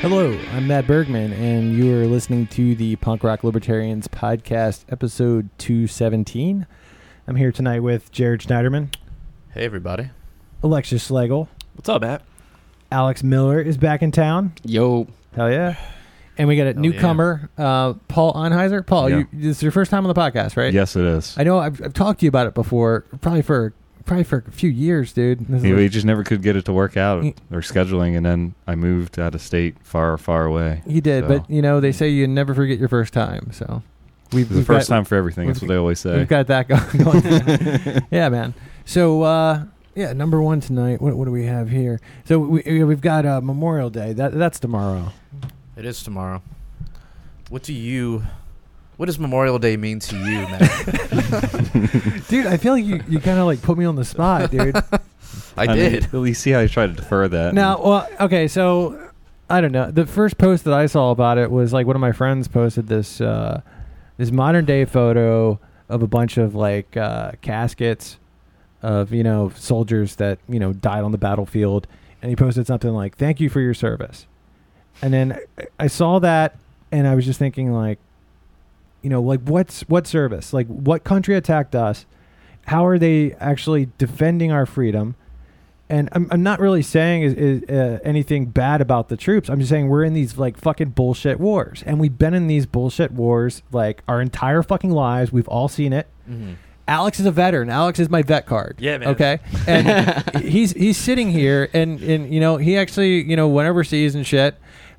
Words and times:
Hello, 0.00 0.38
I'm 0.52 0.66
Matt 0.66 0.86
Bergman, 0.86 1.32
and 1.32 1.74
you 1.74 1.96
are 1.98 2.06
listening 2.06 2.46
to 2.48 2.74
the 2.74 2.96
Punk 2.96 3.24
Rock 3.24 3.42
Libertarians 3.42 4.06
podcast, 4.06 4.84
episode 4.90 5.48
217. 5.58 6.66
I'm 7.26 7.36
here 7.36 7.50
tonight 7.52 7.80
with 7.80 8.12
Jared 8.12 8.40
Schneiderman, 8.42 8.94
Hey, 9.52 9.64
everybody. 9.64 10.10
Alexis 10.62 11.06
Schlegel, 11.06 11.48
What's 11.74 11.88
up, 11.88 12.02
Matt? 12.02 12.22
Alex 12.92 13.22
Miller 13.22 13.60
is 13.60 13.76
back 13.78 14.02
in 14.02 14.12
town. 14.12 14.52
Yo, 14.62 15.06
Hell 15.36 15.50
yeah. 15.50 15.76
And 16.36 16.48
we 16.48 16.56
got 16.56 16.66
a 16.66 16.72
Hell 16.72 16.82
newcomer, 16.82 17.48
uh, 17.56 17.92
Paul 18.08 18.32
Onheiser. 18.34 18.84
Paul, 18.84 19.08
Yeah. 19.08 19.18
you, 19.18 19.26
this 19.32 19.58
is 19.58 19.62
your 19.62 19.72
first 19.72 19.90
time 19.90 20.04
on 20.04 20.12
the 20.12 20.20
podcast, 20.20 20.56
right? 20.56 20.72
Yes, 20.74 20.96
it 20.96 21.04
is. 21.04 21.34
I 21.38 21.44
know 21.44 21.58
I've, 21.58 21.80
I've 21.82 21.92
talked 21.94 22.20
to 22.20 22.26
you 22.26 22.28
about 22.28 22.46
it 22.48 22.54
before, 22.54 23.02
probably 23.20 23.42
for 23.42 23.72
probably 24.04 24.24
for 24.24 24.44
a 24.46 24.50
few 24.50 24.68
years, 24.68 25.12
dude. 25.14 25.40
This 25.46 25.58
is 25.58 25.64
Yeah, 25.64 25.70
like- 25.70 25.78
we 25.78 25.88
just 25.88 26.04
never 26.04 26.24
could 26.24 26.42
get 26.42 26.56
it 26.56 26.64
to 26.66 26.72
work 26.72 26.96
out 26.96 27.22
Y- 27.22 27.34
or 27.50 27.60
scheduling, 27.60 28.16
and 28.16 28.26
then 28.26 28.54
I 28.66 28.74
moved 28.74 29.18
out 29.18 29.34
of 29.34 29.40
state, 29.40 29.76
far, 29.82 30.18
far 30.18 30.44
away. 30.44 30.82
you 30.86 31.00
did, 31.00 31.24
so. 31.24 31.28
but 31.28 31.48
you 31.50 31.62
know 31.62 31.80
they 31.80 31.92
say 31.92 32.08
you 32.10 32.26
never 32.26 32.52
forget 32.54 32.78
your 32.78 32.88
first 32.90 33.14
time. 33.14 33.50
So 33.52 33.82
we've 34.32 34.48
The 34.48 34.56
we've 34.56 34.66
first 34.66 34.88
got- 34.88 34.96
time 34.96 35.04
for 35.04 35.14
everything. 35.14 35.46
That's 35.46 35.60
we've- 35.62 35.68
what 35.68 35.74
they 35.74 35.78
always 35.78 36.00
say. 36.00 36.18
We've 36.18 36.28
got 36.28 36.48
that 36.48 36.68
going. 36.68 37.02
going. 37.02 38.02
yeah, 38.10 38.28
man. 38.28 38.52
So, 38.84 39.22
uh, 39.22 39.64
yeah, 39.94 40.12
number 40.12 40.42
one 40.42 40.60
tonight. 40.60 41.00
What, 41.00 41.16
what 41.16 41.24
do 41.26 41.30
we 41.30 41.46
have 41.46 41.70
here? 41.70 42.00
So 42.26 42.38
we, 42.40 42.82
we've 42.84 43.00
got 43.00 43.24
uh, 43.24 43.40
Memorial 43.40 43.88
Day. 43.88 44.12
That 44.12 44.32
that's 44.34 44.58
tomorrow. 44.58 45.12
It 45.76 45.84
is 45.84 46.02
tomorrow. 46.02 46.42
What 47.48 47.62
do 47.62 47.72
you. 47.72 48.24
What 48.96 49.06
does 49.06 49.18
Memorial 49.18 49.58
Day 49.58 49.76
mean 49.76 49.98
to 50.00 50.16
you, 50.16 50.22
man? 50.24 50.60
Dude, 52.28 52.46
I 52.46 52.56
feel 52.58 52.74
like 52.74 52.84
you, 52.84 53.02
you 53.08 53.18
kind 53.18 53.40
of 53.40 53.46
like 53.46 53.60
put 53.60 53.76
me 53.76 53.84
on 53.84 53.96
the 53.96 54.04
spot, 54.04 54.52
dude. 54.52 54.76
I, 55.56 55.66
mean, 55.66 55.76
did. 55.76 56.04
at 56.04 56.14
least 56.14 56.42
see 56.42 56.52
how 56.52 56.60
I 56.60 56.68
tried 56.68 56.88
to 56.88 56.92
defer 56.92 57.26
that. 57.26 57.54
now, 57.54 57.82
well, 57.82 58.08
okay, 58.20 58.46
so 58.46 59.10
I 59.50 59.60
don't 59.60 59.72
know. 59.72 59.90
The 59.90 60.06
first 60.06 60.38
post 60.38 60.64
that 60.64 60.74
I 60.74 60.86
saw 60.86 61.10
about 61.10 61.38
it 61.38 61.50
was 61.50 61.72
like 61.72 61.86
one 61.88 61.96
of 61.96 62.00
my 62.00 62.12
friends 62.12 62.46
posted 62.46 62.86
this 62.86 63.20
uh, 63.20 63.62
this 64.16 64.30
modern 64.30 64.64
day 64.64 64.84
photo 64.84 65.58
of 65.88 66.02
a 66.02 66.06
bunch 66.06 66.38
of 66.38 66.54
like 66.54 66.96
uh, 66.96 67.32
caskets 67.42 68.18
of 68.80 69.12
you 69.12 69.22
know 69.22 69.50
soldiers 69.56 70.16
that 70.16 70.38
you 70.48 70.60
know 70.60 70.72
died 70.72 71.02
on 71.02 71.12
the 71.12 71.18
battlefield, 71.18 71.86
and 72.22 72.30
he 72.30 72.36
posted 72.36 72.66
something 72.66 72.90
like 72.90 73.16
"Thank 73.16 73.40
you 73.40 73.48
for 73.48 73.60
your 73.60 73.74
service," 73.74 74.26
and 75.02 75.12
then 75.12 75.38
I- 75.58 75.66
I 75.80 75.86
saw 75.86 76.18
that, 76.20 76.56
and 76.92 77.06
I 77.06 77.14
was 77.14 77.24
just 77.24 77.38
thinking 77.38 77.72
like, 77.72 77.98
you 79.02 79.10
know, 79.10 79.20
like 79.20 79.40
what's 79.42 79.82
what 79.82 80.06
service? 80.06 80.52
Like 80.52 80.66
what 80.66 81.04
country 81.04 81.34
attacked 81.36 81.74
us? 81.74 82.06
How 82.66 82.86
are 82.86 82.98
they 82.98 83.32
actually 83.34 83.88
defending 83.98 84.50
our 84.50 84.64
freedom? 84.66 85.16
And 85.90 86.08
I'm, 86.12 86.28
I'm 86.30 86.42
not 86.42 86.60
really 86.60 86.80
saying 86.80 87.22
is, 87.24 87.34
is 87.34 87.62
uh, 87.68 87.98
anything 88.04 88.46
bad 88.46 88.80
about 88.80 89.10
the 89.10 89.18
troops. 89.18 89.50
I'm 89.50 89.58
just 89.58 89.68
saying 89.68 89.88
we're 89.88 90.02
in 90.04 90.14
these 90.14 90.38
like 90.38 90.56
fucking 90.56 90.90
bullshit 90.90 91.38
wars, 91.38 91.82
and 91.84 92.00
we've 92.00 92.16
been 92.16 92.32
in 92.32 92.46
these 92.46 92.64
bullshit 92.64 93.10
wars 93.12 93.62
like 93.70 94.02
our 94.08 94.22
entire 94.22 94.62
fucking 94.62 94.90
lives. 94.90 95.30
We've 95.30 95.48
all 95.48 95.68
seen 95.68 95.92
it. 95.92 96.06
Mhm. 96.28 96.54
Alex 96.88 97.20
is 97.20 97.26
a 97.26 97.30
veteran. 97.30 97.68
Alex 97.70 97.98
is 97.98 98.08
my 98.10 98.22
vet 98.22 98.46
card. 98.46 98.76
Yeah, 98.78 98.96
man. 98.98 99.08
Okay, 99.08 99.38
and 99.66 100.24
he's 100.42 100.72
he's 100.72 100.96
sitting 100.96 101.30
here, 101.30 101.68
and 101.74 102.00
and 102.02 102.32
you 102.32 102.40
know 102.40 102.56
he 102.56 102.78
actually 102.78 103.22
you 103.22 103.36
know 103.36 103.48
went 103.48 103.68
overseas 103.68 104.14
and 104.14 104.26
shit, 104.26 104.54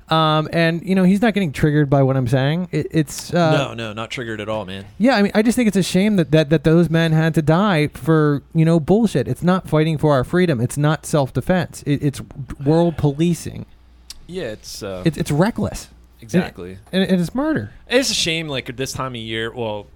um, 0.08 0.48
and 0.52 0.86
you 0.86 0.94
know 0.94 1.04
he's 1.04 1.20
not 1.22 1.34
getting 1.34 1.52
triggered 1.52 1.90
by 1.90 2.02
what 2.02 2.16
I'm 2.16 2.28
saying. 2.28 2.68
It, 2.72 2.86
it's 2.90 3.32
uh, 3.34 3.50
no, 3.56 3.74
no, 3.74 3.92
not 3.92 4.10
triggered 4.10 4.40
at 4.40 4.48
all, 4.48 4.64
man. 4.64 4.84
yeah, 4.98 5.16
I 5.16 5.22
mean, 5.22 5.32
I 5.34 5.42
just 5.42 5.56
think 5.56 5.66
it's 5.68 5.76
a 5.76 5.82
shame 5.82 6.16
that, 6.16 6.30
that 6.30 6.50
that 6.50 6.64
those 6.64 6.88
men 6.90 7.12
had 7.12 7.34
to 7.34 7.42
die 7.42 7.88
for 7.88 8.42
you 8.54 8.64
know 8.64 8.78
bullshit. 8.80 9.26
It's 9.28 9.42
not 9.42 9.68
fighting 9.68 9.98
for 9.98 10.12
our 10.12 10.24
freedom. 10.24 10.60
It's 10.60 10.76
not 10.76 11.06
self 11.06 11.32
defense. 11.32 11.82
It, 11.86 12.02
it's 12.02 12.20
world 12.64 12.96
policing. 12.96 13.66
Yeah, 14.26 14.44
it's 14.44 14.82
uh, 14.82 15.02
It's 15.04 15.16
it's 15.16 15.30
reckless 15.30 15.88
exactly. 16.20 16.78
and, 16.92 17.02
and 17.04 17.20
it's 17.20 17.34
murder. 17.34 17.70
It's 17.88 18.10
a 18.10 18.14
shame, 18.14 18.48
like 18.48 18.68
at 18.68 18.76
this 18.76 18.92
time 18.92 19.12
of 19.14 19.20
year. 19.20 19.52
Well, 19.52 19.86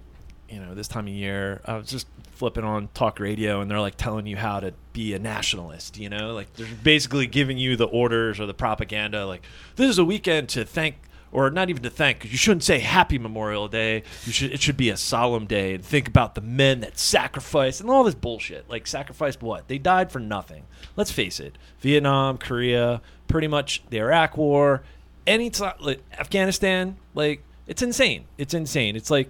you 0.51 0.59
know, 0.59 0.75
this 0.75 0.87
time 0.87 1.07
of 1.07 1.13
year, 1.13 1.61
I 1.65 1.77
was 1.77 1.87
just 1.87 2.07
flipping 2.33 2.63
on 2.63 2.89
talk 2.93 3.19
radio, 3.19 3.61
and 3.61 3.69
they're 3.71 3.79
like 3.79 3.97
telling 3.97 4.25
you 4.25 4.35
how 4.35 4.59
to 4.59 4.73
be 4.93 5.13
a 5.13 5.19
nationalist. 5.19 5.97
You 5.97 6.09
know, 6.09 6.33
like 6.33 6.53
they're 6.53 6.67
basically 6.83 7.27
giving 7.27 7.57
you 7.57 7.75
the 7.75 7.85
orders 7.85 8.39
or 8.39 8.45
the 8.45 8.53
propaganda. 8.53 9.25
Like 9.25 9.43
this 9.75 9.89
is 9.89 9.97
a 9.97 10.05
weekend 10.05 10.49
to 10.49 10.65
thank. 10.65 10.95
Or 11.33 11.49
not 11.49 11.69
even 11.69 11.81
to 11.83 11.89
thank, 11.89 12.25
you 12.25 12.35
shouldn't 12.35 12.65
say 12.65 12.79
Happy 12.79 13.17
Memorial 13.17 13.69
Day. 13.69 14.03
You 14.25 14.33
should. 14.33 14.51
It 14.51 14.61
should 14.61 14.75
be 14.75 14.89
a 14.89 14.97
solemn 14.97 15.45
day 15.45 15.75
and 15.75 15.81
think 15.81 16.09
about 16.09 16.35
the 16.35 16.41
men 16.41 16.81
that 16.81 16.99
sacrificed 16.99 17.79
and 17.79 17.89
all 17.89 18.03
this 18.03 18.15
bullshit. 18.15 18.69
Like 18.69 18.85
sacrificed 18.85 19.41
what? 19.41 19.69
They 19.69 19.77
died 19.77 20.11
for 20.11 20.19
nothing. 20.19 20.65
Let's 20.97 21.09
face 21.09 21.39
it. 21.39 21.57
Vietnam, 21.79 22.37
Korea, 22.37 23.01
pretty 23.29 23.47
much 23.47 23.81
the 23.89 23.99
Iraq 23.99 24.35
War, 24.35 24.83
any 25.25 25.49
time, 25.49 25.75
like 25.79 26.01
Afghanistan. 26.19 26.97
Like 27.15 27.41
it's 27.65 27.81
insane. 27.81 28.25
It's 28.37 28.53
insane. 28.53 28.97
It's 28.97 29.09
like 29.09 29.29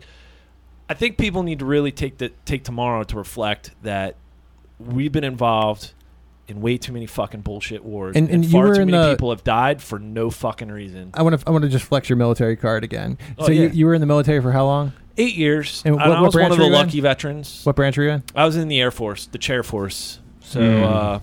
I 0.92 0.94
think 0.94 1.18
people 1.18 1.42
need 1.44 1.60
to 1.60 1.66
really 1.66 1.94
take 1.94 2.18
the 2.18 2.34
take 2.44 2.66
tomorrow 2.66 3.04
to 3.04 3.16
reflect 3.16 3.72
that 3.84 4.16
we've 4.78 5.12
been 5.12 5.24
involved 5.24 5.94
in 6.50 6.60
way 6.60 6.78
too 6.78 6.92
many 6.92 7.06
fucking 7.06 7.40
bullshit 7.42 7.86
wars, 7.86 8.14
And- 8.18 8.30
and 8.30 8.44
you 8.44 8.52
far 8.52 8.74
too 8.74 8.86
many 8.86 8.92
the- 8.92 9.12
people 9.14 9.30
have 9.30 9.42
died 9.46 9.82
for 9.82 10.00
no 10.00 10.30
fucking 10.30 10.70
reason. 10.70 11.12
I 11.14 11.22
want 11.22 11.40
to 11.40 11.48
I 11.48 11.52
want 11.52 11.64
to 11.64 11.70
just 11.70 11.86
flex 11.86 12.10
your 12.10 12.18
military 12.18 12.58
card 12.58 12.84
again. 12.84 13.18
Oh, 13.38 13.46
so 13.46 13.52
yeah. 13.54 13.62
you, 13.64 13.70
you 13.70 13.86
were 13.86 13.94
in 13.94 14.02
the 14.02 14.08
military 14.08 14.42
for 14.42 14.52
how 14.52 14.66
long? 14.66 14.92
Eight 15.18 15.36
years, 15.36 15.82
And 15.86 15.94
and, 15.96 16.02
what- 16.02 16.10
what 16.10 16.18
I 16.18 16.22
was 16.22 16.34
one 16.36 16.40
branch 16.42 16.52
of 16.54 16.58
the 16.58 16.94
you 16.98 17.00
in? 17.00 17.04
veterans. 17.04 17.62
What 17.64 17.78
branch 17.78 17.98
were 17.98 18.04
you 18.04 18.10
in? 18.12 18.24
I 18.36 18.44
was 18.46 18.58
in 18.58 18.68
the 18.68 18.82
Air 18.82 18.92
Force, 18.92 19.28
the 19.28 19.38
Chair 19.38 19.64
Force. 19.64 20.20
So, 20.42 20.60
Hmm. 20.60 20.84
uh, 20.84 21.20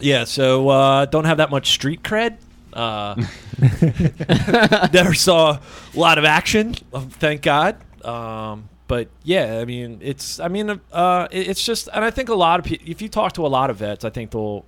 yeah, 0.00 0.24
so 0.24 0.68
uh, 0.68 1.04
don't 1.04 1.26
have 1.26 1.36
that 1.36 1.50
much 1.50 1.70
street 1.70 2.02
cred. 2.02 2.38
Uh, 2.72 3.14
never 4.92 5.14
saw 5.14 5.58
a 5.94 5.98
lot 5.98 6.18
of 6.18 6.24
action, 6.24 6.74
thank 6.94 7.42
God. 7.42 7.76
Um, 8.04 8.68
but 8.90 9.06
yeah, 9.22 9.58
I 9.60 9.64
mean, 9.64 9.98
it's 10.02 10.40
I 10.40 10.48
mean, 10.48 10.80
uh, 10.92 11.28
it's 11.30 11.64
just, 11.64 11.88
and 11.94 12.04
I 12.04 12.10
think 12.10 12.28
a 12.28 12.34
lot 12.34 12.58
of 12.58 12.66
people. 12.66 12.86
If 12.90 13.00
you 13.00 13.08
talk 13.08 13.32
to 13.34 13.46
a 13.46 13.48
lot 13.48 13.70
of 13.70 13.76
vets, 13.76 14.04
I 14.04 14.10
think 14.10 14.32
they'll, 14.32 14.64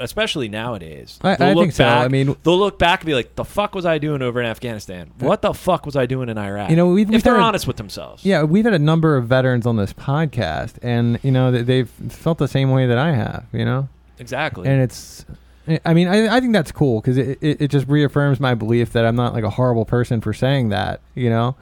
especially 0.00 0.48
nowadays, 0.48 1.18
I- 1.22 1.34
they'll 1.36 1.48
I 1.48 1.52
look 1.54 1.62
think 1.64 1.72
so. 1.72 1.84
back. 1.84 2.04
I 2.04 2.08
mean- 2.08 2.36
they'll 2.42 2.58
look 2.58 2.78
back 2.78 3.00
and 3.00 3.06
be 3.06 3.14
like, 3.14 3.34
"The 3.36 3.44
fuck 3.44 3.74
was 3.74 3.84
I 3.86 3.96
doing 3.98 4.20
over 4.22 4.38
in 4.40 4.46
Afghanistan? 4.46 5.10
What 5.18 5.40
the 5.42 5.54
fuck 5.54 5.86
was 5.86 5.96
I 5.96 6.06
doing 6.06 6.28
in 6.28 6.36
Iraq?" 6.38 6.70
You 6.70 6.76
know, 6.76 6.88
we've- 6.88 7.08
if 7.08 7.08
we've 7.10 7.22
they're 7.24 7.34
had 7.36 7.40
a- 7.40 7.44
honest 7.44 7.66
with 7.66 7.78
themselves. 7.78 8.24
Yeah, 8.24 8.42
we've 8.42 8.64
had 8.64 8.74
a 8.74 8.78
number 8.78 9.16
of 9.16 9.26
veterans 9.26 9.66
on 9.66 9.76
this 9.76 9.92
podcast, 9.94 10.74
and 10.82 11.18
you 11.22 11.30
know 11.32 11.50
they- 11.50 11.62
they've 11.62 11.88
felt 12.10 12.38
the 12.38 12.48
same 12.48 12.70
way 12.70 12.86
that 12.86 12.98
I 12.98 13.12
have. 13.12 13.44
You 13.52 13.64
know. 13.64 13.88
exactly. 14.20 14.68
and 14.68 14.82
it's 14.82 15.24
i 15.84 15.92
mean 15.94 16.08
i, 16.08 16.36
I 16.36 16.40
think 16.40 16.52
that's 16.54 16.72
cool 16.72 17.00
because 17.00 17.18
it, 17.18 17.38
it, 17.42 17.60
it 17.62 17.68
just 17.70 17.86
reaffirms 17.88 18.40
my 18.40 18.54
belief 18.54 18.92
that 18.94 19.04
i'm 19.04 19.14
not 19.14 19.34
like 19.34 19.44
a 19.44 19.50
horrible 19.50 19.84
person 19.84 20.20
for 20.22 20.32
saying 20.32 20.70
that 20.70 21.00
you 21.14 21.28
know 21.28 21.54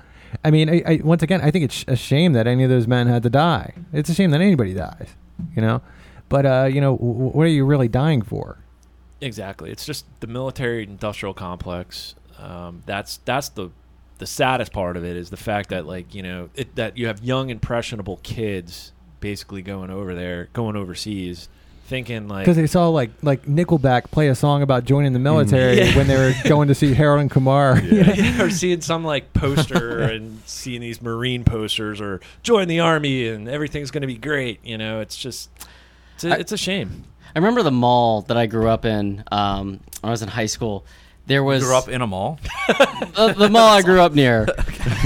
i 0.44 0.50
mean 0.50 0.68
I, 0.68 0.82
I 0.86 1.00
once 1.02 1.22
again 1.22 1.40
i 1.40 1.50
think 1.50 1.64
it's 1.64 1.84
a 1.88 1.96
shame 1.96 2.32
that 2.34 2.46
any 2.46 2.64
of 2.64 2.70
those 2.70 2.86
men 2.86 3.06
had 3.06 3.22
to 3.24 3.30
die 3.30 3.74
it's 3.92 4.08
a 4.10 4.14
shame 4.14 4.30
that 4.30 4.40
anybody 4.40 4.74
dies 4.74 5.08
you 5.54 5.62
know 5.62 5.82
but 6.28 6.46
uh 6.46 6.68
you 6.70 6.80
know 6.80 6.96
w- 6.96 7.30
what 7.30 7.44
are 7.44 7.50
you 7.50 7.64
really 7.64 7.88
dying 7.88 8.22
for 8.22 8.58
Exactly. 9.20 9.70
It's 9.70 9.86
just 9.86 10.04
the 10.20 10.26
military 10.26 10.82
industrial 10.82 11.34
complex. 11.34 12.14
Um, 12.38 12.82
that's 12.86 13.18
that's 13.24 13.48
the 13.50 13.70
the 14.18 14.26
saddest 14.26 14.72
part 14.72 14.96
of 14.96 15.04
it 15.04 15.16
is 15.16 15.30
the 15.30 15.36
fact 15.36 15.70
that 15.70 15.86
like 15.86 16.14
you 16.14 16.22
know 16.22 16.50
it, 16.54 16.74
that 16.76 16.96
you 16.96 17.06
have 17.06 17.22
young 17.22 17.50
impressionable 17.50 18.18
kids 18.18 18.92
basically 19.20 19.62
going 19.62 19.90
over 19.90 20.14
there, 20.14 20.48
going 20.52 20.76
overseas, 20.76 21.48
thinking 21.86 22.28
like 22.28 22.44
because 22.44 22.56
they 22.56 22.66
saw 22.66 22.88
like 22.88 23.10
like 23.22 23.42
nickelback 23.44 24.10
play 24.10 24.28
a 24.28 24.34
song 24.34 24.60
about 24.62 24.84
joining 24.84 25.12
the 25.12 25.18
military 25.18 25.78
Yeah. 25.78 25.96
when 25.96 26.06
they 26.08 26.16
were 26.16 26.32
going 26.48 26.68
to 26.68 26.74
see 26.74 26.92
harold 26.94 27.20
and 27.20 27.30
kumar 27.30 27.80
or 28.40 28.50
seeing 28.50 28.80
some 28.80 29.04
like 29.04 29.32
poster 29.32 30.00
and 30.12 30.40
seeing 30.46 30.80
these 30.80 31.00
marine 31.00 31.44
posters 31.44 32.00
or 32.00 32.20
join 32.42 32.68
the 32.68 32.80
army 32.80 33.28
and 33.28 33.48
everything's 33.48 33.90
going 33.90 34.00
to 34.02 34.06
be 34.06 34.16
great. 34.18 34.64
You 34.64 34.76
know, 34.78 35.00
it's 35.00 35.16
just 35.16 35.48
it's 36.16 36.24
a, 36.24 36.30
I- 36.34 36.36
it's 36.38 36.52
a 36.52 36.56
shame. 36.58 37.04
I 37.34 37.38
remember 37.38 37.62
the 37.62 37.70
mall 37.70 38.22
that 38.22 38.36
I 38.36 38.46
grew 38.46 38.68
up 38.68 38.84
in 38.86 39.22
um, 39.30 39.80
when 40.00 40.08
I 40.08 40.10
was 40.10 40.22
in 40.22 40.28
high 40.28 40.46
school. 40.46 40.84
There 41.26 41.42
was 41.42 41.64
Grew 41.64 41.76
up 41.76 41.88
in 41.88 42.02
a 42.02 42.06
mall. 42.06 42.38
the, 42.68 43.34
the 43.36 43.48
mall 43.50 43.68
I 43.76 43.82
grew 43.82 44.00
up 44.00 44.12
near. 44.14 44.46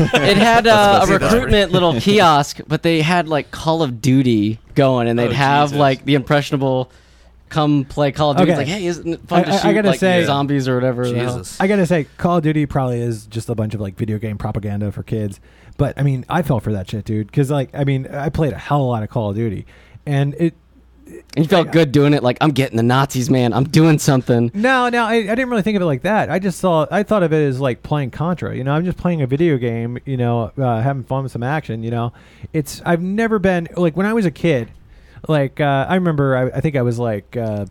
It 0.03 0.37
had 0.37 0.67
uh, 0.67 1.01
a 1.03 1.07
see 1.07 1.13
that. 1.17 1.23
recruitment 1.33 1.73
little 1.73 1.95
kiosk, 2.01 2.61
but 2.69 2.83
they 2.83 3.01
had 3.03 3.29
like 3.29 3.51
Call 3.51 3.83
of 3.83 4.01
Duty 4.03 4.59
going, 4.75 5.09
and 5.09 5.19
they'd 5.19 5.29
Oh, 5.29 5.33
have 5.33 5.69
Jesus. 5.71 5.79
like 5.79 6.05
the 6.05 6.15
impressionable 6.15 6.91
come 7.49 7.85
play 7.85 8.13
Call 8.13 8.31
of 8.33 8.37
Duty. 8.37 8.51
It's 8.53 8.61
Okay. 8.61 8.71
like, 8.71 8.81
hey, 8.81 8.87
isn't 8.87 9.09
it 9.15 9.21
fun 9.29 9.41
I- 9.41 9.45
to 9.45 9.51
I- 9.51 9.55
I 9.55 9.59
shoot 9.61 9.75
gotta 9.75 9.89
like 9.89 10.01
say- 10.01 10.25
zombies 10.25 10.69
or 10.69 10.75
whatever? 10.75 11.09
the 11.09 11.19
hell? 11.19 11.39
Jesus. 11.39 11.61
I 11.61 11.67
gotta 11.67 11.87
say, 11.87 12.07
Call 12.19 12.37
of 12.39 12.43
Duty 12.45 12.67
probably 12.67 13.01
is 13.01 13.27
just 13.27 13.49
a 13.49 13.55
bunch 13.55 13.75
of 13.75 13.81
like 13.81 13.97
video 13.97 14.19
game 14.19 14.37
propaganda 14.39 14.93
for 14.93 15.03
kids. 15.03 15.41
But 15.79 15.99
I 15.99 16.03
mean, 16.03 16.25
I 16.29 16.43
fell 16.43 16.61
for 16.61 16.73
that 16.73 16.89
shit, 16.91 17.05
dude. 17.07 17.27
Because 17.27 17.51
like, 17.51 17.71
I 17.75 17.85
mean, 17.85 18.07
I 18.07 18.29
played 18.29 18.53
a 18.53 18.59
hell 18.59 18.81
of 18.83 18.87
a 18.87 18.89
lot 18.89 19.03
of 19.03 19.09
Call 19.11 19.31
of 19.31 19.37
Duty, 19.37 19.67
and 20.07 20.35
it 20.35 20.55
You 21.37 21.45
felt 21.45 21.71
good 21.73 21.93
doing 21.93 22.13
it. 22.15 22.23
Like 22.23 22.39
I'm 22.41 22.51
getting 22.51 22.77
the 22.77 22.83
Nazis, 22.83 23.31
man. 23.31 23.53
I'm 23.53 23.65
doing 23.65 23.99
something. 23.99 24.51
No, 24.55 24.89
no, 24.89 25.05
I, 25.05 25.15
I 25.15 25.23
didn't 25.23 25.49
really 25.49 25.63
think 25.63 25.77
of 25.77 25.83
it 25.83 25.87
like 25.87 26.03
that. 26.03 26.31
I 26.31 26.39
just 26.39 26.61
thought 26.61 26.93
I 26.93 27.03
thought 27.03 27.23
of 27.23 27.33
it 27.33 27.47
as 27.47 27.61
like 27.61 27.83
playing 27.83 28.11
Contra. 28.11 28.57
You 28.57 28.65
know, 28.65 28.73
I'm 28.73 28.85
just 28.85 28.99
playing 28.99 29.23
a 29.23 29.27
video 29.27 29.57
game. 29.57 29.99
You 30.05 30.17
know, 30.17 30.53
uh, 30.59 30.81
having 30.81 31.05
fun 31.05 31.23
with 31.23 31.33
some 31.33 31.43
action. 31.43 31.83
You 31.83 31.91
know, 31.91 32.13
it's 32.53 32.83
I've 32.85 33.03
never 33.03 33.39
been 33.39 33.69
like 33.77 33.97
when 33.97 34.07
I 34.07 34.13
was 34.13 34.27
a 34.27 34.31
kid. 34.31 34.71
Like 35.29 35.61
uh, 35.61 35.87
I 35.89 35.97
remember, 35.97 36.37
I, 36.37 36.59
I 36.59 36.61
think 36.61 36.77
I 36.77 36.83
was 36.83 36.99
like 36.99 37.37
uh, 37.37 37.67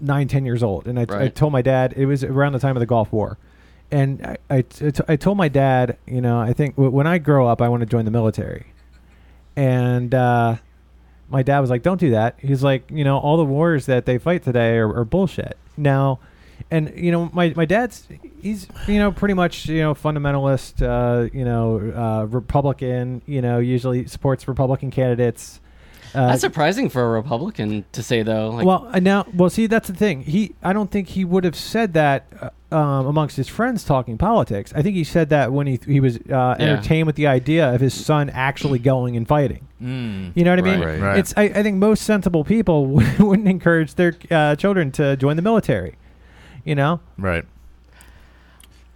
nine, 0.00 0.28
ten 0.28 0.44
years 0.44 0.62
old, 0.62 0.86
and 0.88 0.98
I, 0.98 1.06
I 1.24 1.28
told 1.28 1.52
my 1.52 1.62
dad 1.62 1.94
it 1.96 2.06
was 2.06 2.24
around 2.24 2.52
the 2.52 2.58
time 2.58 2.76
of 2.76 2.80
the 2.80 2.86
Gulf 2.86 3.12
War, 3.12 3.38
and 3.92 4.20
I 4.26 4.36
I, 4.50 4.62
t- 4.62 4.90
t- 4.90 5.02
I 5.06 5.16
told 5.16 5.36
my 5.38 5.48
dad, 5.48 5.96
you 6.06 6.20
know, 6.20 6.40
I 6.40 6.52
think 6.52 6.74
w- 6.74 6.90
when 6.90 7.06
I 7.06 7.18
grow 7.18 7.46
up, 7.46 7.62
I 7.62 7.68
want 7.68 7.80
to 7.80 7.86
join 7.86 8.04
the 8.04 8.10
military, 8.10 8.66
and. 9.56 10.14
My 11.28 11.42
dad 11.42 11.60
was 11.60 11.70
like, 11.70 11.82
"Don't 11.82 12.00
do 12.00 12.10
that." 12.10 12.36
He's 12.38 12.62
like, 12.62 12.90
"You 12.90 13.04
know, 13.04 13.18
all 13.18 13.36
the 13.36 13.44
wars 13.44 13.86
that 13.86 14.06
they 14.06 14.18
fight 14.18 14.42
today 14.42 14.76
are, 14.76 14.92
are 14.94 15.04
bullshit." 15.04 15.56
Now, 15.76 16.20
and 16.70 16.92
you 16.96 17.10
know, 17.10 17.30
my 17.32 17.52
my 17.56 17.64
dad's 17.64 18.08
he's 18.40 18.68
you 18.86 18.98
know 18.98 19.12
pretty 19.12 19.34
much 19.34 19.66
you 19.66 19.80
know 19.80 19.94
fundamentalist, 19.94 20.82
uh, 20.82 21.28
you 21.32 21.44
know, 21.44 21.78
uh, 21.94 22.24
Republican. 22.26 23.22
You 23.26 23.42
know, 23.42 23.58
usually 23.58 24.06
supports 24.06 24.46
Republican 24.46 24.90
candidates. 24.90 25.60
Uh, 26.14 26.28
That's 26.28 26.42
surprising 26.42 26.88
for 26.88 27.02
a 27.04 27.08
Republican 27.08 27.84
to 27.92 28.02
say, 28.02 28.22
though. 28.22 28.50
Like, 28.50 28.64
well, 28.64 28.88
uh, 28.92 29.00
now, 29.00 29.26
well, 29.34 29.50
see, 29.50 29.66
that's 29.66 29.88
the 29.88 29.94
thing. 29.94 30.22
He, 30.22 30.54
I 30.62 30.72
don't 30.72 30.90
think 30.90 31.08
he 31.08 31.24
would 31.24 31.42
have 31.42 31.56
said 31.56 31.92
that 31.94 32.26
uh, 32.40 32.74
um, 32.74 33.06
amongst 33.06 33.36
his 33.36 33.48
friends 33.48 33.82
talking 33.84 34.16
politics. 34.16 34.72
I 34.76 34.82
think 34.82 34.94
he 34.96 35.04
said 35.04 35.28
that 35.30 35.52
when 35.52 35.66
he 35.66 35.80
he 35.86 36.00
was 36.00 36.18
uh, 36.30 36.56
entertained 36.58 37.06
with 37.06 37.16
the 37.16 37.26
idea 37.26 37.72
of 37.74 37.80
his 37.80 37.94
son 37.94 38.30
actually 38.30 38.78
going 38.78 39.16
and 39.16 39.26
fighting. 39.26 39.66
Mm. 39.82 40.32
You 40.36 40.44
know 40.44 40.50
what 40.50 40.58
I 40.58 40.62
mean? 40.62 40.80
Right. 40.80 41.00
Right. 41.00 41.18
It's 41.18 41.34
I, 41.36 41.42
I 41.44 41.62
think 41.62 41.78
most 41.78 42.02
sensible 42.04 42.44
people 42.44 42.86
wouldn't 43.18 43.48
encourage 43.48 43.94
their 43.94 44.14
uh, 44.30 44.56
children 44.56 44.92
to 44.92 45.16
join 45.16 45.36
the 45.36 45.42
military. 45.42 45.96
You 46.64 46.74
know? 46.74 47.00
Right. 47.18 47.44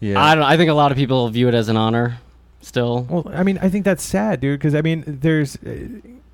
Yeah. 0.00 0.22
I 0.22 0.34
don't. 0.34 0.44
I 0.44 0.56
think 0.56 0.70
a 0.70 0.74
lot 0.74 0.92
of 0.92 0.96
people 0.96 1.28
view 1.28 1.48
it 1.48 1.54
as 1.54 1.68
an 1.68 1.76
honor. 1.76 2.18
Still, 2.60 3.06
Well, 3.08 3.30
I 3.32 3.44
mean, 3.44 3.58
I 3.62 3.68
think 3.68 3.84
that's 3.84 4.02
sad, 4.02 4.40
dude. 4.40 4.58
Because 4.58 4.74
I 4.74 4.82
mean, 4.82 5.04
there's, 5.06 5.56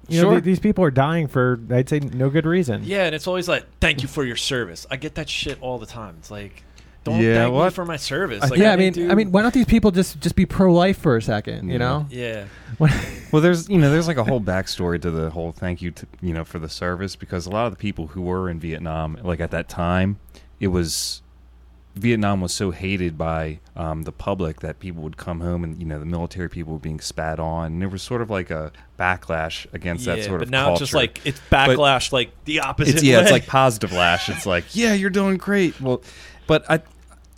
you 0.08 0.22
know, 0.22 0.30
th- 0.32 0.42
these 0.44 0.60
people 0.60 0.84
are 0.84 0.90
dying 0.90 1.26
for 1.28 1.60
I'd 1.70 1.88
say 1.88 2.00
no 2.00 2.30
good 2.30 2.46
reason. 2.46 2.82
Yeah, 2.84 3.04
and 3.04 3.14
it's 3.14 3.26
always 3.26 3.48
like, 3.48 3.64
"Thank 3.80 4.02
you 4.02 4.08
for 4.08 4.24
your 4.24 4.36
service." 4.36 4.86
I 4.90 4.96
get 4.96 5.14
that 5.16 5.28
shit 5.28 5.58
all 5.60 5.78
the 5.78 5.86
time. 5.86 6.16
It's 6.18 6.30
like, 6.30 6.62
don't 7.04 7.20
Yeah, 7.20 7.44
thank 7.50 7.54
me 7.54 7.70
for 7.70 7.84
my 7.84 7.96
service. 7.96 8.42
Like, 8.48 8.58
yeah, 8.58 8.72
I 8.72 8.76
mean, 8.76 8.92
didn't 8.92 9.10
I 9.10 9.14
mean, 9.14 9.30
why 9.32 9.42
don't 9.42 9.52
these 9.54 9.66
people 9.66 9.90
just 9.90 10.20
just 10.20 10.36
be 10.36 10.46
pro 10.46 10.72
life 10.72 10.98
for 10.98 11.16
a 11.16 11.22
second? 11.22 11.66
You 11.66 11.72
Yeah. 11.72 11.78
know? 11.78 12.06
yeah, 12.10 12.44
Well, 13.32 13.42
there's 13.42 13.68
you 13.68 13.78
know 13.78 13.90
there's 13.90 14.06
like 14.08 14.16
a 14.16 14.24
whole 14.24 14.40
backstory 14.52 15.00
to 15.02 15.10
the 15.10 15.30
whole 15.30 15.52
thank 15.52 15.82
you 15.82 15.90
to 15.90 16.06
you 16.22 16.32
know 16.32 16.44
for 16.44 16.58
the 16.58 16.68
service 16.68 17.16
because 17.16 17.46
a 17.46 17.50
lot 17.50 17.66
of 17.66 17.72
the 17.72 17.78
people 17.78 18.08
who 18.08 18.22
were 18.22 18.48
in 18.48 18.58
Vietnam 18.60 19.18
like 19.22 19.40
at 19.40 19.50
that 19.50 19.68
time 19.68 20.18
it 20.60 20.68
was 20.68 21.20
Vietnam 21.94 22.40
was 22.40 22.52
so 22.52 22.72
hated 22.72 23.16
by 23.16 23.60
um, 23.76 24.02
the 24.02 24.10
public 24.10 24.60
that 24.60 24.80
people 24.80 25.02
would 25.02 25.16
come 25.16 25.40
home 25.40 25.62
and 25.62 25.78
you 25.78 25.86
know 25.86 26.00
the 26.00 26.04
military 26.04 26.48
people 26.48 26.72
were 26.72 26.78
being 26.78 26.98
spat 26.98 27.38
on 27.38 27.72
and 27.72 27.80
there 27.80 27.88
was 27.88 28.02
sort 28.02 28.20
of 28.20 28.30
like 28.30 28.50
a 28.50 28.72
backlash 28.98 29.66
against 29.72 30.06
yeah. 30.06 30.16
that 30.16 30.24
sort 30.24 30.40
but 30.40 30.48
of 30.48 30.50
now 30.50 30.72
it's 30.72 30.80
just 30.80 30.94
like 30.94 31.20
it's 31.24 31.40
backlash, 31.50 32.12
like 32.12 32.32
the 32.46 32.58
opposite. 32.60 32.96
it's 32.96 33.04
yeah 33.04 33.20
it's 33.20 33.30
like 33.30 33.46
positive 33.46 33.92
lash 33.92 34.28
it's 34.28 34.44
like 34.44 34.64
yeah 34.72 34.92
you're 34.92 35.10
doing 35.10 35.36
great 35.36 35.80
well 35.80 36.02
but 36.48 36.68
i 36.68 36.80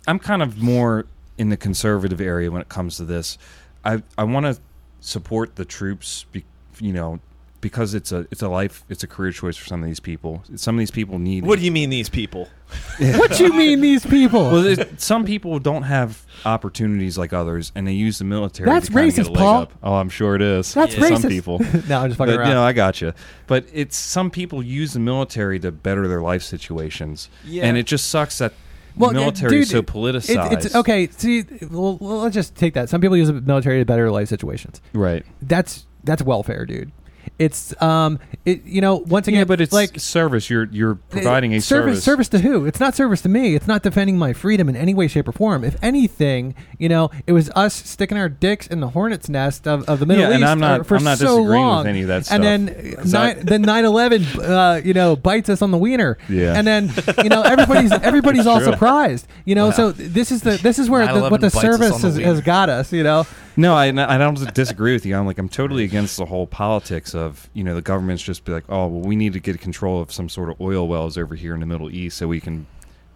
i'm 0.07 0.17
kind 0.17 0.41
of 0.41 0.57
more 0.57 1.05
in 1.37 1.49
the 1.49 1.57
conservative 1.57 2.19
area 2.19 2.49
when 2.49 2.61
it 2.61 2.69
comes 2.69 2.97
to 2.97 3.05
this 3.05 3.37
i 3.85 4.01
i 4.17 4.23
want 4.23 4.45
to 4.45 4.59
support 5.01 5.55
the 5.55 5.65
troops 5.65 6.25
be, 6.31 6.43
you 6.79 6.93
know 6.93 7.19
because 7.67 7.93
it's 7.93 8.11
a 8.11 8.25
it's 8.31 8.41
a 8.41 8.47
life 8.47 8.83
it's 8.89 9.03
a 9.03 9.07
career 9.07 9.31
choice 9.31 9.57
for 9.57 9.65
some 9.65 9.81
of 9.81 9.87
these 9.87 9.99
people 9.99 10.41
some 10.55 10.75
of 10.75 10.79
these 10.79 10.91
people 10.91 11.19
need 11.19 11.45
What 11.45 11.59
do 11.59 11.65
you 11.65 11.71
mean 11.71 11.89
these 11.89 12.07
people? 12.09 12.47
what 12.99 13.31
do 13.37 13.43
you 13.45 13.53
mean 13.53 13.81
these 13.81 14.05
people? 14.05 14.43
well 14.51 14.65
it, 14.65 14.99
some 15.01 15.25
people 15.25 15.59
don't 15.59 15.83
have 15.83 16.25
opportunities 16.45 17.17
like 17.17 17.33
others 17.33 17.71
and 17.75 17.85
they 17.87 17.93
use 17.93 18.17
the 18.19 18.25
military 18.25 18.69
That's 18.69 18.87
to 18.87 18.93
kinda 18.93 19.11
get 19.11 19.25
racist, 19.25 19.29
a 19.29 19.33
Paul. 19.37 19.61
up. 19.63 19.73
oh 19.83 19.95
i'm 19.95 20.09
sure 20.09 20.35
it 20.35 20.41
is 20.41 20.73
That's 20.73 20.95
For 20.95 21.01
racist. 21.01 21.21
some 21.21 21.29
people 21.29 21.59
no, 21.89 21.99
I'm 21.99 22.09
just 22.09 22.17
fucking 22.17 22.17
but, 22.17 22.39
around. 22.39 22.47
you 22.49 22.53
know, 22.55 22.63
I 22.63 22.73
got 22.73 23.01
you. 23.01 23.13
But 23.47 23.65
it's 23.73 23.95
some 23.97 24.29
people 24.31 24.63
use 24.63 24.93
the 24.93 24.99
military 24.99 25.59
to 25.59 25.71
better 25.71 26.07
their 26.07 26.21
life 26.21 26.43
situations, 26.43 27.29
Yeah. 27.45 27.65
and 27.65 27.77
it 27.77 27.85
just 27.85 28.07
sucks 28.09 28.37
that 28.39 28.53
Well, 28.95 29.09
the 29.11 29.15
military 29.19 29.59
is 29.59 29.69
dude, 29.69 29.71
so 29.71 29.77
it- 29.79 29.87
politicized. 29.87 30.51
It's, 30.53 30.65
it's 30.67 30.75
okay. 30.75 31.07
See, 31.07 31.43
well, 31.69 31.97
well, 31.99 32.19
let's 32.23 32.33
just 32.35 32.55
take 32.55 32.73
that. 32.75 32.89
Some 32.89 32.99
people 33.01 33.15
use 33.17 33.27
the 33.29 33.41
military 33.41 33.79
to 33.79 33.85
better 33.85 34.09
life 34.11 34.27
situations. 34.27 34.81
right? 34.93 35.23
That's 35.41 35.85
that's 36.03 36.21
welfare, 36.23 36.65
dude. 36.65 36.91
It's 37.39 37.79
um, 37.81 38.19
it 38.45 38.63
you 38.65 38.81
know 38.81 38.95
once 38.97 39.27
again, 39.27 39.39
Yeah, 39.39 39.45
but 39.45 39.61
it's 39.61 39.73
like 39.73 39.91
like 39.91 39.99
service. 39.99 40.49
You're 40.49 40.65
you're 40.71 40.95
providing 40.95 41.53
a 41.53 41.61
service. 41.61 42.03
service. 42.03 42.03
Service 42.03 42.29
to 42.29 42.39
who? 42.39 42.65
It's 42.65 42.79
not 42.79 42.95
service 42.95 43.21
to 43.21 43.29
me. 43.29 43.55
It's 43.55 43.67
not 43.67 43.83
defending 43.83 44.17
my 44.17 44.33
freedom 44.33 44.67
in 44.69 44.75
any 44.75 44.93
way, 44.93 45.07
shape, 45.07 45.27
or 45.27 45.31
form. 45.31 45.63
If 45.63 45.75
anything, 45.83 46.55
you 46.79 46.89
know, 46.89 47.11
it 47.27 47.31
was 47.33 47.49
us 47.51 47.73
sticking 47.73 48.17
our 48.17 48.29
dicks 48.29 48.67
in 48.67 48.79
the 48.79 48.89
hornet's 48.89 49.29
nest 49.29 49.67
of, 49.67 49.83
of 49.89 49.99
the 49.99 50.05
Middle 50.05 50.23
Yeah, 50.23 50.29
East 50.29 50.35
and 50.35 50.45
I'm 50.45 50.59
not- 50.59 50.79
uh, 50.81 50.83
for 50.83 50.95
I'm 50.97 51.03
not 51.03 51.17
so 51.19 51.37
disagreeing 51.37 51.77
with 51.77 51.85
any 51.87 52.01
of 52.01 52.07
that 52.07 52.31
And 52.31 52.43
then 52.43 52.93
stuff. 53.07 53.13
uh, 53.13 53.17
I- 53.17 53.33
nine, 53.33 53.45
then 53.45 53.63
9/11, 53.65 54.39
uh, 54.77 54.81
you 54.83 54.93
know, 54.93 55.15
bites 55.15 55.49
us 55.49 55.61
on 55.61 55.71
the 55.71 55.77
wiener. 55.77 56.17
Yeah. 56.29 56.53
And 56.57 56.65
then 56.65 56.91
you 57.23 57.29
know 57.29 57.41
everybody's 57.43 57.91
everybody's 58.09 58.47
all 58.47 58.61
surprised. 58.61 59.27
You 59.45 59.55
know, 59.55 59.65
Wow. 59.67 59.71
so 59.71 59.91
this 59.91 60.31
is 60.31 60.41
the 60.41 60.57
this 60.57 60.79
is 60.79 60.89
where 60.89 61.05
the, 61.13 61.29
what 61.29 61.41
the 61.41 61.49
service 61.49 62.01
the 62.01 62.07
has, 62.07 62.17
has 62.17 62.41
got 62.41 62.69
us. 62.69 62.91
You 62.91 63.03
know. 63.03 63.25
No, 63.59 63.73
I, 63.73 63.87
I 63.87 64.17
don't 64.19 64.53
disagree 64.53 64.93
with 64.93 65.03
you. 65.05 65.15
I'm 65.15 65.25
like 65.25 65.39
I'm 65.39 65.49
totally 65.49 65.83
against 65.83 66.15
the 66.17 66.25
whole 66.25 66.45
politics 66.45 67.15
of 67.15 67.49
you 67.53 67.63
know 67.63 67.73
the 67.73 67.81
government's 67.81 68.21
just 68.21 68.45
be 68.45 68.51
like, 68.51 68.65
oh 68.69 68.85
well, 68.87 69.01
we 69.01 69.15
need 69.15 69.33
to 69.33 69.39
get 69.39 69.59
control 69.59 69.99
of 69.99 70.11
some 70.11 70.29
sort 70.29 70.51
of 70.51 70.61
oil 70.61 70.87
wells 70.87 71.17
over 71.17 71.33
here 71.33 71.55
in 71.55 71.59
the 71.59 71.65
Middle 71.65 71.89
East 71.89 72.17
so 72.17 72.27
we 72.27 72.39
can, 72.39 72.67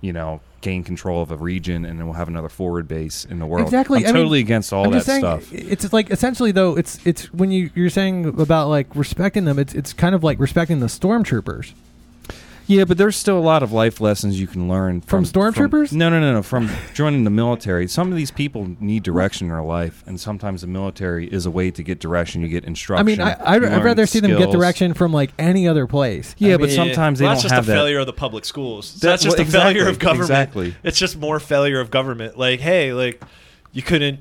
you 0.01 0.11
know, 0.11 0.41
gain 0.61 0.83
control 0.83 1.21
of 1.21 1.29
a 1.31 1.37
region 1.37 1.85
and 1.85 1.99
then 1.99 2.07
we'll 2.07 2.15
have 2.15 2.27
another 2.27 2.49
forward 2.49 2.87
base 2.87 3.23
in 3.25 3.37
the 3.37 3.45
world. 3.45 3.67
Exactly. 3.67 3.99
I'm 3.99 4.05
I 4.05 4.07
mean, 4.07 4.15
totally 4.15 4.39
against 4.39 4.73
all 4.73 4.85
I'm 4.85 4.91
that 4.93 5.05
saying, 5.05 5.21
stuff. 5.21 5.53
It's 5.53 5.93
like 5.93 6.09
essentially 6.09 6.51
though, 6.51 6.75
it's 6.75 6.99
it's 7.05 7.31
when 7.31 7.51
you 7.51 7.69
you're 7.75 7.91
saying 7.91 8.25
about 8.25 8.67
like 8.67 8.87
respecting 8.95 9.45
them, 9.45 9.59
it's 9.59 9.75
it's 9.75 9.93
kind 9.93 10.15
of 10.15 10.23
like 10.23 10.39
respecting 10.39 10.79
the 10.79 10.87
stormtroopers. 10.87 11.73
Yeah, 12.71 12.85
but 12.85 12.97
there's 12.97 13.17
still 13.17 13.37
a 13.37 13.41
lot 13.41 13.63
of 13.63 13.73
life 13.73 13.99
lessons 13.99 14.39
you 14.39 14.47
can 14.47 14.69
learn 14.69 15.01
From 15.01 15.25
from, 15.25 15.53
stormtroopers? 15.53 15.91
no, 15.91 16.09
no, 16.09 16.21
no, 16.21 16.31
no. 16.33 16.41
From 16.41 16.69
joining 16.93 17.25
the 17.25 17.29
military, 17.29 17.87
some 17.89 18.09
of 18.11 18.17
these 18.17 18.31
people 18.31 18.75
need 18.79 19.03
direction 19.03 19.47
in 19.47 19.51
their 19.53 19.61
life, 19.61 20.03
and 20.07 20.17
sometimes 20.19 20.61
the 20.61 20.67
military 20.67 21.27
is 21.27 21.45
a 21.45 21.51
way 21.51 21.69
to 21.71 21.83
get 21.83 21.99
direction. 21.99 22.41
You 22.41 22.47
get 22.47 22.63
I 22.63 22.67
instruction. 22.67 23.05
mean, 23.05 23.19
I, 23.19 23.31
I'd, 23.31 23.61
you 23.61 23.67
I'd 23.67 23.71
learn 23.73 23.83
rather 23.83 24.05
see 24.05 24.21
them 24.21 24.31
get 24.31 24.37
skills. 24.39 24.55
direction 24.55 24.93
from 24.93 25.11
like 25.11 25.31
any 25.37 25.67
other 25.67 25.85
place. 25.85 26.33
Yeah, 26.37 26.53
I 26.53 26.57
but 26.57 26.67
mean, 26.67 26.75
sometimes 26.75 27.19
they 27.19 27.25
well, 27.25 27.33
that's 27.33 27.43
don't 27.43 27.49
just 27.49 27.55
have 27.55 27.65
a 27.65 27.67
that. 27.67 27.73
failure 27.73 27.99
of 27.99 28.05
the 28.05 28.13
public 28.13 28.45
schools. 28.45 28.93
That- 29.01 29.07
that's 29.07 29.23
just 29.23 29.37
well, 29.37 29.45
a 29.47 29.51
failure 29.51 29.87
exactly, 29.89 29.91
of 29.91 29.99
government. 29.99 30.29
exactly. 30.29 30.75
It's 30.83 30.97
just 30.97 31.17
more 31.17 31.39
failure 31.41 31.81
of 31.81 31.91
government. 31.91 32.37
Like, 32.37 32.61
hey, 32.61 32.93
like 32.93 33.21
you 33.73 33.81
couldn't 33.81 34.19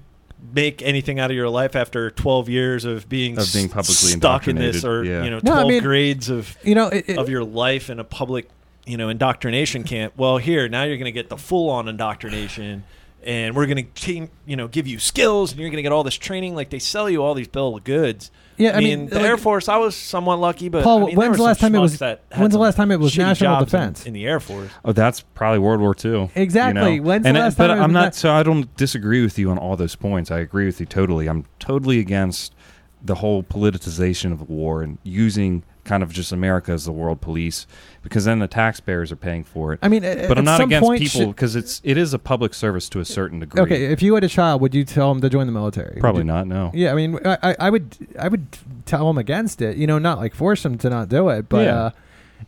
make 0.53 0.83
anything 0.83 1.21
out 1.21 1.31
of 1.31 1.37
your 1.37 1.49
life 1.49 1.77
after 1.77 2.11
12 2.11 2.49
years 2.49 2.85
of 2.85 3.09
being 3.09 3.39
Of 3.39 3.53
being 3.53 3.69
publicly 3.69 3.95
stuck 3.95 4.49
in 4.49 4.57
this 4.57 4.85
or 4.85 5.05
yeah. 5.05 5.23
you 5.23 5.31
know 5.31 5.41
No, 5.43 5.53
I 5.53 5.55
12 5.63 5.69
mean- 5.69 5.83
grades 5.83 6.29
of 6.31 6.57
you 6.63 6.75
know, 6.75 6.89
it, 6.89 7.09
it- 7.09 7.19
of 7.19 7.29
your 7.29 7.45
life 7.45 7.91
in 7.91 7.99
a 8.01 8.05
public 8.05 8.49
you 8.87 8.97
know 8.97 9.09
indoctrination 9.11 9.85
camp 9.85 10.15
well 10.17 10.39
here 10.39 10.69
now 10.69 10.85
you're 10.85 10.97
going 10.97 11.05
to 11.05 11.13
get 11.13 11.29
the 11.29 11.37
full 11.37 11.69
on 11.71 11.87
indoctrination 11.87 12.83
and 13.25 13.55
we're 13.55 13.67
going 13.67 13.87
to 13.95 14.29
you 14.47 14.57
know 14.57 14.67
give 14.69 14.87
you 14.87 14.99
skills 14.99 15.53
and 15.53 15.61
you're 15.61 15.69
going 15.71 15.77
to 15.77 15.83
get 15.83 15.93
all 15.93 16.03
this 16.05 16.15
training 16.15 16.55
like 16.55 16.71
they 16.71 16.79
sell 16.79 17.09
you 17.11 17.23
all 17.23 17.35
these 17.35 17.49
bill 17.49 17.77
of 17.77 17.85
goods 17.85 18.31
Yeah, 18.57 18.71
I 18.71 18.75
I 18.75 18.79
mean, 18.81 19.01
mean, 19.01 19.09
the 19.11 19.17
like- 19.17 19.25
Air 19.25 19.37
Force. 19.37 19.69
I 19.69 19.77
was 19.77 19.95
somewhat 19.97 20.39
lucky, 20.39 20.69
but 20.69 20.85
Paul, 20.85 21.03
I 21.03 21.07
mean, 21.07 21.17
when's 21.17 21.37
the 21.37 21.43
last 21.43 21.61
time 21.61 21.75
it 21.75 21.79
was- 21.79 21.95
schmucks 21.95 21.99
that 21.99 22.23
had 22.33 22.41
when's 22.41 22.53
the 22.53 22.59
last 22.59 22.77
time 22.77 22.91
it 22.91 23.01
was 23.01 23.17
national 23.17 23.55
jobs 23.57 23.75
in- 23.75 23.81
defense? 23.81 24.07
in, 24.07 24.13
the 24.15 24.27
Air 24.27 24.41
Force? 24.41 24.71
Oh, 24.85 24.93
that's 24.93 25.21
probably 25.21 25.59
World 25.59 25.81
War 25.81 25.95
II. 26.03 26.31
Exactly. 26.35 26.95
You 26.95 27.01
know? 27.01 27.07
When's 27.07 27.25
the 27.25 27.33
last 27.33 27.59
but 27.59 27.67
time 27.69 27.79
it 27.79 27.83
I'm 27.83 27.93
not. 27.93 28.01
not- 28.05 28.15
So 28.15 28.33
I 28.33 28.43
don't 28.43 28.75
disagree 28.77 29.23
with 29.23 29.39
you 29.39 29.51
on 29.51 29.59
all 29.59 29.77
those 29.77 29.95
points. 29.97 30.31
I 30.31 30.39
agree 30.41 30.67
with 30.67 30.81
you 30.81 30.87
totally. 30.87 31.27
I'm 31.29 31.45
totally 31.59 31.99
against 31.99 32.55
the 33.03 33.17
whole 33.17 33.43
politicization 33.43 34.33
of 34.33 34.49
war 34.49 34.83
and 34.83 34.99
using 35.03 35.63
kind 35.85 36.03
of 36.03 36.13
just 36.13 36.33
America 36.33 36.73
as 36.73 36.85
the 36.85 36.93
world 36.93 37.21
police 37.21 37.67
because 38.03 38.25
then 38.25 38.39
the 38.39 38.47
taxpayers 38.47 39.11
are 39.11 39.17
paying 39.17 39.45
for 39.45 39.73
it. 39.73 39.79
I 39.83 39.89
mean, 39.89 40.05
at, 40.05 40.29
but 40.29 40.39
I'm 40.39 40.45
not 40.45 40.61
against 40.61 40.91
people 40.93 41.29
because 41.29 41.57
it's 41.57 41.81
it 41.85 41.97
is 41.97 42.15
a 42.15 42.19
public 42.19 42.55
service 42.55 42.89
to 42.91 43.01
a 43.01 43.05
certain 43.05 43.41
degree. 43.41 43.63
okay, 43.63 43.85
if 43.87 44.03
you 44.03 44.15
had 44.15 44.25
a 44.25 44.29
child, 44.29 44.61
would 44.61 44.75
you 44.75 44.85
tell 44.85 45.13
them 45.13 45.21
to 45.23 45.29
join 45.29 45.47
the 45.47 45.53
military? 45.53 45.99
Probably 46.01 46.21
you- 46.21 46.25
not. 46.27 46.47
No. 46.47 46.71
Yeah, 46.75 46.93
I 46.93 46.95
mean, 46.95 47.19
I, 47.25 47.57
I- 47.59 47.71
would, 47.71 47.97
I 48.19 48.29
would 48.29 48.47
tell 48.87 49.07
them 49.07 49.19
against 49.19 49.63
it. 49.63 49.77
You 49.77 49.87
know, 49.87 49.99
not 49.99 50.19
like 50.19 50.35
force 50.35 50.63
them 50.63 50.79
to 50.79 50.91
not 50.91 51.09
do 51.09 51.29
it, 51.31 51.49
but 51.49 51.65
Yeah. 51.65 51.77
uh, 51.77 51.91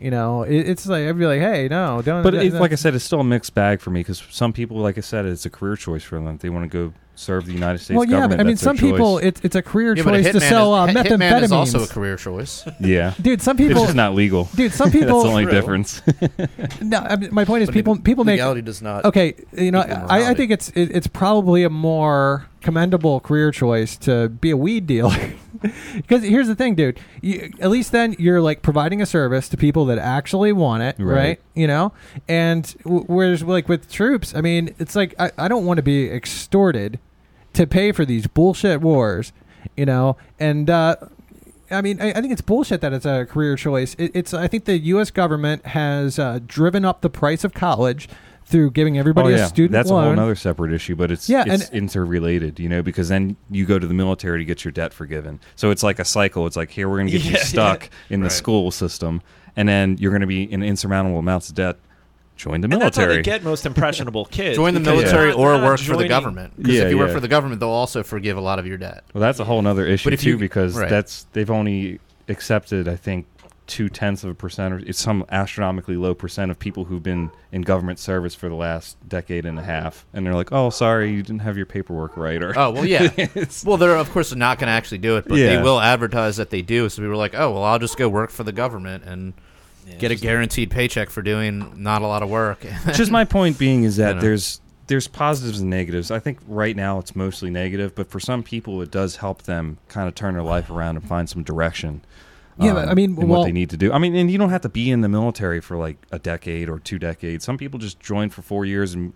you 0.01 0.11
know, 0.11 0.43
it, 0.43 0.69
it's 0.69 0.87
like 0.87 1.07
I'd 1.07 1.19
be 1.19 1.27
like, 1.27 1.41
hey, 1.41 1.69
no, 1.69 2.03
don't. 2.03 2.23
But 2.23 2.35
no, 2.35 2.41
it's, 2.41 2.55
no. 2.55 2.61
like 2.61 2.73
I 2.73 2.77
said, 2.77 2.95
it's 2.95 3.05
still 3.05 3.21
a 3.21 3.25
mixed 3.25 3.55
bag 3.55 3.81
for 3.81 3.91
me 3.91 4.01
because 4.01 4.23
some 4.31 4.53
people, 4.53 4.79
like 4.79 4.99
I 4.99 5.03
said, 5.03 5.27
it's 5.27 5.47
a 5.47 5.51
career 5.51 5.77
choice 5.77 6.03
for 6.03 6.19
them. 6.19 6.37
They 6.39 6.49
want 6.51 6.65
to 6.65 6.69
go 6.69 6.93
serve 7.15 7.47
the 7.47 7.53
United 7.53 7.79
States 7.79 7.97
well, 7.97 8.05
yeah, 8.07 8.13
government. 8.21 8.39
but 8.39 8.41
I 8.41 8.45
mean, 8.45 8.55
that's 8.55 8.63
their 8.65 8.77
some 8.77 8.77
people, 8.79 9.17
choice. 9.19 9.25
it's 9.27 9.41
it's 9.45 9.57
a 9.57 9.63
career 9.63 9.95
Yeah, 9.97 10.03
but 10.03 10.15
a 10.15 10.23
choice 10.23 10.33
to 10.33 10.39
hitman 10.39 10.49
sell 10.49 10.75
uh, 10.75 10.87
is, 10.87 10.93
hit- 10.95 11.07
methamphetamines. 11.07 11.19
hitman 11.31 11.43
is 11.43 11.53
also 11.53 11.83
a 11.85 11.87
career 11.87 12.17
choice. 12.17 12.65
yeah, 12.81 13.15
Dude, 13.21 13.43
some 13.43 13.59
it's 13.59 13.69
people, 13.69 13.85
just 13.85 13.95
not 13.97 14.15
legal. 14.15 14.49
dude, 14.55 14.73
some 14.73 14.91
That's 14.91 15.05
people. 15.05 15.23
the 15.23 15.29
only 15.29 15.43
True. 15.45 15.53
difference. 15.53 16.03
no, 16.81 16.99
I 16.99 17.17
mean, 17.17 17.33
my 17.33 17.45
point 17.45 17.63
is, 17.63 17.69
But 17.69 17.75
people 17.75 17.99
people 17.99 18.25
make 18.25 18.35
legality 18.35 18.63
does 18.63 18.81
not. 18.83 19.05
okay. 19.05 19.35
You 19.57 19.71
know, 19.71 19.81
equal 19.83 19.95
I, 19.95 19.99
I 19.99 20.03
morality. 20.19 20.35
think 20.37 20.51
it's 20.53 20.69
it, 20.71 20.91
it's 20.97 21.07
probably 21.07 21.65
a 21.65 21.71
more 21.71 22.47
commendable 22.63 23.21
career 23.21 23.51
choice 23.51 23.97
to 23.99 24.29
be 24.29 24.51
a 24.51 24.57
weed 24.57 24.87
dealer. 24.87 25.17
Because 25.97 26.23
here's 26.25 26.49
the 26.49 26.55
thing, 26.55 26.75
dude. 26.75 26.99
You, 27.21 27.53
at 27.61 27.71
least 27.71 27.93
then 27.93 28.17
you're 28.19 28.41
like 28.41 28.63
providing 28.63 29.01
a 29.03 29.07
service 29.07 29.49
to 29.51 29.57
people 29.57 29.85
that 29.87 29.99
actually 29.99 30.53
want 30.53 30.83
it, 30.83 30.97
right? 30.99 31.15
Right. 31.17 31.41
You 31.55 31.67
know, 31.67 31.93
and 32.29 32.65
w- 32.85 33.05
whereas 33.05 33.43
like 33.43 33.69
with 33.69 33.91
troops, 33.91 34.35
I 34.35 34.41
mean, 34.41 34.75
it's 34.79 34.97
like 34.97 35.15
I, 35.19 35.31
I 35.39 35.49
don't 35.49 35.65
want 35.67 35.79
to 35.79 35.83
be 35.83 36.11
extorted 36.11 36.99
to 37.55 37.67
pay 37.67 37.93
for 37.93 38.05
these 38.05 38.27
bullshit 38.27 38.81
wars, 38.81 39.33
you 39.77 39.87
know, 39.87 40.17
and. 40.39 40.69
uh 40.69 40.97
I 41.71 41.81
mean, 41.81 42.03
I, 42.03 42.11
I 42.11 42.21
think 42.21 42.33
it's 42.35 42.43
bullshit 42.43 42.83
that 42.83 42.93
it's 42.93 43.07
a 43.07 43.25
career 43.25 43.57
choice. 43.57 43.95
It, 43.95 44.11
it's 44.15 44.35
I 44.35 44.47
think 44.47 44.67
the 44.67 44.77
U.S. 44.79 45.11
government 45.11 45.65
has 45.69 46.19
uh, 46.19 46.39
driven 46.47 46.85
up 46.85 47.01
the 47.01 47.09
price 47.09 47.45
of 47.45 47.55
college 47.55 48.11
through 48.53 48.71
giving 48.71 48.99
everybody 48.99 49.35
oh, 49.35 49.37
yeah. 49.37 49.45
a 49.47 49.49
student 49.49 49.73
That's 49.73 49.91
loan. 49.91 50.05
a 50.05 50.15
whole 50.15 50.25
other 50.25 50.35
separate 50.37 50.73
issue, 50.73 50.95
but 50.95 51.11
it's 51.11 51.29
Yeah, 51.29 51.43
it's 51.47 51.69
and- 51.71 51.75
interrelated, 51.77 52.61
you 52.61 52.69
know, 52.69 52.83
because 52.83 53.09
then 53.09 53.37
you 53.51 53.65
go 53.67 53.79
to 53.81 53.87
the 53.87 53.95
military 53.95 54.39
to 54.39 54.45
get 54.45 54.65
your 54.65 54.71
debt 54.73 54.93
forgiven. 54.95 55.41
So 55.57 55.71
it's 55.71 55.83
like 55.83 55.99
a 55.99 56.05
cycle. 56.05 56.47
It's 56.47 56.57
like 56.57 56.71
here 56.71 56.89
we're 56.89 56.99
going 56.99 57.09
to 57.09 57.13
get 57.13 57.23
Yeah, 57.25 57.31
you 57.31 57.37
yeah. 57.39 57.43
stuck 57.45 57.91
in 58.11 58.21
the 58.21 58.31
school 58.31 58.71
system, 58.71 59.23
and 59.57 59.69
then 59.69 59.97
you're 59.99 60.13
going 60.13 60.21
to 60.21 60.27
be 60.29 60.45
in 60.45 60.63
insurmountable 60.63 61.19
amounts 61.19 61.49
of 61.49 61.57
debt. 61.57 61.77
Join 62.37 62.61
the 62.63 62.65
And 62.67 62.73
that's 62.81 62.97
how 62.97 63.03
military. 63.03 63.17
they 63.23 63.23
get 63.23 63.45
most 63.45 63.67
impressionable 63.67 64.25
kids. 64.39 64.57
Join 64.57 64.75
the 64.75 64.81
military 64.81 65.29
not- 65.31 65.37
or 65.39 65.51
they're 65.53 65.61
not 65.61 65.67
work 65.67 65.81
for 65.81 65.97
the 65.97 66.09
government. 66.09 66.55
Because 66.57 66.75
Yeah, 66.75 66.83
if 66.85 66.91
you 66.91 66.99
work 66.99 67.11
for 67.13 67.21
the 67.21 67.29
government, 67.29 67.61
they'll 67.61 67.69
also 67.69 68.03
forgive 68.03 68.37
a 68.37 68.41
lot 68.41 68.59
of 68.59 68.67
your 68.67 68.79
debt. 68.79 69.05
well, 69.13 69.21
that's 69.21 69.39
a 69.39 69.45
whole 69.45 69.67
other 69.67 69.87
issue 69.87 70.07
But 70.07 70.15
if 70.15 70.23
too, 70.23 70.31
you- 70.31 70.39
because 70.39 70.77
right. 70.77 70.89
that's 70.89 71.27
they've 71.35 71.51
only 71.51 72.01
accepted, 72.29 72.89
I 72.89 72.97
think, 72.97 73.27
two 73.67 73.89
tenths 73.89 74.25
of 74.25 74.31
a 74.31 74.35
percent, 74.35 74.75
or 74.75 74.79
it's 74.79 75.01
some 75.01 75.25
astronomically 75.31 75.97
low 75.97 76.15
percent 76.15 76.51
of 76.51 76.59
people 76.59 76.85
who've 76.85 77.03
been 77.03 77.31
in 77.53 77.63
government 77.63 77.99
service 77.99 78.35
for 78.35 78.49
the 78.49 78.55
last 78.55 78.97
decade 79.09 79.47
and 79.47 79.59
a 79.59 79.63
half, 79.63 80.05
and 80.13 80.27
they're 80.27 80.35
like, 80.35 80.53
"Oh, 80.53 80.71
sorry, 80.71 81.11
you 81.13 81.23
didn't 81.23 81.43
have 81.43 81.57
your 81.57 81.67
paperwork 81.67 82.17
right," 82.17 82.43
or 82.43 82.53
Oh 82.59 82.71
well, 82.71 82.85
yeah. 82.85 83.09
Well, 83.65 83.77
they're 83.77 83.97
of 83.97 84.11
course 84.11 84.35
not 84.35 84.59
going 84.59 84.67
to 84.69 84.73
actually 84.73 84.99
do 84.99 85.17
it, 85.17 85.27
but 85.29 85.37
they 85.37 85.61
will 85.63 85.81
advertise 85.81 86.37
that 86.37 86.51
they 86.51 86.63
do. 86.63 86.89
So 86.89 86.97
people 87.03 87.13
are 87.13 87.17
like, 87.17 87.35
"Oh, 87.35 87.53
well, 87.53 87.65
I'll 87.65 87.79
just 87.79 87.97
go 87.97 88.09
work 88.09 88.31
for 88.31 88.45
the 88.45 88.53
government 88.53 89.05
and 89.05 89.33
get 89.99 90.11
a 90.11 90.17
guaranteed 90.17 90.71
paycheck 90.71 91.11
for 91.11 91.23
doing 91.23 91.83
not 91.83 92.03
a 92.03 92.07
lot 92.07 92.23
of 92.23 92.31
work." 92.31 92.65
just 92.95 93.11
my 93.11 93.25
point 93.25 93.59
being 93.59 93.85
is 93.85 93.97
that 93.97 94.09
You 94.09 94.15
know. 94.17 94.21
there's 94.21 94.61
there's 94.89 95.09
positives 95.09 95.61
and 95.61 95.71
negatives. 95.71 96.11
I 96.11 96.19
think 96.19 96.41
right 96.47 96.77
now 96.77 96.99
it's 96.99 97.15
mostly 97.17 97.51
negative, 97.51 97.95
but 97.95 98.11
for 98.11 98.21
some 98.21 98.43
people 98.43 98.83
it 98.83 98.91
does 98.91 99.17
help 99.17 99.43
them 99.45 99.79
kind 99.89 100.09
of 100.09 100.15
turn 100.15 100.35
their 100.35 100.43
life 100.43 100.69
around 100.71 100.97
and 100.97 101.09
find 101.09 101.29
some 101.31 101.43
direction. 101.43 102.03
Um, 102.59 102.67
Yeah, 102.67 102.73
but, 102.75 102.89
I 102.89 102.95
mean, 102.95 103.17
well- 103.17 103.27
what 103.27 103.45
they 103.45 103.53
need 103.53 103.71
to 103.71 103.77
do. 103.77 103.93
I 103.93 103.99
mean, 103.99 104.15
and 104.15 104.31
you 104.31 104.39
don't 104.39 104.51
have 104.51 104.61
to 104.63 104.69
be 104.69 104.91
in 104.91 105.01
the 105.01 105.09
military 105.09 105.61
for 105.61 105.77
like 105.77 105.97
a 106.11 106.19
decade 106.19 106.69
or 106.69 106.79
two 106.79 106.99
decades. 106.99 107.45
Some 107.45 107.57
people 107.59 107.79
just 107.79 108.01
join 108.01 108.31
for 108.31 108.43
four 108.43 108.65
years, 108.65 108.95
and 108.95 109.13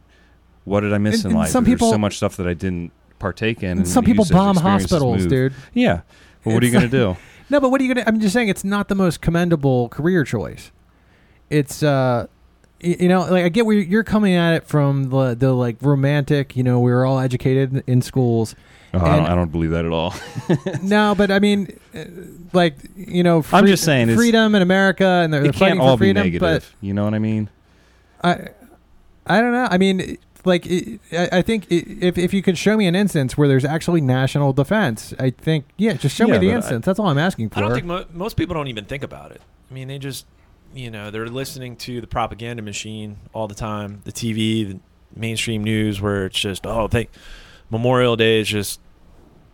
what 0.65 0.81
did 0.81 0.93
I 0.93 0.99
miss 0.99 1.17
And- 1.17 1.27
in 1.27 1.31
and 1.33 1.39
life? 1.41 1.51
some 1.51 1.65
There's 1.65 1.75
people- 1.77 1.91
so 1.91 1.99
much 1.99 2.17
stuff 2.17 2.37
that 2.37 2.47
I 2.47 2.55
didn't 2.55 2.93
partake 3.19 3.63
in. 3.63 3.79
And 3.79 3.89
some 3.89 4.05
people 4.05 4.27
bomb 4.31 4.57
hospitals, 4.57 5.23
move. 5.23 5.29
dude. 5.31 5.55
Yeah. 5.75 6.01
Well, 6.45 6.55
what 6.55 6.63
are 6.63 6.67
you 6.67 6.73
going 6.73 6.85
to 6.85 6.91
do? 6.91 7.17
No, 7.49 7.61
but 7.61 7.71
what 7.71 7.81
are 7.81 7.85
you 7.85 7.95
gonna? 7.95 8.05
I'm 8.09 8.19
just 8.19 8.33
saying 8.33 8.49
it's 8.49 8.65
not 8.65 8.89
the 8.89 8.97
most 8.97 9.21
commendable 9.21 9.89
career 9.89 10.25
choice. 10.25 10.73
It's 11.49 11.81
uh, 11.81 12.27
you 12.81 13.07
know, 13.07 13.21
like 13.21 13.45
I 13.45 13.49
get 13.51 13.65
where 13.67 13.77
you're 13.79 14.03
coming 14.03 14.35
at 14.35 14.55
it 14.55 14.67
from 14.67 15.11
the 15.11 15.37
the 15.37 15.53
like 15.53 15.77
romantic. 15.81 16.57
You 16.57 16.65
know, 16.65 16.81
we 16.81 16.91
were 16.91 17.07
all 17.07 17.21
educated 17.21 17.85
in 17.87 18.03
schools. 18.03 18.57
Oh, 18.95 18.99
I, 19.01 19.17
don't, 19.17 19.27
I 19.27 19.35
don't 19.35 19.53
believe 19.53 19.71
that 19.73 19.85
at 19.85 19.93
all. 19.93 20.15
no, 20.83 21.15
but 21.17 21.31
I 21.31 21.39
mean, 21.39 21.79
uh, 21.95 22.05
like 22.53 22.77
you 22.97 23.23
know, 23.23 23.45
I'm 23.53 23.67
just 23.67 23.85
saying 23.85 24.15
freedom 24.15 24.55
in 24.55 24.63
America, 24.63 25.05
and 25.05 25.33
they're, 25.33 25.43
they're 25.43 25.53
fighting 25.53 25.79
can't 25.79 25.81
all 25.81 25.97
for 25.97 26.03
freedom. 26.05 26.23
be 26.23 26.31
negative. 26.39 26.75
you 26.81 26.95
know 26.95 27.05
what 27.05 27.15
I 27.15 27.19
mean? 27.19 27.51
I, 28.25 28.49
I 29.27 29.41
don't 29.41 29.53
know. 29.53 29.69
I 29.71 29.77
mean, 29.77 30.17
like 30.45 30.65
it, 30.67 31.01
I, 31.13 31.39
I 31.39 31.43
think 31.43 31.65
i 31.71 31.75
if 32.01 32.17
if 32.17 32.33
you 32.33 32.43
could 32.43 32.57
show 32.57 32.77
me 32.77 32.87
an 32.87 32.95
instance 32.95 33.37
where 33.37 33.49
there's 33.49 33.65
actually 33.65 34.01
national 34.01 34.53
defense, 34.53 35.13
I 35.19 35.31
think 35.31 35.67
yeah, 35.77 35.95
just 35.95 36.17
show 36.17 36.27
Yeah, 36.27 36.35
me 36.35 36.39
the 36.39 36.47
but 36.47 36.53
I- 36.53 36.57
instance. 36.57 36.87
That's 36.87 36.99
all 36.99 37.09
I'm 37.09 37.19
asking 37.19 37.51
for. 37.51 37.59
I 37.59 37.63
don't 37.63 37.73
think 37.75 37.87
mo- 37.87 38.07
most 38.13 38.37
people 38.37 38.55
don't 38.55 38.69
even 38.69 38.85
think 38.85 39.03
about 39.03 39.33
it. 39.33 39.41
I 39.71 39.75
mean, 39.75 39.89
they 39.89 39.99
just, 39.99 40.27
you 40.75 40.91
know, 40.91 41.11
they're 41.11 41.27
listening 41.29 41.77
to 41.79 42.01
the 42.01 42.07
propaganda 42.07 42.63
machine 42.63 43.17
all 43.35 43.49
the 43.49 43.55
time, 43.55 44.01
the 44.05 44.13
TV, 44.13 44.69
the 44.69 44.79
mainstream 45.15 45.65
news, 45.65 46.01
where 46.01 46.27
it's 46.27 46.39
just, 46.39 46.65
oh, 46.67 46.87
think 46.87 47.11
Memorial 47.71 48.17
Day 48.17 48.41
is 48.41 48.49
just, 48.49 48.81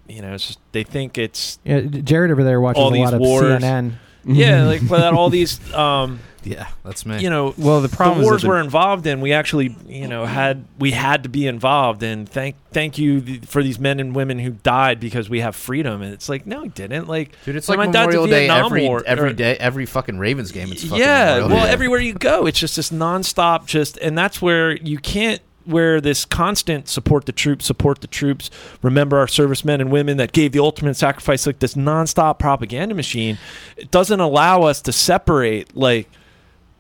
you 0.09 0.23
know, 0.23 0.35
it's 0.35 0.47
just 0.47 0.59
they 0.73 0.83
think 0.83 1.19
it's 1.19 1.59
yeah, 1.65 1.81
Jared 1.81 2.31
over 2.31 2.45
there 2.45 2.61
watches 2.61 2.81
All 2.81 2.89
a 2.91 2.93
these 2.93 3.05
lot 3.05 3.15
of 3.15 3.21
wars. 3.21 3.45
CNN. 3.63 3.95
yeah, 4.25 4.65
like 4.67 4.87
but 4.89 5.15
all 5.15 5.31
these, 5.31 5.59
um, 5.75 6.21
yeah, 6.45 6.69
that's 6.85 7.05
me. 7.05 7.21
you 7.21 7.29
know, 7.29 7.55
Well, 7.59 7.81
the 7.81 7.89
problem 7.89 8.19
the 8.19 8.23
is 8.23 8.27
that 8.29 8.31
wars 8.31 8.45
we're 8.47 8.61
involved 8.61 9.05
in, 9.09 9.21
we 9.21 9.33
actually, 9.33 9.77
you 9.89 10.07
know, 10.07 10.27
had 10.27 10.65
we 10.79 10.93
had 10.93 11.25
to 11.25 11.29
be 11.29 11.49
involved, 11.49 12.05
and 12.05 12.29
thank 12.29 12.55
thank 12.71 12.99
you 12.99 13.21
th- 13.21 13.47
for 13.47 13.65
these 13.65 13.81
men 13.81 13.99
and 13.99 14.15
women 14.15 14.39
who 14.39 14.51
died 14.51 15.01
because 15.01 15.29
we 15.29 15.41
have 15.41 15.57
freedom. 15.57 16.03
And 16.03 16.13
it's 16.15 16.29
like, 16.29 16.47
no, 16.47 16.63
we 16.63 16.69
didn't. 16.69 17.09
Like, 17.09 17.35
Dude, 17.45 17.57
it's 17.57 17.67
when 17.67 17.79
like 17.79 17.89
my 17.89 17.93
dad's 17.93 18.15
Memorial 18.15 18.27
Day 18.27 18.47
Vietnam 18.47 18.67
every 18.67 18.83
War- 18.87 19.03
every 19.05 19.31
or- 19.31 19.33
day, 19.33 19.57
every 19.57 19.87
fucking 19.87 20.19
Ravens 20.19 20.53
game. 20.53 20.71
It's 20.71 20.85
fucking 20.85 20.99
yeah. 20.99 21.25
Memorial 21.41 21.49
Well, 21.57 21.67
Day. 21.67 21.73
everywhere 21.73 22.01
you 22.01 22.15
go, 22.15 22.47
it's 22.47 22.61
just 22.61 22.77
this 22.77 22.91
nonstop. 22.91 23.67
Just 23.67 23.97
and 23.99 24.17
that's 24.17 24.41
where 24.41 24.77
you 24.77 24.99
can't. 24.99 25.41
Where 25.65 26.01
this 26.01 26.25
constant 26.25 26.89
support 26.89 27.27
the 27.27 27.33
troops, 27.33 27.67
support 27.67 28.01
the 28.01 28.07
troops, 28.07 28.51
remember 28.83 29.19
our 29.19 29.29
servicemen 29.29 29.81
and 29.81 29.91
women 29.91 30.17
that 30.17 30.33
gave 30.33 30.53
the 30.53 30.59
ultimate 30.59 30.95
sacrifice, 30.95 31.47
like 31.47 31.61
this 31.61 31.75
nonstop 31.75 32.39
propaganda 32.39 32.95
machine, 32.95 33.39
it 33.77 33.91
doesn't 33.91 34.21
allow 34.21 34.63
us 34.63 34.81
to 34.83 34.93
separate 34.93 35.77
like 35.77 36.09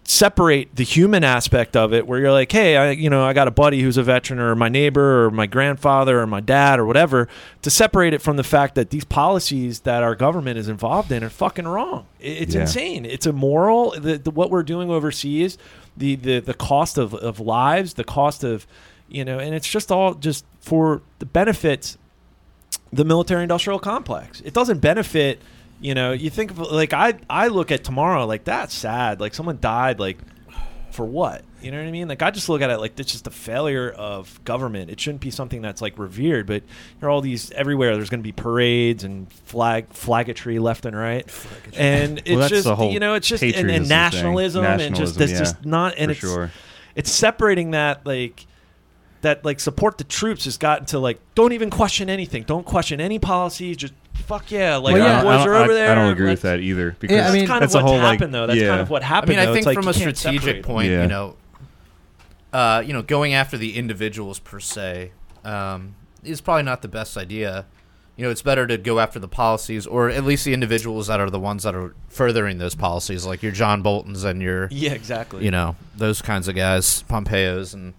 separate 0.04 0.74
the 0.74 0.82
human 0.82 1.22
aspect 1.22 1.76
of 1.76 1.92
it 1.94 2.06
where 2.08 2.18
you're 2.18 2.32
like 2.32 2.50
hey 2.50 2.76
i 2.76 2.90
you 2.90 3.08
know 3.08 3.24
i 3.24 3.32
got 3.32 3.46
a 3.46 3.52
buddy 3.52 3.80
who's 3.80 3.96
a 3.96 4.02
veteran 4.02 4.40
or 4.40 4.54
my 4.56 4.68
neighbor 4.68 5.24
or 5.26 5.30
my 5.30 5.46
grandfather 5.46 6.20
or 6.20 6.26
my 6.26 6.40
dad 6.40 6.80
or 6.80 6.84
whatever 6.84 7.28
to 7.62 7.70
separate 7.70 8.12
it 8.12 8.20
from 8.20 8.36
the 8.36 8.42
fact 8.42 8.74
that 8.74 8.90
these 8.90 9.04
policies 9.04 9.80
that 9.80 10.02
our 10.02 10.16
government 10.16 10.58
is 10.58 10.68
involved 10.68 11.12
in 11.12 11.22
are 11.22 11.30
fucking 11.30 11.68
wrong. 11.68 12.06
It's 12.18 12.52
Yeah. 12.54 12.62
insane. 12.62 13.04
It's 13.06 13.26
immoral. 13.26 13.92
The, 13.92 14.18
the, 14.18 14.30
what 14.32 14.50
we're 14.50 14.64
doing 14.64 14.90
overseas 14.90 15.56
the, 15.96 16.16
the 16.16 16.40
the 16.40 16.54
cost 16.54 16.98
of, 16.98 17.14
of 17.14 17.38
lives 17.38 17.94
the 17.94 18.04
cost 18.04 18.42
of 18.42 18.66
you 19.08 19.24
know 19.24 19.38
and 19.38 19.54
it's 19.54 19.68
just 19.68 19.92
all 19.92 20.14
just 20.14 20.44
for 20.60 21.00
the 21.20 21.26
benefits 21.26 21.96
the 22.92 23.04
military 23.04 23.42
industrial 23.42 23.78
complex. 23.78 24.40
It 24.42 24.52
doesn't 24.52 24.80
benefit 24.80 25.40
you 25.82 25.94
know 25.94 26.12
you 26.12 26.30
think 26.30 26.52
of 26.52 26.58
like 26.58 26.92
i 26.92 27.14
i 27.28 27.48
look 27.48 27.70
at 27.70 27.84
tomorrow 27.84 28.24
like 28.24 28.44
that's 28.44 28.72
sad. 28.72 29.20
Like 29.20 29.34
someone 29.34 29.58
died 29.60 29.98
like 30.00 30.18
for 30.92 31.04
what? 31.04 31.42
You 31.60 31.70
know 31.70 31.78
what 31.78 31.86
i 31.86 31.90
mean? 31.90 32.08
Like 32.08 32.22
i 32.22 32.30
just 32.30 32.48
look 32.48 32.62
at 32.62 32.70
it 32.70 32.78
like 32.78 32.98
it's 32.98 33.12
just 33.12 33.26
a 33.26 33.30
failure 33.30 33.90
of 33.90 34.42
government. 34.44 34.90
It 34.90 35.00
shouldn't 35.00 35.20
be 35.20 35.30
something 35.30 35.60
that's 35.60 35.82
like 35.82 35.98
revered 35.98 36.46
but 36.46 36.62
there 37.00 37.08
are 37.08 37.12
all 37.12 37.20
these 37.20 37.50
everywhere 37.50 37.94
there's 37.96 38.10
going 38.10 38.20
to 38.20 38.24
be 38.24 38.32
parades 38.32 39.02
and 39.04 39.30
flag 39.32 39.90
flaggatry 39.90 40.60
left 40.60 40.86
and 40.86 40.96
right. 40.96 41.28
And 41.76 42.18
it's 42.20 42.30
Well, 42.30 42.38
that's 42.38 42.64
just 42.64 42.92
you 42.92 43.00
know 43.00 43.14
it's 43.14 43.28
just 43.28 43.42
and, 43.42 43.54
and 43.54 43.68
thing. 43.68 43.88
nationalism, 43.88 44.64
and 44.64 44.78
just 44.80 45.18
Nationalism, 45.18 45.18
that's 45.18 45.32
yeah, 45.32 45.38
just 45.38 45.64
not 45.64 45.94
and 45.98 46.10
it's 46.12 46.20
sure. 46.20 46.50
it's 46.94 47.10
separating 47.10 47.72
that 47.72 48.06
like 48.06 48.46
that 49.22 49.44
like 49.44 49.60
support 49.60 49.98
the 49.98 50.04
troops 50.04 50.44
has 50.44 50.58
gotten 50.58 50.84
to 50.86 50.98
like 50.98 51.18
don't 51.34 51.52
even 51.52 51.70
question 51.70 52.10
anything. 52.10 52.42
Don't 52.42 52.66
question 52.66 53.00
any 53.00 53.18
policies. 53.18 53.76
Just 53.78 53.94
fuck 54.14 54.50
yeah 54.50 54.76
like 54.76 54.94
Well, 54.94 55.02
our 55.02 55.08
yeah. 55.08 55.20
I, 55.20 55.22
boys 55.22 55.38
don't, 55.44 55.48
are 55.48 55.54
over 55.54 55.72
I- 55.72 55.74
there 55.74 55.90
I 55.90 55.94
don't 55.94 56.12
agree 56.12 56.30
with 56.30 56.42
that 56.42 56.60
either. 56.60 56.96
Because 56.98 57.16
I 57.16 57.20
that's 57.22 57.32
mean, 57.34 57.46
kind 57.46 57.64
of 57.64 57.70
that's 57.70 57.74
a 57.74 57.78
what's 57.78 57.88
whole 57.90 57.98
like 57.98 58.18
happened 58.20 58.34
though 58.34 58.46
that's 58.46 58.58
yeah. 58.60 58.68
kind 58.68 58.80
of 58.80 58.90
what 58.90 59.02
I 59.02 59.06
happened 59.06 59.30
mean, 59.30 59.38
I 59.40 59.46
though. 59.46 59.52
think 59.54 59.58
It's 59.60 59.66
like 59.66 59.74
from 59.76 59.84
you 59.84 59.90
a 59.90 59.94
can't 59.94 60.16
strategic 60.16 60.42
separate. 60.44 60.64
point, 60.64 60.90
Yeah. 60.90 61.02
you 61.02 61.08
know, 61.08 61.36
uh, 62.52 62.82
you 62.86 62.92
know, 62.92 63.02
going 63.02 63.32
after 63.34 63.56
the 63.56 63.76
individuals 63.76 64.38
per 64.38 64.60
se 64.60 65.12
um, 65.44 65.94
is 66.22 66.40
probably 66.40 66.62
not 66.64 66.82
the 66.82 66.88
best 66.88 67.16
idea. 67.16 67.64
You 68.16 68.24
know, 68.24 68.30
it's 68.30 68.42
better 68.42 68.66
to 68.66 68.76
go 68.76 69.00
after 69.00 69.18
the 69.18 69.26
policies, 69.28 69.86
or 69.86 70.10
at 70.10 70.22
least 70.24 70.44
the 70.44 70.52
individuals 70.52 71.06
that 71.06 71.18
are 71.18 71.30
the 71.30 71.40
ones 71.40 71.62
that 71.62 71.74
are 71.74 71.94
furthering 72.08 72.58
those 72.58 72.74
policies, 72.74 73.24
like 73.24 73.42
your 73.42 73.52
John 73.52 73.80
Boltons 73.80 74.22
and 74.24 74.42
your, 74.42 74.68
yeah 74.70 74.92
exactly 74.92 75.44
you 75.44 75.50
know, 75.50 75.76
those 75.96 76.20
kinds 76.20 76.46
of 76.46 76.54
guys, 76.54 77.02
Pompeo's, 77.04 77.72
and 77.72 77.94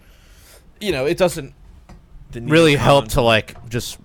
you 0.80 0.92
know, 0.92 1.08
it 1.08 1.18
doesn't 1.18 1.54
The 2.32 2.42
really 2.42 2.76
help 2.76 3.08
to 3.10 3.22
like 3.22 3.58
just 3.70 3.98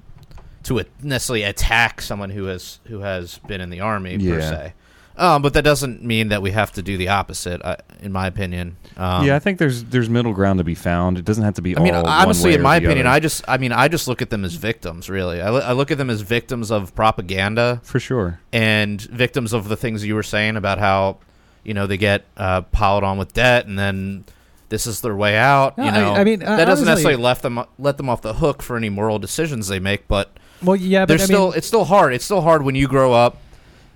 to 0.69 0.79
a- 0.81 0.85
necessarily 1.03 1.43
attack 1.43 2.01
someone 2.01 2.31
who 2.31 2.45
has 2.45 2.79
who 2.87 3.01
has 3.01 3.39
been 3.47 3.61
in 3.61 3.71
the 3.71 3.81
army 3.81 4.17
per 4.19 4.41
se. 4.41 4.73
Um, 5.17 5.43
but 5.43 5.53
that 5.55 5.63
doesn't 5.63 6.05
mean 6.05 6.29
that 6.29 6.43
we 6.43 6.53
have 6.53 6.71
to 6.75 6.83
do 6.83 6.97
the 6.97 7.09
opposite, 7.09 7.61
uh, 7.65 7.75
in 8.01 8.13
my 8.13 8.29
opinion. 8.29 8.77
Um, 8.97 9.27
yeah, 9.27 9.35
I 9.35 9.41
think 9.41 9.59
there's 9.59 9.83
there's 9.83 10.09
middle 10.09 10.33
ground 10.33 10.59
to 10.59 10.65
be 10.65 10.77
found. 10.77 11.19
It 11.19 11.25
doesn't 11.25 11.43
have 11.43 11.55
to 11.55 11.63
be. 11.63 11.77
I 11.77 11.81
mean, 11.83 11.93
all 11.93 12.05
one 12.05 12.13
honestly, 12.13 12.51
way 12.51 12.55
in 12.55 12.63
my 12.63 12.77
opinion, 12.77 13.07
other. 13.09 13.17
I 13.17 13.19
just, 13.19 13.43
I 13.49 13.59
mean, 13.59 13.73
I 13.73 13.89
just 13.89 14.07
look 14.07 14.23
at 14.23 14.31
them 14.31 14.45
as 14.45 14.55
victims. 14.55 15.11
Really, 15.11 15.41
I, 15.43 15.49
I 15.49 15.73
look 15.73 15.91
at 15.91 15.99
them 15.99 16.09
as 16.09 16.21
victims 16.21 16.71
of 16.71 16.95
propaganda 16.95 17.81
for 17.83 17.99
sure. 17.99 18.39
and 18.53 19.01
victims 19.03 19.53
of 19.53 19.69
the 19.69 19.77
things 19.77 20.05
you 20.07 20.15
were 20.15 20.23
saying 20.23 20.55
about 20.57 20.79
how, 20.79 21.17
you 21.65 21.75
know, 21.75 21.89
they 21.89 21.97
get 21.97 22.25
uh, 22.37 22.61
piled 22.61 23.03
on 23.03 23.19
with 23.19 23.33
debt 23.33 23.67
and 23.67 23.77
then 23.77 24.25
this 24.69 24.87
is 24.87 25.01
their 25.01 25.17
way 25.17 25.37
out. 25.37 25.77
No, 25.79 25.85
you 25.85 25.91
I- 25.91 25.99
know, 26.01 26.13
I 26.15 26.23
mean, 26.23 26.45
uh, 26.45 26.57
that 26.59 26.67
doesn't 26.67 26.87
honestly- 26.87 26.91
necessarily 27.15 27.23
left 27.23 27.43
them 27.43 27.65
let 27.77 27.97
them 27.97 28.09
off 28.09 28.23
the 28.23 28.35
hook 28.35 28.63
for 28.63 28.77
any 28.77 28.89
moral 28.89 29.19
decisions 29.19 29.67
they 29.67 29.81
make, 29.81 30.07
but 30.07 30.31
Well, 30.63 30.77
yeah, 30.77 31.03
but 31.03 31.09
there's 31.09 31.23
I 31.23 31.25
still 31.25 31.49
mean, 31.49 31.59
it's 31.59 31.67
still 31.67 31.85
hard. 31.85 32.13
It's 32.15 32.25
still 32.25 32.41
hard 32.41 32.63
when 32.63 32.75
you 32.75 32.89
grow 32.89 33.13
up 33.13 33.39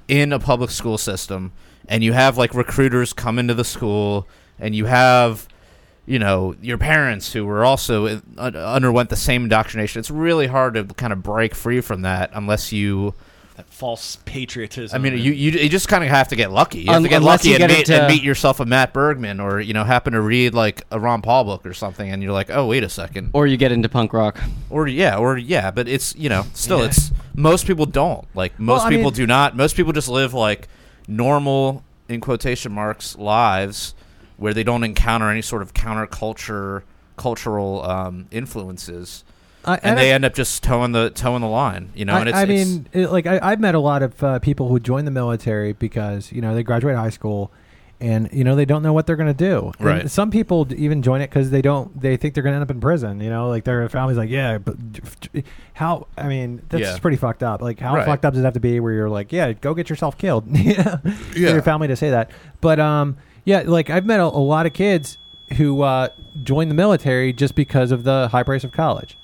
in 0.08 0.32
a 0.32 0.38
public 0.38 0.70
school 0.70 0.98
system 0.98 1.52
and 1.88 2.04
you 2.04 2.12
have 2.12 2.36
like 2.38 2.54
recruiters 2.54 3.12
come 3.12 3.38
into 3.38 3.54
the 3.54 3.64
school 3.64 4.26
and 4.58 4.74
you 4.74 4.86
have 4.86 5.48
you 6.06 6.18
know 6.18 6.54
your 6.60 6.78
parents 6.78 7.32
who 7.32 7.44
were 7.44 7.64
also 7.64 8.06
un- 8.06 8.56
underwent 8.56 9.10
the 9.10 9.16
same 9.16 9.44
indoctrination. 9.44 10.00
It's 10.00 10.10
really 10.10 10.46
hard 10.46 10.74
to 10.74 10.84
kind 10.84 11.12
of 11.12 11.22
break 11.22 11.54
free 11.54 11.80
from 11.80 12.02
that 12.02 12.30
unless 12.34 12.72
you 12.72 13.14
that 13.56 13.66
false 13.66 14.16
patriotism. 14.24 14.94
I 14.94 14.98
mean, 14.98 15.12
you, 15.18 15.32
you 15.32 15.50
you 15.52 15.68
just 15.68 15.86
kind 15.88 16.02
of 16.02 16.08
have 16.10 16.28
to 16.28 16.36
get 16.36 16.50
lucky. 16.50 16.80
You 16.80 16.86
have 16.86 16.96
Un- 16.96 17.02
to 17.02 17.08
get 17.10 17.22
lucky 17.22 17.48
you 17.50 17.54
and, 17.56 17.60
get 17.60 17.68
meet, 17.70 17.78
into- 17.80 18.00
and 18.02 18.06
meet 18.12 18.22
yourself 18.22 18.60
a 18.60 18.64
Matt 18.66 18.92
Bergman, 18.94 19.40
or 19.40 19.60
you 19.60 19.74
know, 19.74 19.84
happen 19.84 20.14
to 20.14 20.20
read 20.22 20.54
like 20.54 20.84
a 20.90 20.98
Ron 20.98 21.20
Paul 21.22 21.44
book 21.44 21.66
or 21.66 21.74
something, 21.74 22.10
and 22.10 22.22
you're 22.22 22.32
like, 22.32 22.48
oh, 22.50 22.66
wait 22.66 22.82
a 22.82 22.88
second, 22.88 23.30
Or 23.34 23.46
you 23.46 23.56
get 23.58 23.70
into 23.72 23.88
punk 23.90 24.12
rock. 24.14 24.40
or 24.70 24.88
yeah, 24.88 25.16
or 25.18 25.36
yeah, 25.36 25.70
but 25.70 25.86
it's 25.88 26.14
you 26.16 26.28
know, 26.30 26.46
still, 26.54 26.78
Yeah. 26.80 26.86
it's 26.86 27.12
most 27.34 27.66
people 27.66 27.84
don't 27.86 28.26
like 28.34 28.58
most 28.58 28.82
Well, 28.82 28.90
people 28.90 29.04
mean- 29.10 29.14
do 29.14 29.26
not. 29.26 29.56
Most 29.56 29.76
people 29.76 29.92
just 29.92 30.08
live 30.08 30.32
like 30.34 30.68
normal 31.06 31.82
in 32.08 32.20
quotation 32.20 32.72
marks 32.72 33.16
lives 33.16 33.94
where 34.36 34.54
they 34.54 34.62
don't 34.64 34.82
encounter 34.84 35.30
any 35.30 35.42
sort 35.42 35.62
of 35.62 35.74
counterculture 35.74 36.82
cultural 37.16 37.82
um, 37.84 38.26
influences. 38.30 39.24
I, 39.64 39.78
And 39.82 39.98
I- 39.98 40.02
they 40.02 40.12
end 40.12 40.24
up 40.24 40.34
just 40.34 40.62
toeing 40.62 40.92
the 40.92 41.10
toeing 41.10 41.40
the 41.42 41.46
line, 41.48 41.90
you 41.94 42.04
know. 42.04 42.14
I, 42.14 42.20
and 42.20 42.28
it's, 42.28 42.38
I 42.38 42.42
it's- 42.42 42.68
mean, 42.68 42.86
it, 42.92 43.10
like 43.10 43.26
I, 43.26 43.38
I've 43.42 43.60
met 43.60 43.74
a 43.74 43.80
lot 43.80 44.02
of 44.02 44.22
uh, 44.22 44.38
people 44.40 44.68
who 44.68 44.80
join 44.80 45.04
the 45.04 45.10
military 45.10 45.72
because 45.72 46.32
you 46.32 46.40
know 46.40 46.54
they 46.54 46.62
graduate 46.62 46.96
high 46.96 47.10
school, 47.10 47.52
and 48.00 48.28
you 48.32 48.42
know 48.42 48.56
they 48.56 48.64
don't 48.64 48.82
know 48.82 48.92
what 48.92 49.06
they're 49.06 49.16
going 49.16 49.32
to 49.32 49.44
do. 49.50 49.72
And 49.78 49.86
Right. 49.86 50.10
some 50.10 50.30
people 50.32 50.66
even 50.74 51.00
join 51.02 51.20
it 51.20 51.30
because 51.30 51.50
they 51.50 51.62
don't. 51.62 52.00
They 52.00 52.16
think 52.16 52.34
they're 52.34 52.42
going 52.42 52.52
to 52.52 52.56
end 52.56 52.64
up 52.64 52.70
in 52.74 52.80
prison. 52.80 53.20
You 53.20 53.30
know, 53.30 53.48
like 53.48 53.62
their 53.64 53.88
family's 53.88 54.16
like, 54.18 54.30
yeah, 54.30 54.58
but 54.58 54.76
how? 55.74 56.06
I 56.16 56.28
mean, 56.28 56.62
that's 56.68 56.82
Yeah. 56.82 56.98
pretty 56.98 57.16
fucked 57.16 57.42
up. 57.42 57.62
Like, 57.62 57.78
how 57.78 57.94
Right. 57.94 58.04
fucked 58.06 58.24
up 58.24 58.34
does 58.34 58.40
it 58.42 58.44
have 58.44 58.54
to 58.54 58.60
be 58.60 58.80
where 58.80 58.92
you're 58.92 59.10
like, 59.10 59.32
yeah, 59.32 59.52
go 59.52 59.74
get 59.74 59.88
yourself 59.88 60.18
killed? 60.18 60.44
yeah, 60.56 60.96
for 60.96 61.38
your 61.38 61.62
family 61.62 61.88
to 61.88 61.96
say 61.96 62.10
that. 62.10 62.30
But 62.60 62.80
um, 62.80 63.16
yeah, 63.44 63.62
like 63.64 63.90
I've 63.90 64.06
met 64.06 64.20
a, 64.20 64.24
a 64.24 64.26
lot 64.26 64.66
of 64.66 64.72
kids 64.72 65.18
who 65.56 65.82
uh, 65.82 66.08
join 66.42 66.68
the 66.68 66.74
military 66.74 67.32
just 67.32 67.54
because 67.54 67.92
of 67.92 68.04
the 68.04 68.28
high 68.28 68.42
price 68.42 68.64
of 68.64 68.72
college. 68.72 69.18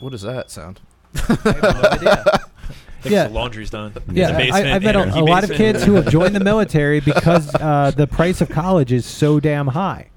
What 0.00 0.10
does 0.12 0.22
that 0.22 0.50
sound? 0.50 0.80
Thinks 1.14 3.12
yeah. 3.12 3.28
the 3.28 3.34
laundry's 3.34 3.70
done. 3.70 3.92
Yeah, 4.10 4.36
I, 4.36 4.74
I've 4.74 4.82
met 4.82 4.96
a, 4.96 5.20
a 5.20 5.22
lot 5.22 5.44
of 5.44 5.50
kids 5.52 5.84
who 5.84 5.94
have 5.94 6.08
joined 6.10 6.34
the 6.34 6.40
military 6.44 6.98
because 7.00 7.54
uh, 7.54 7.92
the 7.96 8.08
price 8.08 8.40
of 8.40 8.48
college 8.48 8.90
is 8.92 9.06
so 9.06 9.38
damn 9.38 9.68
high. 9.68 10.10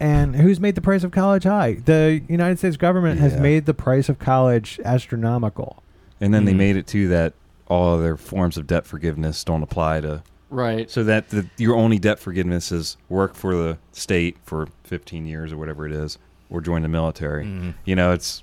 And 0.00 0.34
who's 0.34 0.58
made 0.58 0.74
the 0.74 0.80
price 0.80 1.04
of 1.04 1.10
college 1.10 1.44
high? 1.44 1.74
The 1.74 2.22
United 2.28 2.58
States 2.58 2.76
government 2.78 3.20
has 3.20 3.36
made 3.36 3.66
the 3.66 3.74
price 3.74 4.08
of 4.08 4.18
college 4.18 4.80
astronomical. 4.84 5.82
And 6.20 6.32
then 6.32 6.44
they 6.46 6.52
Mhm. 6.54 6.56
made 6.56 6.76
it 6.76 6.86
too 6.86 7.08
that 7.08 7.34
all 7.68 7.94
other 7.94 8.16
forms 8.16 8.56
of 8.56 8.66
debt 8.66 8.86
forgiveness 8.86 9.44
don't 9.44 9.62
apply 9.62 10.00
to 10.00 10.22
Right. 10.50 10.90
so 10.90 11.04
that 11.04 11.28
the, 11.30 11.46
your 11.58 11.76
only 11.76 11.98
debt 11.98 12.18
forgiveness 12.18 12.72
is 12.72 12.96
work 13.08 13.34
for 13.34 13.54
the 13.54 13.78
state 13.92 14.36
for 14.44 14.68
15 14.84 15.26
years 15.26 15.52
or 15.52 15.56
whatever 15.58 15.86
it 15.86 15.92
is 15.92 16.18
or 16.48 16.60
join 16.60 16.82
the 16.82 16.88
military. 16.88 17.44
Mhm. 17.44 17.74
You 17.84 17.94
know, 17.96 18.12
it's 18.12 18.42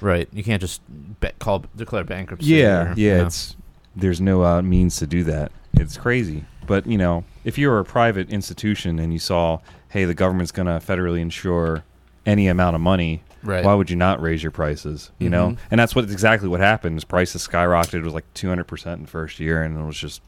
Right. 0.00 0.28
You 0.32 0.42
can't 0.44 0.60
just 0.60 0.80
be- 1.20 1.30
call 1.38 1.64
declare 1.76 2.04
bankruptcy. 2.04 2.46
yeah, 2.48 2.92
or, 2.92 2.94
yeah, 2.96 3.12
you 3.12 3.18
know. 3.18 3.26
it's 3.26 3.56
there's 3.96 4.20
no 4.20 4.44
uh, 4.44 4.62
means 4.62 4.96
to 4.98 5.06
do 5.06 5.24
that. 5.24 5.52
It's 5.74 5.96
crazy. 5.96 6.44
But, 6.66 6.86
you 6.86 6.96
know, 6.98 7.24
if 7.44 7.58
you 7.58 7.68
were 7.68 7.78
a 7.78 7.84
private 7.84 8.30
institution 8.30 8.98
and 8.98 9.12
you 9.12 9.18
saw, 9.18 9.58
hey, 9.90 10.04
the 10.04 10.14
government's 10.14 10.50
going 10.52 10.66
to 10.66 10.84
federally 10.84 11.20
insure 11.20 11.84
any 12.26 12.48
amount 12.48 12.74
of 12.74 12.80
money, 12.80 13.22
right. 13.42 13.62
why 13.64 13.74
would 13.74 13.90
you 13.90 13.96
not 13.96 14.20
raise 14.22 14.42
your 14.42 14.50
prices? 14.50 15.10
You 15.18 15.28
know, 15.28 15.50
Mhm. 15.50 15.58
and 15.70 15.78
that's 15.78 15.94
what 15.94 16.04
exactly 16.10 16.48
what 16.48 16.60
happened. 16.60 16.96
Is 16.96 17.04
prices 17.04 17.46
skyrocketed. 17.46 17.94
It 17.94 18.02
was 18.04 18.14
like 18.14 18.24
two 18.34 18.48
hundred 18.48 18.64
percent 18.64 18.98
in 18.98 19.04
the 19.04 19.10
first 19.10 19.38
year, 19.40 19.62
and 19.62 19.78
it 19.78 19.84
was 19.84 19.98
just 19.98 20.22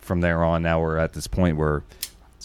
from 0.00 0.20
there 0.20 0.42
on. 0.44 0.62
Now 0.62 0.80
we're 0.80 0.98
at 0.98 1.12
this 1.12 1.26
point 1.26 1.56
where 1.56 1.82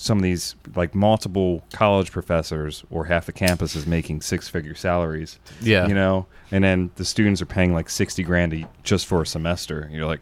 some 0.01 0.17
of 0.17 0.23
these 0.23 0.55
like 0.75 0.95
multiple 0.95 1.63
college 1.73 2.11
professors 2.11 2.83
or 2.89 3.05
half 3.05 3.27
the 3.27 3.31
campus 3.31 3.75
is 3.75 3.85
making 3.85 4.21
six 4.21 4.47
figure 4.49 4.73
salaries. 4.73 5.37
yeah. 5.61 5.87
You 5.87 5.93
know, 5.93 6.25
and 6.49 6.63
then 6.63 6.89
the 6.95 7.05
students 7.05 7.39
are 7.41 7.45
paying 7.45 7.71
like 7.71 7.87
sixty 7.89 8.23
grand 8.23 8.53
a, 8.53 8.67
just 8.83 9.05
for 9.05 9.21
a 9.21 9.27
semester. 9.27 9.87
You're 9.91 10.07
like, 10.07 10.21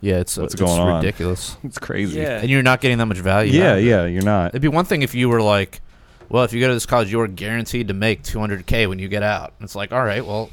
yeah. 0.00 0.16
It's 0.16 0.36
What's 0.36 0.54
uh, 0.54 0.54
it's 0.54 0.54
going 0.56 0.80
on? 0.80 0.96
ridiculous. 0.96 1.56
it's 1.64 1.78
crazy. 1.78 2.18
Yeah. 2.20 2.40
And 2.40 2.50
you're 2.50 2.64
not 2.64 2.80
getting 2.80 2.98
that 2.98 3.06
much 3.06 3.18
value. 3.18 3.52
yeah, 3.52 3.72
out 3.72 3.78
it. 3.78 3.84
yeah. 3.84 4.04
You're 4.06 4.24
not. 4.24 4.48
It'd 4.48 4.62
be 4.62 4.68
one 4.68 4.84
thing 4.86 5.02
if 5.02 5.14
you 5.14 5.28
were 5.28 5.40
like, 5.40 5.80
well, 6.28 6.42
if 6.42 6.52
you 6.52 6.58
go 6.60 6.66
to 6.66 6.74
this 6.74 6.86
college, 6.86 7.12
you're 7.12 7.28
guaranteed 7.28 7.88
to 7.88 7.94
make 7.94 8.24
200k 8.24 8.88
when 8.88 8.98
you 8.98 9.06
get 9.06 9.22
out. 9.22 9.52
It's 9.60 9.76
like, 9.76 9.92
all 9.92 10.04
right, 10.04 10.26
well, 10.26 10.50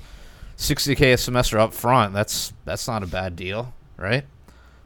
60k 0.58 1.14
a 1.14 1.18
semester 1.18 1.58
up 1.58 1.74
front. 1.74 2.14
That's 2.14 2.54
that's 2.66 2.88
not 2.88 3.02
a 3.02 3.08
bad 3.08 3.36
deal, 3.36 3.74
right? 3.98 4.26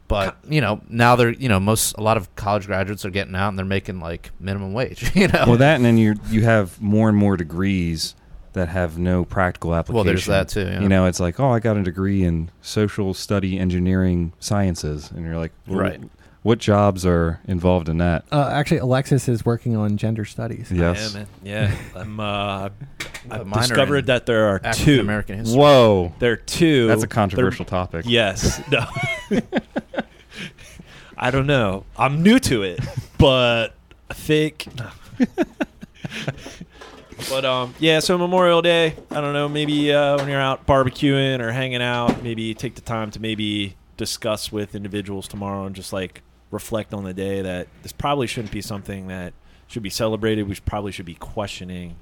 But 0.06 0.36
you 0.48 0.60
know, 0.60 0.80
now 0.88 1.16
they're 1.16 1.32
you 1.32 1.48
know 1.48 1.58
most 1.58 1.94
a 1.96 2.02
lot 2.02 2.16
of 2.16 2.34
college 2.36 2.66
graduates 2.66 3.04
are 3.04 3.10
getting 3.10 3.34
out 3.34 3.48
and 3.48 3.58
they're 3.58 3.64
making 3.64 4.00
like 4.00 4.30
minimum 4.38 4.72
wage. 4.72 5.10
You 5.16 5.28
know, 5.28 5.44
Well, 5.46 5.56
that 5.58 5.76
and 5.76 5.84
then 5.84 5.96
you 5.98 6.14
you 6.28 6.42
have 6.42 6.80
more 6.80 7.08
and 7.08 7.16
more 7.16 7.36
degrees 7.36 8.14
that 8.52 8.68
have 8.68 8.98
no 8.98 9.24
practical 9.24 9.74
application. 9.74 9.94
Well, 9.94 10.04
there's 10.04 10.26
that 10.26 10.48
too. 10.48 10.60
Yeah. 10.66 10.80
You 10.80 10.88
know, 10.88 11.06
it's 11.06 11.18
like, 11.20 11.40
oh, 11.40 11.50
I 11.50 11.58
got 11.58 11.76
a 11.76 11.82
degree 11.82 12.22
in 12.22 12.50
social 12.62 13.12
study 13.14 13.58
engineering 13.58 14.32
sciences, 14.38 15.10
and 15.10 15.24
you're 15.24 15.36
like, 15.38 15.52
well, 15.66 15.80
Right. 15.80 16.00
What 16.44 16.58
jobs 16.58 17.06
are 17.06 17.40
involved 17.48 17.88
in 17.88 17.96
that? 17.98 18.26
Uh, 18.30 18.50
actually, 18.52 18.76
Alexis 18.76 19.30
is 19.30 19.46
working 19.46 19.76
on 19.76 19.96
gender 19.96 20.26
studies. 20.26 20.70
Yes. 20.70 21.14
Yeah, 21.14 21.18
man. 21.18 21.26
Yeah. 21.42 21.74
I'm. 21.96 22.20
Uh, 22.20 22.68
A 23.30 23.36
I've 23.40 23.50
discovered 23.50 24.04
that 24.08 24.26
there 24.26 24.50
are 24.50 24.60
African 24.62 24.84
two. 24.84 25.00
American 25.00 25.38
history. 25.38 25.58
Whoa, 25.58 26.12
There 26.18 26.32
are 26.32 26.36
two. 26.36 26.86
that's 26.88 26.98
a 27.02 27.06
They're- 27.06 27.14
controversial 27.14 27.64
topic. 27.64 28.04
Yes. 28.06 28.60
No. 28.70 28.84
I 31.16 31.30
don't 31.30 31.46
know. 31.46 31.84
I'm 31.96 32.22
new 32.22 32.38
to 32.40 32.62
it, 32.62 32.80
but 33.16 33.72
I 34.10 34.14
think. 34.14 34.66
but 37.30 37.44
um, 37.46 37.74
yeah. 37.78 38.00
So 38.00 38.18
Memorial 38.18 38.60
Day. 38.62 38.94
I 39.10 39.20
don't 39.22 39.32
know. 39.32 39.48
Maybe 39.48 39.90
uh, 39.92 40.18
when 40.18 40.28
you're 40.28 40.40
out 40.40 40.66
barbecuing 40.66 41.40
or 41.40 41.50
hanging 41.52 41.80
out, 41.82 42.22
maybe 42.22 42.52
take 42.52 42.74
the 42.74 42.80
time 42.82 43.10
to 43.12 43.20
maybe 43.20 43.76
discuss 43.96 44.52
with 44.52 44.74
individuals 44.74 45.28
tomorrow 45.28 45.64
and 45.66 45.74
just 45.74 45.92
like 45.92 46.20
reflect 46.54 46.94
on 46.94 47.04
the 47.04 47.12
day 47.14 47.42
that 47.42 47.68
this 47.82 47.92
probably 47.92 48.26
shouldn't 48.26 48.52
be 48.52 48.62
something 48.62 49.08
that 49.08 49.34
should 49.66 49.82
be 49.82 49.90
celebrated. 49.90 50.48
We 50.48 50.54
should- 50.54 50.64
probably 50.64 50.92
should 50.92 51.04
be 51.06 51.14
questioning 51.14 51.96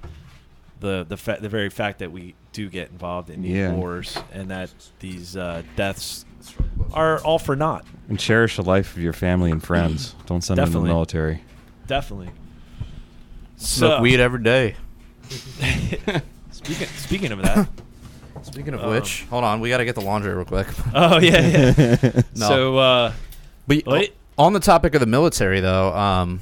the 0.81 1.05
the 1.09 1.17
fa- 1.17 1.38
the 1.41 1.49
very 1.49 1.71
fact 1.71 1.99
that 2.01 2.11
we 2.12 2.35
do 2.53 2.69
get 2.69 2.91
involved 2.91 3.31
in 3.31 3.43
these 3.43 3.53
Yeah. 3.57 3.73
wars 3.73 4.17
and 4.33 4.51
that 4.51 4.71
these 5.01 5.37
uh, 5.37 5.62
deaths 5.77 6.25
are 6.93 7.21
all 7.23 7.38
for 7.38 7.55
naught. 7.57 7.85
And 8.09 8.19
cherish 8.19 8.57
the 8.57 8.62
life 8.62 8.97
of 8.97 9.03
your 9.03 9.12
family 9.12 9.51
and 9.51 9.62
friends. 9.62 10.15
Don't 10.27 10.43
send 10.43 10.59
them 10.59 10.65
to 10.67 10.71
Definitely. 10.71 10.88
the 10.88 10.95
military. 10.95 11.43
Definitely. 11.87 12.31
Smoke 13.57 14.01
weed 14.03 14.19
every 14.21 14.43
day. 14.43 14.75
speaking 16.51 16.87
speaking 16.97 17.33
of 17.33 17.43
that. 17.43 17.69
Speaking 18.43 18.75
of 18.75 18.83
Um, 18.83 18.91
which, 18.91 19.23
hold 19.31 19.45
on, 19.45 19.61
we 19.61 19.69
got 19.69 19.77
to 19.79 19.85
get 19.85 19.95
the 19.95 20.01
laundry 20.01 20.35
real 20.35 20.45
quick. 20.45 20.67
oh 20.95 21.21
yeah, 21.21 21.41
yeah. 21.93 22.23
No. 22.35 22.49
So 22.49 22.77
uh, 22.77 23.12
But 23.69 23.87
Wait. 23.87 24.15
On 24.38 24.53
the 24.53 24.61
topic 24.61 24.95
of 24.95 25.01
the 25.01 25.07
military, 25.07 25.61
though, 25.61 25.95
um, 25.95 26.40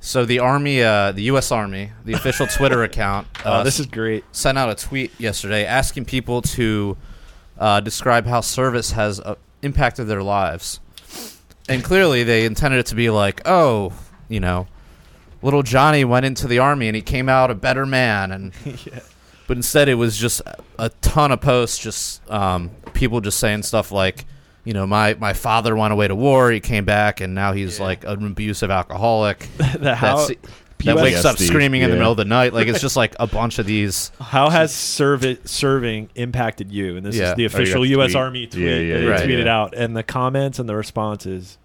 so 0.00 0.24
the 0.24 0.40
army, 0.40 0.82
uh, 0.82 1.12
the 1.12 1.22
U.S. 1.24 1.52
Army, 1.52 1.92
the 2.04 2.12
official 2.12 2.46
Twitter 2.56 2.82
account, 2.82 3.26
uh, 3.44 3.60
oh, 3.60 3.64
this 3.64 3.78
is 3.78 3.86
great. 3.86 4.24
sent 4.32 4.58
out 4.58 4.70
a 4.70 4.74
tweet 4.74 5.18
yesterday 5.18 5.64
asking 5.64 6.04
people 6.04 6.42
to 6.42 6.96
uh, 7.58 7.80
describe 7.80 8.26
how 8.26 8.40
service 8.40 8.92
has 8.92 9.20
uh, 9.20 9.36
impacted 9.62 10.08
their 10.08 10.22
lives, 10.22 10.80
and 11.68 11.84
clearly 11.84 12.24
they 12.24 12.44
intended 12.44 12.78
it 12.78 12.86
to 12.86 12.94
be 12.94 13.10
like, 13.10 13.42
oh, 13.44 13.92
you 14.28 14.40
know, 14.40 14.66
little 15.42 15.62
Johnny 15.62 16.04
went 16.04 16.26
into 16.26 16.46
the 16.46 16.58
army 16.58 16.88
and 16.88 16.96
he 16.96 17.02
came 17.02 17.28
out 17.28 17.50
a 17.50 17.54
better 17.54 17.86
man, 17.86 18.32
and 18.32 18.52
yeah. 18.64 19.00
but 19.46 19.56
instead 19.56 19.88
it 19.88 19.94
was 19.94 20.16
just 20.16 20.42
a 20.78 20.88
ton 21.00 21.32
of 21.32 21.40
posts 21.40 21.78
just 21.78 22.28
um, 22.30 22.70
people 22.92 23.20
just 23.20 23.38
saying 23.38 23.62
stuff 23.62 23.92
like 23.92 24.24
you 24.64 24.72
know 24.72 24.86
my, 24.86 25.14
my 25.14 25.32
father 25.32 25.74
went 25.76 25.92
away 25.92 26.06
to 26.08 26.14
war 26.14 26.50
he 26.50 26.60
came 26.60 26.84
back 26.84 27.20
and 27.20 27.34
now 27.34 27.52
he's 27.52 27.78
Yeah. 27.78 27.84
like 27.86 28.04
an 28.04 28.26
abusive 28.26 28.70
alcoholic 28.70 29.48
the 29.78 29.94
how 29.94 30.16
that's, 30.26 30.40
that 30.84 30.96
wakes 30.96 31.24
up 31.24 31.36
PTSD, 31.36 31.46
screaming 31.46 31.82
in 31.82 31.90
the 31.90 31.96
middle 31.96 32.10
of 32.12 32.16
the 32.16 32.24
night 32.24 32.52
like 32.52 32.66
it's 32.68 32.80
just 32.80 32.96
like 32.96 33.14
a 33.20 33.26
bunch 33.26 33.58
of 33.58 33.66
these 33.66 34.10
how 34.20 34.50
has 34.50 34.74
serv- 34.74 35.38
serving 35.44 36.08
impacted 36.14 36.70
you? 36.72 36.96
And 36.96 37.06
this 37.06 37.16
Yeah. 37.16 37.30
is 37.30 37.36
the 37.36 37.42
Oh, 37.42 37.44
you 37.44 37.48
got 37.48 37.54
official 37.54 37.86
U.S. 37.86 38.06
tweet. 38.12 38.16
Army 38.16 38.46
tweet 38.46 38.64
Yeah, 38.64 38.74
yeah, 38.76 38.94
that 38.94 39.00
they 39.00 39.06
yeah, 39.34 39.38
tweeted 39.40 39.44
yeah. 39.46 39.60
out, 39.60 39.74
and 39.74 39.96
the 39.96 40.02
comments 40.02 40.58
and 40.58 40.68
the 40.68 40.74
responses. 40.74 41.58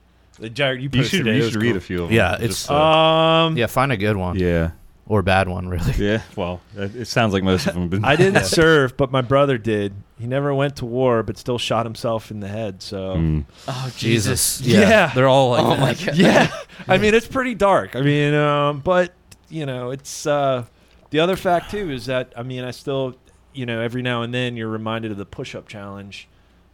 Uh, 0.43 0.47
Jared, 0.49 0.81
you 0.83 0.89
You 0.93 1.03
should, 1.03 1.25
it. 1.27 1.35
you 1.35 1.41
It 1.41 1.43
was 1.45 1.51
should 1.53 1.61
read 1.63 1.69
cool. 1.69 1.77
a 1.77 1.81
few 1.81 2.03
of 2.03 2.09
them. 2.09 2.15
Yeah, 2.15 2.33
it's- 2.35 2.49
Just, 2.49 2.69
uh, 2.71 2.75
Um, 2.75 3.57
yeah 3.57 3.65
find 3.65 3.91
a 3.91 3.97
good 3.97 4.17
one 4.17 4.37
yeah, 4.37 4.71
or 5.07 5.23
bad 5.23 5.49
one 5.49 5.67
really 5.67 5.93
yeah. 5.97 6.21
Well, 6.35 6.61
it 6.75 6.95
it 6.95 7.05
sounds 7.05 7.33
like 7.33 7.41
most 7.43 7.65
of 7.65 7.73
them. 7.73 7.83
have 7.83 7.89
Been, 7.91 8.05
I 8.05 8.15
didn't 8.15 8.45
serve, 8.59 8.95
but 8.97 9.11
my 9.11 9.21
brother 9.21 9.57
did. 9.57 9.93
He 10.19 10.25
never 10.25 10.53
went 10.53 10.77
to 10.77 10.85
war, 10.85 11.21
but 11.23 11.37
still 11.37 11.57
shot 11.59 11.85
himself 11.85 12.31
in 12.31 12.39
the 12.39 12.47
head. 12.47 12.81
So 12.81 13.15
Mm. 13.17 13.45
Oh 13.67 13.91
jesus 13.95 14.61
Yeah. 14.61 14.79
yeah, 14.81 15.11
they're 15.13 15.27
all 15.27 15.51
like 15.51 15.63
Oh 15.65 15.69
that. 15.71 15.79
my 15.79 15.93
god. 16.05 16.15
yeah, 16.15 16.51
I 16.87 16.97
mean 16.97 17.13
it's 17.13 17.27
pretty 17.27 17.53
dark. 17.55 17.95
I 17.95 18.01
mean, 18.01 18.33
um, 18.33 18.79
but 18.79 19.13
you 19.49 19.65
know, 19.65 19.91
it's 19.91 20.25
uh, 20.25 20.65
the 21.11 21.19
other 21.19 21.35
fact 21.35 21.71
too 21.71 21.89
is 21.91 22.07
that 22.07 22.33
I 22.35 22.43
mean 22.43 22.63
I 22.63 22.71
still, 22.71 23.15
you 23.53 23.65
know, 23.65 23.79
every 23.81 24.01
now 24.01 24.21
and 24.23 24.33
then 24.33 24.57
you're 24.57 24.67
reminded 24.69 25.11
of 25.11 25.17
the 25.17 25.25
push-up 25.25 25.67
challenge 25.67 26.27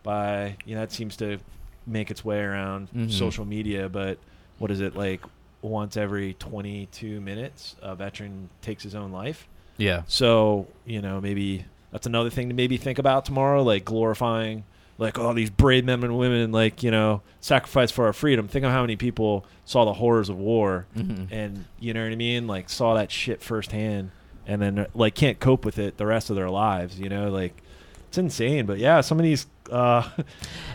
by 0.03 0.57
you 0.65 0.75
know 0.75 0.81
that 0.81 0.91
seems 0.91 1.15
to 1.17 1.37
make 1.85 2.09
its 2.11 2.23
way 2.23 2.39
around 2.39 2.89
Mhm. 2.95 3.11
social 3.11 3.45
media. 3.45 3.89
But 3.89 4.17
what 4.57 4.71
is 4.71 4.79
it 4.79 4.95
like? 4.95 5.21
Once 5.61 5.95
every 5.95 6.33
22 6.33 7.21
minutes, 7.21 7.77
a 7.81 7.95
veteran 7.95 8.49
takes 8.61 8.83
his 8.83 8.95
own 8.95 9.11
life. 9.13 9.47
yeah 9.77 10.01
So 10.07 10.67
you 10.85 11.01
know 11.01 11.21
maybe 11.21 11.63
that's 11.93 12.05
another 12.05 12.29
thing 12.29 12.49
to 12.49 12.53
maybe 12.55 12.75
think 12.75 12.99
about 12.99 13.23
tomorrow, 13.23 13.63
like 13.63 13.85
glorifying 13.85 14.65
like 14.99 15.17
all 15.17 15.33
these 15.33 15.49
brave 15.49 15.85
men 15.85 16.03
and 16.03 16.17
women, 16.17 16.51
like 16.51 16.83
you 16.83 16.91
know, 16.91 17.21
sacrifice 17.39 17.89
for 17.91 18.05
our 18.05 18.13
freedom. 18.13 18.47
Think 18.47 18.63
of 18.65 18.71
how 18.71 18.81
many 18.81 18.95
people 18.95 19.45
saw 19.65 19.85
the 19.85 19.93
horrors 19.93 20.29
of 20.29 20.37
war, 20.37 20.85
Mhm. 20.95 21.27
and 21.31 21.65
you 21.79 21.93
know 21.93 22.03
what 22.03 22.11
I 22.11 22.15
mean, 22.15 22.45
like 22.45 22.69
saw 22.69 22.93
that 22.95 23.09
shit 23.11 23.41
firsthand, 23.41 24.11
and 24.45 24.61
then 24.61 24.85
like 24.93 25.15
can't 25.15 25.39
cope 25.39 25.65
with 25.65 25.79
it 25.79 25.97
the 25.97 26.05
rest 26.05 26.29
of 26.29 26.35
their 26.35 26.49
lives. 26.49 26.99
You 26.99 27.09
know, 27.09 27.29
like 27.29 27.55
it's 28.09 28.17
insane. 28.19 28.65
But 28.67 28.77
yeah, 28.79 29.01
some 29.01 29.17
of 29.19 29.23
these. 29.23 29.47
Uh, 29.71 30.03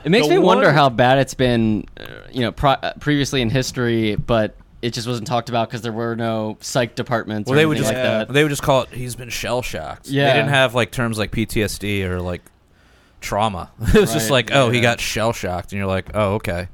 It 0.03 0.11
makes 0.11 0.27
The 0.29 0.35
me 0.35 0.39
wonder 0.41 0.73
how 0.73 0.89
bad 0.89 1.19
it's 1.19 1.35
been, 1.35 1.85
uh, 2.01 2.05
you 2.33 2.41
know, 2.41 2.51
pro- 2.51 2.71
uh, 2.73 2.95
previously 3.01 3.41
in 3.43 3.51
history, 3.51 4.17
but 4.17 4.57
it 4.83 4.93
just 4.93 5.07
wasn't 5.09 5.27
talked 5.27 5.49
about 5.49 5.69
because 5.69 5.83
there 5.83 5.93
were 5.93 6.15
no 6.15 6.57
psych 6.61 6.95
departments 6.95 7.49
Well, 7.49 7.55
or 7.55 7.61
they 7.61 7.67
would 7.67 7.79
just 7.79 7.89
like 7.93 7.97
that. 7.97 8.33
they 8.33 8.43
would 8.45 8.51
just 8.51 8.63
call 8.63 8.83
it. 8.83 8.91
He's 8.91 9.17
been 9.17 9.29
shell 9.31 9.63
shocked. 9.63 10.09
Yeah. 10.09 10.29
they 10.29 10.39
didn't 10.39 10.51
have 10.51 10.75
like 10.75 10.91
terms 10.93 11.19
like 11.19 11.31
PTSD 11.33 12.05
or 12.05 12.21
like 12.21 12.43
trauma. 13.21 13.71
it 13.81 13.95
was 14.01 14.13
just 14.13 14.31
like, 14.31 14.51
oh, 14.53 14.71
he 14.71 14.81
got 14.81 15.01
shell 15.01 15.33
shocked, 15.33 15.73
and 15.73 15.79
you're 15.79 15.89
like, 15.89 16.11
oh, 16.15 16.35
okay, 16.35 16.69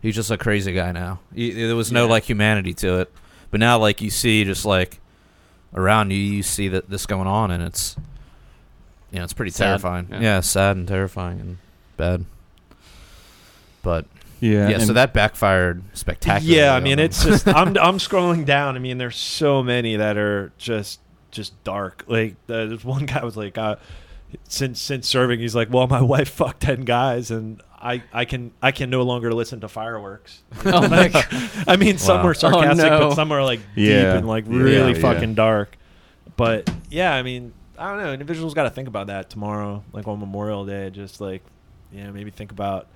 he's 0.00 0.14
just 0.14 0.30
a 0.30 0.38
crazy 0.38 0.72
guy 0.72 0.92
now. 0.92 1.20
He, 1.34 1.50
there 1.52 1.76
was 1.76 1.92
no 1.92 2.04
Yeah. 2.04 2.10
like 2.12 2.24
humanity 2.24 2.72
to 2.74 3.00
it, 3.00 3.12
but 3.50 3.60
now 3.60 3.78
like 3.78 4.00
you 4.00 4.10
see 4.10 4.44
just 4.44 4.64
like 4.64 5.00
around 5.74 6.10
you, 6.12 6.18
you 6.18 6.42
see 6.42 6.68
that 6.68 6.88
this 6.88 7.04
going 7.04 7.26
on, 7.26 7.50
and 7.50 7.62
it's 7.62 7.96
you 9.10 9.18
know 9.18 9.24
it's 9.24 9.34
pretty 9.34 9.50
Sad, 9.50 9.66
terrifying. 9.66 10.08
yeah. 10.10 10.20
Yeah. 10.20 10.40
sad 10.40 10.76
and 10.76 10.88
terrifying 10.88 11.40
and 11.40 11.58
bad. 11.98 12.24
But 13.82 14.06
Yeah. 14.44 14.68
yeah, 14.68 14.78
so 14.78 14.92
that 14.92 15.14
backfired 15.14 15.82
spectacularly. 15.96 16.58
Yeah, 16.60 16.74
I 16.74 16.80
mean, 16.80 16.98
it's 16.98 17.24
just 17.24 17.48
I'm 17.48 17.68
I'm 17.80 17.98
scrolling 17.98 18.44
down. 18.44 18.76
I 18.76 18.78
mean, 18.78 18.98
there's 18.98 19.16
so 19.16 19.62
many 19.62 19.96
that 19.96 20.16
are 20.18 20.52
just 20.58 21.00
just 21.30 21.62
dark. 21.64 22.04
Like 22.06 22.32
uh, 22.48 22.66
there's 22.66 22.84
one 22.84 23.06
guy 23.06 23.24
was 23.24 23.36
like, 23.36 23.56
uh, 23.56 23.76
since 24.48 24.80
since 24.80 25.08
serving, 25.08 25.40
he's 25.40 25.54
like, 25.54 25.72
well, 25.72 25.86
my 25.86 26.00
wife 26.14 26.28
fucked 26.28 26.60
ten 26.60 26.82
guys, 26.82 27.30
and 27.30 27.62
I 27.80 28.02
I 28.12 28.24
can 28.26 28.52
I 28.60 28.70
can 28.72 28.90
no 28.90 29.02
longer 29.02 29.32
listen 29.32 29.60
to 29.60 29.68
fireworks. 29.68 30.42
Oh 30.66 30.88
my 30.88 31.08
God. 31.08 31.26
I 31.66 31.76
mean, 31.76 31.96
some 31.98 32.18
Wow. 32.18 32.24
were 32.26 32.34
sarcastic, 32.34 32.84
Oh, 32.86 32.98
no. 32.98 33.08
but 33.08 33.14
some 33.14 33.32
are 33.32 33.42
like 33.44 33.60
Yeah. 33.74 34.04
deep 34.12 34.18
and 34.18 34.28
like 34.28 34.44
really 34.46 34.92
yeah. 34.92 35.00
fucking 35.00 35.34
dark. 35.34 35.76
But 36.36 36.68
yeah, 36.90 37.14
I 37.14 37.22
mean, 37.22 37.52
I 37.78 37.88
don't 37.90 38.02
know. 38.04 38.12
Individuals 38.12 38.54
got 38.54 38.64
to 38.64 38.70
think 38.70 38.88
about 38.88 39.06
that 39.06 39.30
tomorrow, 39.30 39.84
like 39.92 40.06
on 40.08 40.18
Memorial 40.20 40.64
Day. 40.66 40.90
Just 40.90 41.20
like, 41.20 41.42
yeah, 41.92 42.10
maybe 42.10 42.30
think 42.30 42.50
about. 42.52 42.88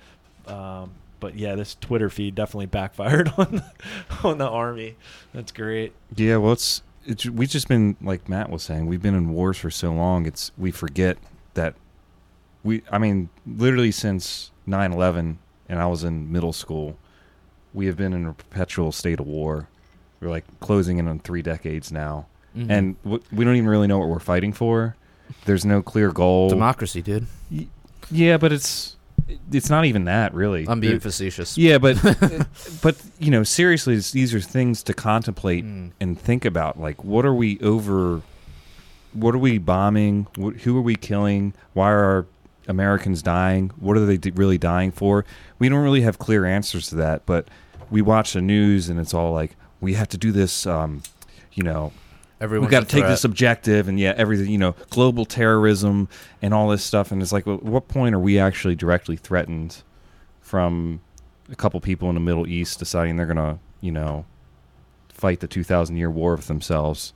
Um, 0.47 0.91
but 1.19 1.35
yeah, 1.35 1.55
this 1.55 1.75
Twitter 1.81 2.09
feed 2.09 2.35
definitely 2.35 2.65
backfired 2.67 3.31
on 3.37 3.51
the, 3.57 3.63
on 4.27 4.37
the 4.37 4.47
army. 4.47 4.95
That's 5.33 5.51
great. 5.51 5.93
Yeah, 6.15 6.37
well, 6.37 6.53
it's, 6.53 6.81
it's 7.05 7.25
we've 7.25 7.49
just 7.49 7.67
been 7.67 7.95
like 8.01 8.27
Matt 8.29 8.49
was 8.49 8.63
saying, 8.63 8.85
we've 8.87 9.01
been 9.01 9.15
in 9.15 9.29
wars 9.31 9.57
for 9.57 9.69
so 9.71 9.93
long. 9.93 10.25
It's 10.25 10.51
we 10.57 10.71
forget 10.71 11.17
that 11.55 11.75
we. 12.63 12.83
I 12.91 12.97
mean, 12.97 13.29
literally 13.47 13.91
since 13.91 14.51
9-11 14.67 15.37
and 15.67 15.79
I 15.79 15.85
was 15.87 16.03
in 16.03 16.31
middle 16.31 16.53
school, 16.53 16.97
we 17.73 17.85
have 17.85 17.97
been 17.97 18.13
in 18.13 18.25
a 18.25 18.33
perpetual 18.33 18.91
state 18.91 19.19
of 19.19 19.27
war. 19.27 19.67
We're 20.19 20.29
like 20.29 20.45
closing 20.59 20.97
in 20.97 21.07
on 21.07 21.19
three 21.19 21.41
decades 21.41 21.91
now, 21.91 22.25
Mhm. 22.57 22.65
and 22.69 23.03
w- 23.03 23.23
we 23.31 23.45
don't 23.45 23.55
even 23.55 23.69
really 23.69 23.87
know 23.87 23.97
what 23.99 24.09
we're 24.09 24.19
fighting 24.19 24.51
for. 24.51 24.95
There's 25.45 25.63
no 25.63 25.81
clear 25.81 26.11
goal. 26.11 26.49
democracy, 26.49 27.01
dude. 27.01 27.27
yeah, 28.11 28.37
but 28.37 28.51
it's 28.51 28.97
it's 29.51 29.69
not 29.69 29.85
even 29.85 30.05
that 30.05 30.33
really. 30.33 30.65
I'm 30.67 30.79
being 30.79 30.93
There- 30.93 30.99
facetious. 30.99 31.57
yeah, 31.57 31.77
but 31.77 31.97
but 32.81 33.01
you 33.19 33.31
know, 33.31 33.43
seriously, 33.43 33.95
these 33.95 34.33
are 34.33 34.39
things 34.41 34.83
to 34.83 34.93
contemplate 34.93 35.63
Mm. 35.65 35.91
and 35.99 36.19
think 36.19 36.45
about. 36.45 36.79
Like, 36.79 37.03
what 37.03 37.25
are 37.25 37.33
we 37.33 37.59
over? 37.59 38.21
What 39.13 39.33
are 39.33 39.39
we 39.39 39.57
bombing? 39.57 40.27
What, 40.35 40.57
who 40.57 40.77
are 40.77 40.81
we 40.81 40.95
killing? 40.95 41.53
Why 41.73 41.91
are 41.91 42.03
our 42.03 42.25
Americans 42.67 43.21
dying? 43.23 43.71
What 43.79 43.97
are 43.97 44.05
they 44.05 44.17
d- 44.17 44.31
really 44.31 44.57
dying 44.59 44.91
for? 44.91 45.25
We 45.57 45.67
don't 45.69 45.83
really 45.83 46.01
have 46.01 46.19
clear 46.19 46.45
answers 46.45 46.89
to 46.89 46.95
that. 46.97 47.25
But 47.25 47.47
we 47.89 48.01
watch 48.03 48.33
the 48.33 48.41
news, 48.41 48.87
and 48.89 48.99
it's 48.99 49.13
all 49.13 49.33
like, 49.33 49.55
we 49.81 49.95
have 49.95 50.09
to 50.09 50.17
do 50.17 50.31
this. 50.31 50.67
Um, 50.67 51.01
you 51.53 51.63
know, 51.63 51.91
Everyone's 52.41 52.69
we 52.69 52.71
got 52.71 52.87
to 52.87 52.95
take 52.95 53.05
this 53.05 53.23
objective, 53.25 53.87
and 53.87 53.99
yeah, 53.99 54.13
everything. 54.15 54.49
You 54.49 54.57
know, 54.57 54.75
global 54.89 55.25
terrorism 55.25 56.07
and 56.41 56.53
all 56.53 56.69
this 56.69 56.83
stuff. 56.83 57.11
And 57.11 57.21
it's 57.21 57.31
like, 57.33 57.45
well, 57.45 57.57
what 57.57 57.87
point 57.89 58.15
are 58.15 58.19
we 58.19 58.39
actually 58.39 58.75
directly 58.75 59.17
threatened 59.17 59.83
from 60.41 61.01
a 61.51 61.55
couple 61.55 61.79
people 61.81 62.07
in 62.09 62.15
the 62.15 62.21
Middle 62.21 62.47
East 62.47 62.79
deciding 62.79 63.17
they're 63.17 63.25
gonna, 63.25 63.59
you 63.81 63.91
know, 63.91 64.25
fight 65.09 65.41
the 65.41 65.47
two 65.47 65.63
thousand 65.63 65.97
year 65.97 66.09
war 66.09 66.35
with 66.35 66.47
themselves? 66.47 67.13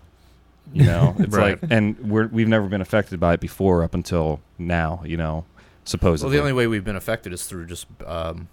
You 0.73 0.83
know, 0.85 1.15
it's 1.19 1.33
Right. 1.35 1.61
like, 1.61 1.71
and 1.71 1.97
we're 1.99 2.27
we've 2.27 2.47
never 2.47 2.67
been 2.67 2.81
affected 2.81 3.19
by 3.19 3.33
it 3.35 3.39
before 3.39 3.83
up 3.83 3.93
until 3.93 4.41
now. 4.57 5.03
You 5.05 5.15
know, 5.17 5.45
supposedly. 5.85 6.27
Well, 6.29 6.33
the 6.33 6.41
only 6.41 6.53
way 6.53 6.67
we've 6.67 6.83
been 6.85 6.95
affected 6.97 7.31
is 7.31 7.45
through 7.47 7.67
just 7.67 7.87
um, 8.05 8.49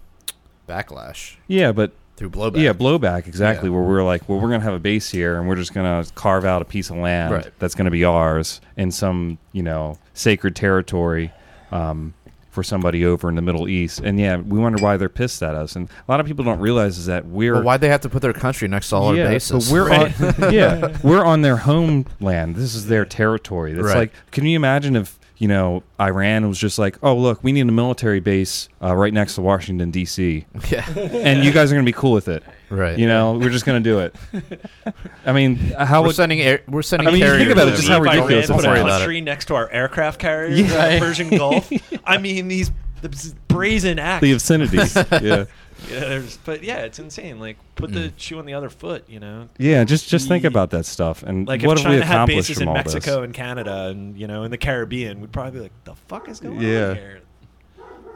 backlash, 0.69 1.35
yeah, 1.47 1.71
but 1.73 1.91
through 2.21 2.29
blowback. 2.29 2.61
Yeah, 2.61 2.73
blowback 2.73 3.27
exactly. 3.27 3.69
Yeah. 3.69 3.75
Where 3.75 3.83
we're 3.83 4.03
like, 4.03 4.29
well, 4.29 4.39
we're 4.39 4.49
gonna 4.51 4.63
have 4.63 4.73
a 4.75 4.79
base 4.79 5.09
here, 5.09 5.39
and 5.39 5.47
we're 5.47 5.55
just 5.55 5.73
gonna 5.73 6.05
carve 6.15 6.45
out 6.45 6.61
a 6.61 6.65
piece 6.65 6.89
of 6.91 6.97
land 6.97 7.33
Right. 7.33 7.51
that's 7.59 7.73
gonna 7.75 7.91
be 7.91 8.03
ours 8.05 8.61
in 8.77 8.91
some, 8.91 9.37
you 9.53 9.63
know, 9.63 9.97
sacred 10.13 10.55
territory 10.55 11.31
um, 11.71 12.13
for 12.51 12.61
somebody 12.63 13.05
over 13.05 13.29
in 13.29 13.35
the 13.35 13.41
Middle 13.41 13.67
East. 13.69 14.01
And 14.03 14.19
yeah, 14.19 14.35
we 14.37 14.59
wonder 14.59 14.83
why 14.83 14.97
they're 14.97 15.07
pissed 15.09 15.41
at 15.41 15.55
us. 15.55 15.75
And 15.75 15.87
a 16.07 16.11
lot 16.11 16.19
of 16.19 16.25
people 16.25 16.43
don't 16.43 16.59
realize 16.59 16.97
is 16.97 17.05
that 17.05 17.25
we're 17.25 17.53
Well, 17.53 17.63
why'd 17.63 17.81
they 17.81 17.87
have 17.89 18.01
to 18.01 18.09
put 18.09 18.21
their 18.21 18.33
country 18.33 18.67
next 18.67 18.89
to 18.89 18.97
all 18.97 19.15
yeah, 19.15 19.23
our 19.23 19.29
bases? 19.29 19.67
But 19.69 19.73
we're 19.73 19.87
Right. 19.89 20.21
on, 20.43 20.53
yeah, 20.53 20.97
we're 21.01 21.23
on 21.23 21.41
their 21.43 21.57
homeland. 21.57 22.55
This 22.57 22.75
is 22.75 22.87
their 22.87 23.05
territory. 23.05 23.73
That's 23.73 23.87
Right. 23.87 23.95
like, 23.97 24.11
can 24.31 24.45
you 24.45 24.55
imagine 24.57 24.95
if 24.97 25.17
you 25.41 25.47
know 25.47 25.81
Iran 25.99 26.47
was 26.47 26.59
just 26.59 26.77
like, 26.77 26.99
oh 27.01 27.15
look, 27.15 27.43
we 27.43 27.51
need 27.51 27.61
a 27.67 27.71
military 27.71 28.19
base 28.19 28.69
uh, 28.79 28.95
right 28.95 29.11
next 29.11 29.33
to 29.35 29.41
Washington 29.41 29.89
D.C. 29.89 30.45
yeah, 30.69 30.87
and 30.95 31.43
you 31.43 31.51
guys 31.51 31.71
are 31.71 31.75
gonna 31.75 31.83
be 31.85 31.91
cool 31.91 32.11
with 32.11 32.27
it. 32.27 32.43
right. 32.69 32.97
You 32.97 33.07
know, 33.07 33.33
we're 33.39 33.49
just 33.49 33.65
gonna 33.65 33.79
do 33.79 33.99
it. 33.99 34.15
I 35.25 35.33
mean, 35.33 35.55
how 35.55 36.01
we're 36.01 36.07
would 36.07 36.15
sending 36.15 36.41
air, 36.41 36.61
we're 36.67 36.83
sending. 36.83 37.07
I 37.07 37.11
mean, 37.11 37.21
you 37.23 37.37
think 37.39 37.49
about 37.49 37.69
it, 37.69 37.71
just 37.75 37.87
how 37.87 37.95
if 37.95 38.01
Iran 38.07 38.17
ridiculous 38.17 38.47
put 38.51 38.65
a 38.65 38.71
about 38.81 38.99
country 38.99 39.17
it. 39.17 39.21
next 39.21 39.45
to 39.45 39.55
our 39.55 39.67
aircraft 39.71 40.19
carriers 40.19 40.59
Yeah. 40.59 40.85
in 40.89 40.99
the 40.99 41.05
Persian 41.05 41.29
Gulf. 41.31 41.71
I 42.05 42.19
mean, 42.19 42.47
these 42.47 42.69
the 43.01 43.33
brazen 43.47 43.97
acts. 43.97 44.21
the 44.21 44.33
obscenities? 44.33 44.95
yeah, 44.95 45.45
yeah, 45.89 45.99
there's, 46.01 46.37
but 46.37 46.63
yeah, 46.63 46.79
it's 46.79 46.99
insane. 46.99 47.39
Like, 47.39 47.57
put 47.75 47.91
Mm. 47.91 47.93
the 47.93 48.13
shoe 48.17 48.39
on 48.39 48.45
the 48.45 48.53
other 48.53 48.69
foot. 48.69 49.05
You 49.09 49.19
know, 49.19 49.49
yeah. 49.57 49.83
Just 49.83 50.09
just 50.09 50.27
think 50.27 50.43
about 50.43 50.69
that 50.71 50.85
stuff 50.85 51.23
and 51.23 51.47
like 51.47 51.63
what 51.63 51.77
if 51.77 51.83
have 51.83 51.91
we 51.91 51.97
China 51.99 52.05
had 52.05 52.13
accomplished 52.15 52.49
bases 52.49 52.57
from 52.57 52.63
in 52.63 52.67
all 52.69 52.73
Mexico 52.75 53.15
this? 53.17 53.25
and 53.25 53.33
Canada 53.33 53.87
and 53.87 54.17
you 54.17 54.27
know 54.27 54.43
in 54.43 54.51
the 54.51 54.57
Caribbean, 54.57 55.21
we'd 55.21 55.31
probably 55.31 55.51
be 55.51 55.59
like, 55.59 55.83
"The 55.85 55.95
fuck 56.07 56.29
is 56.29 56.39
going 56.39 56.59
Yeah. 56.61 56.89
on 56.89 56.95
here?" 56.95 57.21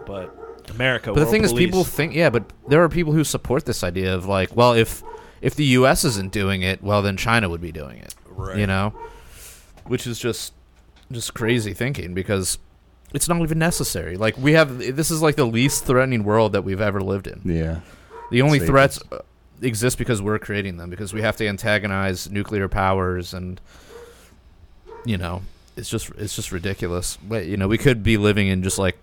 But 0.06 0.36
America. 0.70 1.10
But 1.12 1.16
the 1.16 1.22
world 1.22 1.32
thing 1.32 1.44
is, 1.44 1.54
people 1.54 1.84
think, 1.84 2.14
yeah, 2.16 2.30
but 2.30 2.44
there 2.68 2.84
are 2.84 2.90
people 2.90 3.14
who 3.14 3.24
support 3.24 3.66
this 3.66 3.84
idea 3.84 4.14
of 4.14 4.26
like, 4.26 4.56
well, 4.56 4.74
if 4.74 5.04
if 5.42 5.56
the 5.56 5.66
U.S. 5.66 6.04
isn't 6.06 6.32
doing 6.32 6.62
it, 6.62 6.84
well, 6.84 7.02
then 7.02 7.18
China 7.18 7.50
would 7.50 7.62
be 7.62 7.72
doing 7.72 7.98
it. 7.98 8.14
Right. 8.30 8.58
You 8.58 8.68
know, 8.68 8.94
which 9.86 10.06
is 10.08 10.20
just 10.20 10.54
just 11.12 11.34
crazy 11.34 11.74
thinking 11.74 12.14
because 12.14 12.58
it's 13.14 13.30
not 13.30 13.42
even 13.42 13.60
necessary. 13.60 14.18
Like 14.18 14.38
we 14.38 14.54
have, 14.54 14.78
this 14.96 15.12
is 15.12 15.22
like 15.22 15.36
the 15.36 15.46
least 15.46 15.86
threatening 15.86 16.24
world 16.24 16.54
that 16.54 16.64
we've 16.64 16.82
ever 16.82 17.02
lived 17.02 17.28
in. 17.28 17.42
Yeah, 17.46 17.80
The 18.32 18.42
only 18.42 18.60
Safest. 18.60 18.72
threats 18.72 19.00
uh, 19.12 19.20
exist 19.62 19.98
because 19.98 20.22
we're 20.22 20.40
creating 20.40 20.78
them 20.78 20.90
because 20.90 21.14
we 21.14 21.22
have 21.22 21.38
to 21.38 21.48
antagonize 21.48 22.30
nuclear 22.30 22.68
powers 22.68 23.34
and 23.34 23.62
you 25.06 25.18
know 25.18 25.42
it's 25.78 25.90
just 25.90 26.10
it's 26.18 26.36
just 26.36 26.52
ridiculous. 26.52 27.18
But 27.24 27.46
you 27.46 27.56
know 27.58 27.68
we 27.68 27.78
could 27.78 28.04
be 28.04 28.18
living 28.18 28.48
in 28.48 28.64
just 28.64 28.78
like 28.78 28.98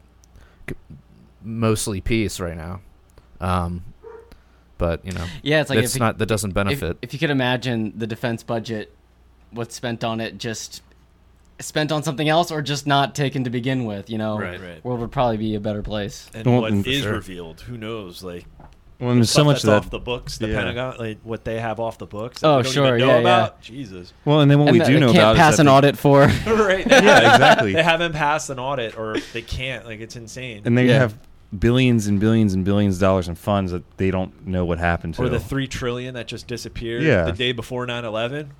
mostly 1.43 2.01
peace 2.01 2.39
right 2.41 2.57
now. 2.57 2.81
Um 3.41 3.85
but 4.79 5.05
you 5.05 5.13
know 5.13 5.27
Yeah, 5.43 5.61
it's 5.61 5.71
like 5.71 5.79
it's 5.79 5.95
if, 5.95 6.01
not 6.01 6.19
that 6.19 6.27
doesn't 6.27 6.51
if, 6.51 6.55
benefit. 6.55 6.99
if 7.03 7.13
you 7.13 7.19
could 7.19 7.31
imagine 7.31 7.93
the 7.97 8.07
defense 8.07 8.43
budget, 8.43 8.95
what's 9.51 9.75
spent 9.75 10.03
on 10.05 10.21
it 10.21 10.39
just 10.39 10.83
spent 11.63 11.91
on 11.93 12.03
something 12.03 12.29
else 12.29 12.51
or 12.51 12.61
just 12.63 12.87
not 12.87 13.15
taken 13.15 13.45
to 13.45 13.51
begin 13.51 13.85
with, 13.85 14.11
you 14.11 14.19
know, 14.19 14.39
Right. 14.39 14.61
Right. 14.61 14.85
world 14.85 15.01
would 15.01 15.11
probably 15.13 15.37
be 15.39 15.55
a 15.55 15.61
better 15.61 15.83
place. 15.83 16.29
And 16.35 16.47
Well, 16.47 16.61
what 16.63 16.73
and 16.73 16.85
sure. 16.85 17.13
revealed? 17.13 17.61
Who 17.63 17.77
knows? 17.79 18.23
Like 18.23 18.45
well, 19.01 19.15
there's 19.17 19.31
so 19.31 19.43
much 19.43 19.63
that's 19.63 19.65
of 19.65 19.71
that. 19.71 19.77
off 19.87 19.91
the 19.91 19.99
books. 19.99 20.39
The 20.39 20.49
Yeah. 20.49 20.59
Pentagon, 20.59 20.95
like 20.99 21.19
what 21.25 21.45
they 21.45 21.59
have 21.59 21.81
off 21.81 21.99
the 21.99 22.07
books. 22.07 22.41
that 22.41 22.47
Oh, 22.49 22.57
we 22.59 22.63
don't 22.63 22.73
sure, 22.73 22.97
even 22.97 23.09
know 23.09 23.19
yeah, 23.19 23.21
yeah. 23.47 23.49
Jesus. 23.61 24.13
well, 24.25 24.41
and 24.41 24.51
then 24.51 24.59
what 24.61 24.69
and 24.69 24.75
we 24.75 24.79
that 24.79 24.87
do 24.87 24.95
they 24.95 25.01
know 25.01 25.07
can't 25.07 25.19
about 25.19 25.37
pass 25.37 25.53
is 25.55 25.57
that 25.57 25.63
an 25.63 25.67
they- 25.67 25.73
audit 25.73 25.97
for. 25.99 26.21
right. 26.47 26.87
Yeah, 26.89 27.33
exactly. 27.35 27.73
They 27.73 27.83
haven't 27.83 28.13
passed 28.13 28.49
an 28.51 28.59
audit, 28.61 28.97
or 28.97 29.17
they 29.33 29.43
can't. 29.43 29.85
Like 29.87 30.01
it's 30.01 30.15
insane. 30.17 30.63
and 30.65 30.79
they 30.79 30.87
Yeah. 30.87 30.99
have 31.01 31.19
billions 31.59 32.07
and 32.07 32.19
billions 32.21 32.55
and 32.55 32.65
billions 32.65 32.95
of 32.97 33.01
dollars 33.01 33.29
in 33.29 33.35
funds 33.35 33.73
that 33.73 33.83
they 33.99 34.11
don't 34.11 34.47
know 34.47 34.65
what 34.65 34.79
happened 34.79 35.15
to. 35.15 35.23
or 35.23 35.29
the 35.29 35.41
three 35.41 35.67
trillion 35.67 36.15
that 36.15 36.27
just 36.27 36.47
disappeared 36.47 37.03
Yeah. 37.03 37.25
the 37.25 37.33
day 37.33 37.53
before 37.53 37.85
9-11 37.87 38.51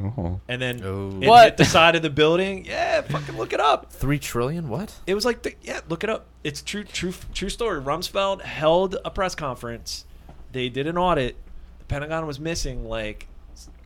oh. 0.00 0.40
and 0.48 0.60
then 0.60 0.82
Oh. 0.84 1.18
it 1.20 1.28
What? 1.28 1.44
hit 1.44 1.56
the 1.56 1.64
side 1.64 1.94
of 1.96 2.02
the 2.02 2.10
building 2.10 2.64
yeah 2.64 3.00
fucking 3.02 3.36
look 3.36 3.52
it 3.52 3.60
up 3.60 3.92
3 3.92 4.18
trillion 4.18 4.68
what? 4.68 4.94
it 5.06 5.14
was 5.14 5.24
like 5.24 5.42
the, 5.42 5.54
yeah 5.62 5.80
look 5.88 6.04
it 6.04 6.10
up 6.10 6.26
it's 6.44 6.62
true 6.62 6.84
true 6.84 7.12
true 7.34 7.48
story 7.50 7.80
rumsfeld 7.80 8.42
held 8.42 8.96
a 9.04 9.10
press 9.10 9.34
conference 9.34 10.04
they 10.52 10.68
did 10.68 10.86
an 10.86 10.96
audit 10.98 11.36
the 11.78 11.84
pentagon 11.86 12.26
was 12.26 12.38
missing 12.40 12.84
like 12.88 13.26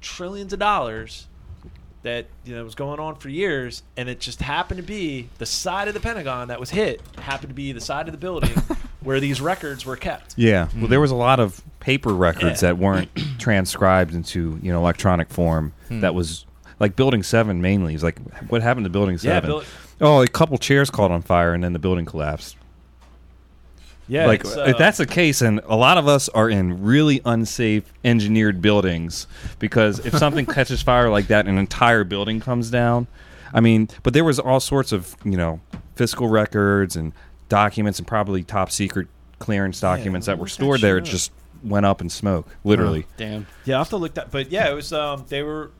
trillions 0.01 0.53
of 0.53 0.59
dollars 0.59 1.27
that 2.03 2.27
you 2.45 2.55
know 2.55 2.65
was 2.65 2.75
going 2.75 2.99
on 2.99 3.15
for 3.17 3.29
years, 3.29 3.83
and 3.95 4.09
it 4.09 4.21
just 4.21 4.41
happened 4.41 4.79
to 4.79 4.83
be 4.83 5.29
the 5.37 5.45
side 5.45 5.87
of 5.87 5.93
the 5.93 6.01
Pentagon 6.01 6.49
that 6.49 6.59
was 6.59 6.71
hit 6.71 7.03
happened 7.19 7.51
to 7.51 7.55
be 7.55 7.73
the 7.73 7.81
side 7.81 8.09
of 8.09 8.13
the 8.13 8.19
building 8.19 8.51
where 9.03 9.21
these 9.21 9.41
records 9.41 9.85
were 9.87 9.97
kept. 9.97 10.35
Yeah. 10.37 10.69
Well, 10.77 10.89
there 10.89 11.01
was 11.01 11.11
a 11.11 11.17
lot 11.17 11.41
of 11.41 11.63
paper 11.81 12.13
records 12.15 12.63
Yeah. 12.63 12.69
that 12.69 12.79
weren't 12.79 13.11
transcribed 13.39 14.15
into 14.15 14.59
you 14.63 14.73
know 14.73 14.79
electronic 14.79 15.31
form. 15.31 15.73
That 15.91 16.15
was 16.15 16.45
like 16.79 16.97
Building 16.97 17.23
Seven 17.23 17.61
mainly. 17.61 17.95
It's 17.95 18.03
like 18.03 18.19
what 18.49 18.63
happened 18.63 18.85
to 18.85 18.91
Building 18.91 19.15
Yeah, 19.15 19.41
Seven? 19.41 19.63
Oh, 20.01 20.23
a 20.23 20.27
couple 20.29 20.57
chairs 20.59 20.89
caught 20.91 21.11
on 21.11 21.21
fire 21.23 21.53
and 21.53 21.63
then 21.63 21.73
the 21.73 21.79
building 21.79 22.05
collapsed. 22.07 22.57
Yeah, 24.09 24.27
like 24.27 24.41
it's, 24.41 24.53
if 24.57 24.75
uh, 24.75 24.79
that's 24.79 24.99
the 24.99 25.07
case, 25.07 25.41
and 25.41 25.61
a 25.67 25.77
lot 25.77 25.97
of 25.97 26.09
us 26.09 26.29
are 26.31 26.51
in 26.51 26.83
really 26.83 27.21
unsafe 27.25 27.85
engineered 28.05 28.61
buildings 28.61 29.29
because 29.61 30.05
if 30.05 30.17
something 30.19 30.47
catches 30.57 30.83
fire 30.83 31.09
like 31.11 31.29
that, 31.29 31.47
an 31.47 31.59
entire 31.59 32.03
building 32.03 32.41
comes 32.41 32.71
down. 32.71 33.07
I 33.55 33.61
mean, 33.61 33.89
but 34.03 34.13
there 34.13 34.25
was 34.25 34.41
all 34.41 34.59
sorts 34.59 34.91
of 34.91 35.15
you 35.25 35.37
know 35.37 35.61
fiscal 35.95 36.27
records 36.29 36.97
and 36.97 37.13
documents 37.51 37.99
and 37.99 38.09
probably 38.09 38.43
top 38.43 38.71
secret 38.71 39.09
clearance 39.39 39.79
documents 39.81 40.27
that 40.27 40.39
were 40.39 40.43
what's 40.45 40.57
that 40.57 40.63
stored 40.63 40.81
there. 40.81 40.97
Shit? 41.05 41.05
just 41.05 41.33
went 41.63 41.85
up 41.85 42.01
in 42.01 42.09
smoke, 42.09 42.47
literally. 42.65 43.07
Damn. 43.19 43.47
Yeah, 43.67 43.75
I 43.75 43.79
have 43.79 43.91
to 43.91 43.99
look 43.99 44.15
that. 44.15 44.31
But 44.31 44.51
yeah, 44.51 44.71
it 44.71 44.75
was. 44.75 44.91
Um, 44.95 45.27
they 45.29 45.43
were, 45.43 45.71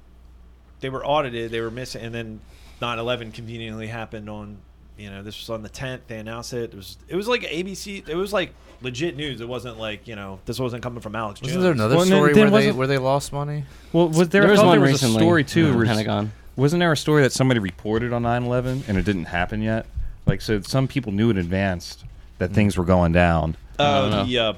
they 0.81 0.91
were 0.91 1.05
audited. 1.07 1.51
They 1.51 1.61
were 1.63 1.71
missing, 1.71 2.03
and 2.05 2.15
then 2.15 2.41
9/11 2.83 3.33
conveniently 3.33 3.87
happened 3.87 4.29
on. 4.29 4.59
You 4.99 5.09
know, 5.09 5.23
this 5.23 5.39
was 5.41 5.49
on 5.49 5.63
the 5.63 5.71
10th. 5.71 6.01
They 6.09 6.19
announced 6.19 6.53
it. 6.53 6.75
It 6.75 6.77
was. 6.77 6.99
It 7.09 7.17
was 7.17 7.27
like 7.27 7.41
ABC. 7.43 8.07
It 8.07 8.15
was 8.15 8.35
like 8.35 8.53
legit 8.83 9.17
news. 9.17 9.41
It 9.41 9.49
wasn't 9.49 9.79
like 9.79 10.07
you 10.07 10.15
know. 10.17 10.41
This 10.45 10.59
wasn't 10.59 10.83
coming 10.83 11.01
from 11.01 11.17
Alex. 11.17 11.41
Wasn't 11.41 11.55
Jones. 11.55 11.63
there 11.63 11.73
another 11.73 11.95
Well, 11.95 12.03
and 12.03 12.11
then- 12.13 12.19
story 12.19 12.33
then 12.35 12.43
where 12.43 12.51
they 12.51 12.67
wasn't- 12.67 12.77
where 12.77 12.87
they 12.87 12.99
lost 12.99 13.33
money? 13.33 13.65
Well, 13.95 14.09
was 14.09 14.29
there? 14.29 14.43
There 14.43 14.49
I 14.49 14.51
was 14.51 14.61
thought 14.61 14.67
one 14.67 14.73
there 14.79 14.81
was 14.83 14.91
recently. 14.93 15.17
a 15.17 15.21
story 15.21 15.45
too. 15.45 15.65
in 15.67 15.71
the 15.73 15.77
where- 15.79 15.87
Pentagon. 15.87 16.33
Wasn't 16.57 16.81
there 16.81 16.93
a 16.93 16.97
story 16.99 17.23
that 17.23 17.33
somebody 17.33 17.61
reported 17.61 18.13
on 18.13 18.23
9/11 18.25 18.83
and 18.89 18.99
it 18.99 19.07
didn't 19.07 19.25
happen 19.27 19.63
yet? 19.63 19.87
Like, 20.27 20.41
so 20.41 20.61
some 20.61 20.87
people 20.89 21.13
knew 21.13 21.31
in 21.31 21.39
advance 21.39 22.05
that 22.39 22.53
things 22.53 22.77
were 22.77 22.85
going 22.85 23.13
down. 23.13 23.57
Oh, 23.79 23.85
Uh, 23.85 24.11
don't 24.11 24.29
the 24.29 24.39
uh, 24.39 24.53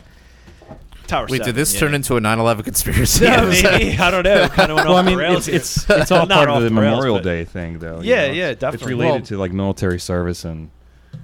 Tower. 1.07 1.27
Wait, 1.29 1.39
7, 1.39 1.47
did 1.47 1.55
this 1.57 1.75
yeah. 1.75 1.81
turn 1.81 1.95
into 1.95 2.17
a 2.17 2.21
9/11 2.21 2.65
conspiracy? 2.65 3.25
Yeah, 3.25 3.45
maybe. 3.63 3.99
I 3.99 4.11
don't 4.11 4.23
know. 4.25 4.49
Kind 4.51 4.71
of 4.71 4.77
went 4.77 4.89
Well, 4.89 4.97
I 4.97 5.01
off 5.01 5.05
the 5.05 5.11
mean, 5.11 5.19
rails 5.19 5.49
it's 5.49 5.85
here. 5.87 5.97
it's, 5.99 6.03
it's 6.03 6.11
all 6.13 6.27
Not 6.27 6.47
part 6.47 6.49
of 6.51 6.63
the 6.63 6.69
the 6.69 6.75
rails, 6.75 6.91
Memorial 6.93 7.17
but- 7.17 7.25
Day 7.25 7.45
thing, 7.45 7.79
though. 7.81 8.01
you 8.01 8.11
Yeah, 8.15 8.29
know? 8.29 8.33
yeah, 8.33 8.49
It's 8.51 8.61
definitely. 8.61 8.95
related 8.95 9.13
Well- 9.13 9.21
to 9.27 9.39
like 9.39 9.53
military 9.53 9.99
service 9.99 10.45
and 10.45 10.71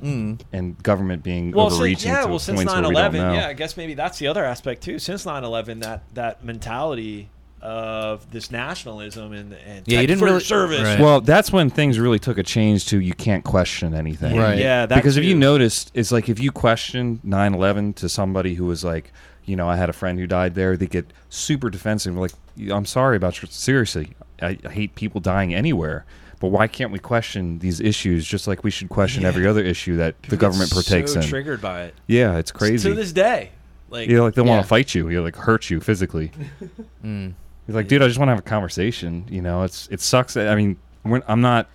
Mm. 0.03 0.38
and 0.53 0.81
government 0.83 1.22
being 1.24 1.51
well, 1.51 1.70
since, 1.70 1.79
overreaching 1.81 2.12
yeah, 2.12 2.20
to 2.22 2.29
well, 2.29 2.38
since 2.38 2.57
points 2.59 2.72
where 2.72 2.83
we 2.83 2.92
don't 2.92 2.94
9/11, 2.94 3.12
know. 3.14 3.33
yeah, 3.33 3.48
I 3.48 3.53
guess 3.55 3.77
maybe 3.77 3.94
that's 3.94 4.18
the 4.18 4.29
other 4.29 4.44
aspect 4.44 4.83
too. 4.83 4.98
Since 4.98 5.24
9/11, 5.24 5.81
that 5.83 6.03
that 6.14 6.44
mentality 6.44 7.31
of 7.61 8.31
this 8.31 8.51
nationalism 8.51 9.33
and 9.33 9.53
and 9.66 9.83
Yeah, 9.87 10.01
you 10.01 10.07
didn't 10.07 10.23
really- 10.23 10.40
service. 10.40 10.83
right. 10.83 11.01
Well, 11.01 11.21
that's 11.21 11.51
when 11.53 11.71
things 11.71 11.99
really 11.99 12.18
took 12.18 12.38
a 12.38 12.42
change 12.42 12.87
to 12.87 13.01
you 13.01 13.14
can't 13.14 13.44
question 13.44 13.94
anything. 13.94 14.37
Right. 14.37 14.59
Yeah, 14.59 14.87
that 14.87 14.94
because 14.94 15.16
if 15.16 15.25
you 15.25 15.35
noticed, 15.35 15.90
it's 15.94 16.12
like 16.12 16.29
if 16.29 16.38
you 16.40 16.53
question 16.53 17.21
9/11 17.27 17.94
to 17.97 18.09
somebody 18.09 18.55
who 18.55 18.66
was 18.66 18.85
like, 18.85 19.12
you 19.44 19.57
know, 19.57 19.68
I 19.68 19.77
had 19.77 19.88
a 19.88 19.92
friend 19.92 20.18
who 20.18 20.27
died 20.27 20.55
there, 20.55 20.77
they 20.77 20.87
get 20.87 21.12
super 21.31 21.71
defensive. 21.71 22.16
Like, 22.16 22.33
I'm 22.71 22.85
sorry 22.87 23.16
about 23.16 23.40
your 23.42 23.49
seriously. 23.51 24.12
I, 24.40 24.57
I 24.64 24.68
hate 24.68 24.94
people 24.94 25.21
dying 25.21 25.53
anywhere. 25.55 26.05
But 26.40 26.49
why 26.49 26.68
can't 26.68 26.92
we 26.92 27.01
question 27.01 27.59
these 27.59 27.81
issues 27.81 28.25
just 28.25 28.47
like 28.47 28.62
we 28.62 28.71
should 28.71 28.88
question 28.88 29.23
Yeah. 29.23 29.29
every 29.29 29.44
other 29.49 29.64
issue 29.64 29.97
that 29.97 30.14
the 30.29 30.37
government 30.37 30.71
partakes 30.71 31.14
so 31.14 31.21
in? 31.21 31.27
triggered 31.27 31.61
by 31.61 31.83
it. 31.85 31.94
Yeah, 32.07 32.37
it's 32.37 32.53
crazy. 32.53 32.88
to 32.88 32.94
this 32.94 33.11
day. 33.12 33.51
Like, 33.90 34.09
you 34.09 34.16
know, 34.16 34.23
like 34.25 34.35
they 34.35 34.42
Yeah. 34.42 34.49
want 34.49 34.62
to 34.62 34.68
fight 34.68 34.94
you. 34.94 35.09
You 35.09 35.23
like 35.23 35.35
hurt 35.35 35.68
you 35.71 35.81
physically. 35.81 36.31
Mm. 37.05 37.33
He's 37.68 37.74
like, 37.74 37.87
dude, 37.87 38.02
I 38.02 38.07
just 38.09 38.18
want 38.18 38.28
to 38.28 38.33
have 38.33 38.38
a 38.38 38.48
conversation. 38.48 39.26
You 39.28 39.42
know, 39.42 39.62
it's 39.62 39.88
it 39.88 40.00
sucks. 40.00 40.33
That, 40.35 40.48
I 40.48 40.54
mean, 40.54 40.78
we're, 41.04 41.20
I'm 41.28 41.42
not, 41.42 41.68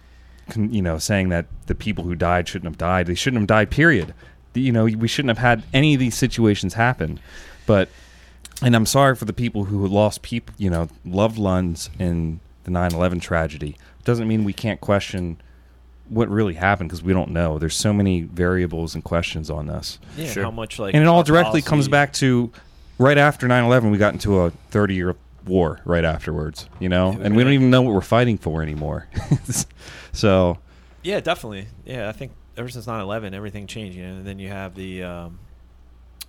you 0.55 0.81
know, 0.81 0.97
saying 0.97 1.29
that 1.29 1.45
the 1.67 1.75
people 1.75 2.03
who 2.03 2.15
died 2.15 2.47
shouldn't 2.47 2.65
have 2.65 2.79
died. 2.79 3.05
They 3.05 3.13
shouldn't 3.13 3.41
have 3.41 3.47
died. 3.47 3.69
Period. 3.69 4.15
You 4.55 4.71
know, 4.71 4.85
we 4.85 5.07
shouldn't 5.07 5.29
have 5.29 5.37
had 5.37 5.63
any 5.71 5.93
of 5.93 5.99
these 5.99 6.15
situations 6.15 6.73
happen. 6.73 7.19
But, 7.67 7.89
and 8.63 8.75
I'm 8.75 8.87
sorry 8.87 9.15
for 9.15 9.25
the 9.25 9.33
people 9.33 9.65
who 9.65 9.87
lost 9.87 10.23
people, 10.23 10.55
you 10.57 10.71
know, 10.71 10.89
loved 11.05 11.37
ones 11.37 11.91
in 11.99 12.39
the 12.63 12.71
9/11 12.71 13.21
tragedy. 13.21 13.77
It 13.99 14.05
Doesn't 14.05 14.27
mean 14.27 14.43
we 14.43 14.53
can't 14.53 14.81
question 14.81 15.37
what 16.09 16.27
really 16.27 16.55
happened 16.55 16.89
because 16.89 17.03
we 17.03 17.13
don't 17.13 17.29
know. 17.29 17.59
There's 17.59 17.75
so 17.75 17.93
many 17.93 18.21
variables 18.21 18.95
and 18.95 19.03
questions 19.03 19.49
on 19.51 19.67
this 19.67 19.99
yeah, 20.17 20.31
Sure. 20.31 20.43
how 20.43 20.51
much 20.51 20.79
like 20.79 20.93
and 20.95 21.03
it 21.03 21.07
all 21.07 21.19
our 21.19 21.23
directly 21.23 21.61
comes 21.61 21.87
back 21.87 22.13
to 22.13 22.51
right 22.97 23.17
after 23.17 23.47
9-11 23.47 23.89
we 23.91 23.97
got 23.97 24.13
into 24.13 24.39
a 24.41 24.51
30 24.69 24.93
year 24.95 25.15
war 25.45 25.79
right 25.85 26.05
afterwards 26.05 26.69
you 26.79 26.87
know 26.87 27.17
and 27.21 27.35
we 27.35 27.43
don't 27.43 27.53
even 27.53 27.69
know 27.69 27.81
what 27.81 27.93
we're 27.93 27.99
fighting 28.01 28.37
for 28.37 28.61
anymore 28.63 29.07
so 30.13 30.57
Yeah, 31.03 31.19
definitely. 31.19 31.67
Yeah, 31.85 32.07
I 32.07 32.13
think 32.13 32.31
ever 32.55 32.69
since 32.69 32.85
9/11, 32.85 33.33
everything 33.33 33.67
changed. 33.67 33.97
You 33.97 34.03
know, 34.07 34.13
and 34.15 34.25
then 34.25 34.39
you 34.39 34.47
have 34.49 34.73
the. 34.75 35.03
Um, 35.03 35.39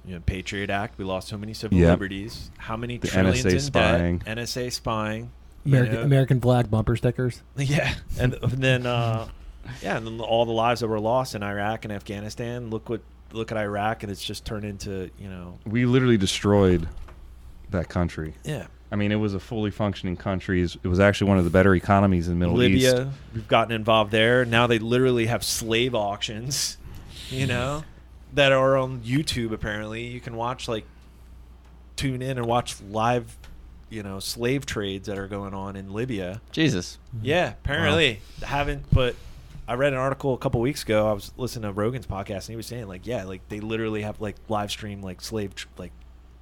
you 0.06 0.14
know, 0.14 0.20
Patriot 0.26 0.68
Act. 0.68 0.98
We 0.98 1.04
lost 1.04 1.28
so 1.28 1.38
many 1.38 1.54
civil 1.54 1.78
Yep. 1.78 1.88
liberties. 1.90 2.50
How 2.58 2.76
many 2.76 2.98
The 2.98 3.08
trillions 3.08 3.44
NSA 3.44 3.52
in 3.52 3.60
spying. 3.60 4.18
debt? 4.18 4.36
NSA 4.38 4.70
spying. 4.72 5.30
you 5.64 5.70
American, 5.72 5.94
know? 5.94 6.02
American 6.02 6.40
flag 6.40 6.70
bumper 6.70 6.96
stickers. 6.96 7.40
Yeah, 7.56 7.94
and, 8.18 8.34
and 8.34 8.52
then 8.52 8.84
uh, 8.84 9.28
yeah, 9.82 9.96
and 9.96 10.06
then 10.06 10.20
all 10.20 10.44
the 10.44 10.52
lives 10.52 10.80
that 10.80 10.88
were 10.88 11.00
lost 11.00 11.34
in 11.36 11.42
Iraq 11.42 11.84
and 11.84 11.92
Afghanistan. 11.92 12.68
Look 12.68 12.88
what 12.90 13.00
look 13.32 13.50
at 13.52 13.56
Iraq, 13.58 14.02
and 14.02 14.12
it's 14.12 14.22
just 14.22 14.44
turned 14.44 14.64
into 14.64 15.08
you 15.18 15.28
know 15.30 15.58
we 15.64 15.86
literally 15.86 16.18
destroyed 16.18 16.86
that 17.70 17.88
country 17.88 18.34
yeah. 18.44 18.66
I 18.94 18.96
mean 18.96 19.10
it 19.12 19.16
was 19.16 19.34
a 19.34 19.40
fully 19.40 19.70
functioning 19.70 20.16
country 20.16 20.62
it 20.62 20.86
was 20.86 21.00
actually 21.00 21.28
one 21.28 21.36
of 21.36 21.44
the 21.44 21.50
better 21.50 21.74
economies 21.74 22.28
in 22.28 22.34
the 22.34 22.38
middle 22.38 22.54
Libya, 22.54 22.76
east 22.76 22.96
Libya, 22.96 23.12
we've 23.34 23.48
gotten 23.48 23.72
involved 23.74 24.10
there. 24.12 24.44
Now 24.44 24.66
they 24.68 24.78
literally 24.78 25.26
have 25.26 25.42
slave 25.44 25.94
auctions, 25.94 26.76
you 27.28 27.46
know, 27.46 27.82
that 28.34 28.52
are 28.52 28.76
on 28.76 29.00
YouTube. 29.00 29.52
Apparently, 29.52 30.06
you 30.06 30.20
can 30.20 30.36
watch 30.36 30.68
like 30.68 30.84
tune 31.96 32.22
in 32.22 32.38
and 32.38 32.46
watch 32.46 32.80
live, 32.82 33.36
you 33.90 34.02
know, 34.02 34.20
slave 34.20 34.64
trades 34.66 35.08
that 35.08 35.18
are 35.18 35.26
going 35.28 35.54
on 35.54 35.76
in 35.76 35.92
Libya. 35.92 36.40
Jesus. 36.52 36.98
Yeah, 37.20 37.50
apparently 37.50 38.20
haven't. 38.42 38.84
But 38.92 39.16
I 39.66 39.74
read 39.74 39.92
an 39.92 39.98
article 39.98 40.34
a 40.34 40.38
couple 40.38 40.60
weeks 40.60 40.82
ago. 40.84 41.08
I 41.08 41.12
was 41.12 41.32
listening 41.36 41.64
to 41.64 41.72
Rogan's 41.72 42.06
podcast, 42.06 42.46
and 42.46 42.50
he 42.50 42.56
was 42.56 42.66
saying 42.66 42.86
like, 42.86 43.06
yeah, 43.06 43.24
like 43.24 43.48
they 43.48 43.60
literally 43.60 44.02
have 44.02 44.20
like 44.20 44.36
live 44.48 44.70
stream 44.70 45.02
like 45.02 45.20
slave 45.20 45.54
tr- 45.54 45.68
like. 45.78 45.92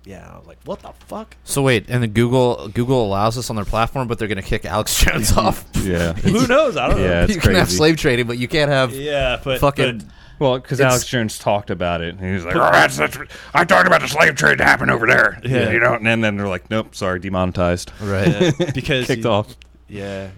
Yeah, 0.05 0.29
I 0.33 0.37
was 0.37 0.47
like, 0.49 0.59
what 0.65 0.81
the 0.81 0.93
fuck? 1.07 1.37
So 1.45 1.63
wait, 1.63 1.89
and 1.89 2.03
then 2.03 2.11
Google 2.11 2.69
Google 2.69 3.05
allows 3.07 3.37
this 3.37 3.51
on 3.51 3.57
their 3.57 3.65
platform, 3.65 4.09
but 4.09 4.19
they're 4.19 4.27
going 4.29 4.43
to 4.43 4.49
kick 4.49 4.65
Alex 4.65 4.99
Jones 5.05 5.37
off. 5.37 5.65
yeah 5.81 6.13
Who 6.23 6.47
knows? 6.49 6.77
I 6.77 6.89
don't 6.89 7.01
Yeah, 7.01 7.07
know. 7.09 7.23
it's 7.25 7.35
you 7.35 7.41
can 7.41 7.55
have 7.55 7.67
crazy. 7.67 7.77
slave 7.77 7.97
trading, 7.99 8.27
but 8.27 8.37
you 8.39 8.49
can't 8.49 8.71
have 8.71 8.93
Yeah, 8.93 9.41
but 9.43 9.61
fucking. 9.61 9.99
but- 9.99 10.07
well 10.39 10.59
because 10.59 10.81
It's- 10.81 10.91
alex 10.93 11.07
jones 11.07 11.39
talked 11.39 11.71
about 11.71 12.01
it 12.01 12.15
and 12.17 12.21
he 12.27 12.33
was 12.33 12.45
like 12.45 12.57
oh 12.57 12.71
that's, 12.73 12.97
that's 12.97 13.17
i 13.55 13.65
talked 13.65 13.87
about 13.87 14.01
the 14.01 14.09
slave 14.09 14.35
trade 14.35 14.59
that 14.59 14.67
happened 14.67 14.91
over 14.91 15.07
there 15.07 15.39
Yeah. 15.45 15.71
you 15.71 15.79
know 15.79 15.95
and 15.95 16.05
then, 16.05 16.21
then 16.23 16.37
they're 16.37 16.49
like 16.49 16.69
nope 16.69 16.97
sorry 16.97 17.21
demonetized 17.21 17.93
right. 18.01 18.27
Yeah, 18.59 18.71
because 18.75 19.07
kicked 19.07 19.23
he- 19.23 19.29
off 19.29 19.55
Yeah, 19.89 20.31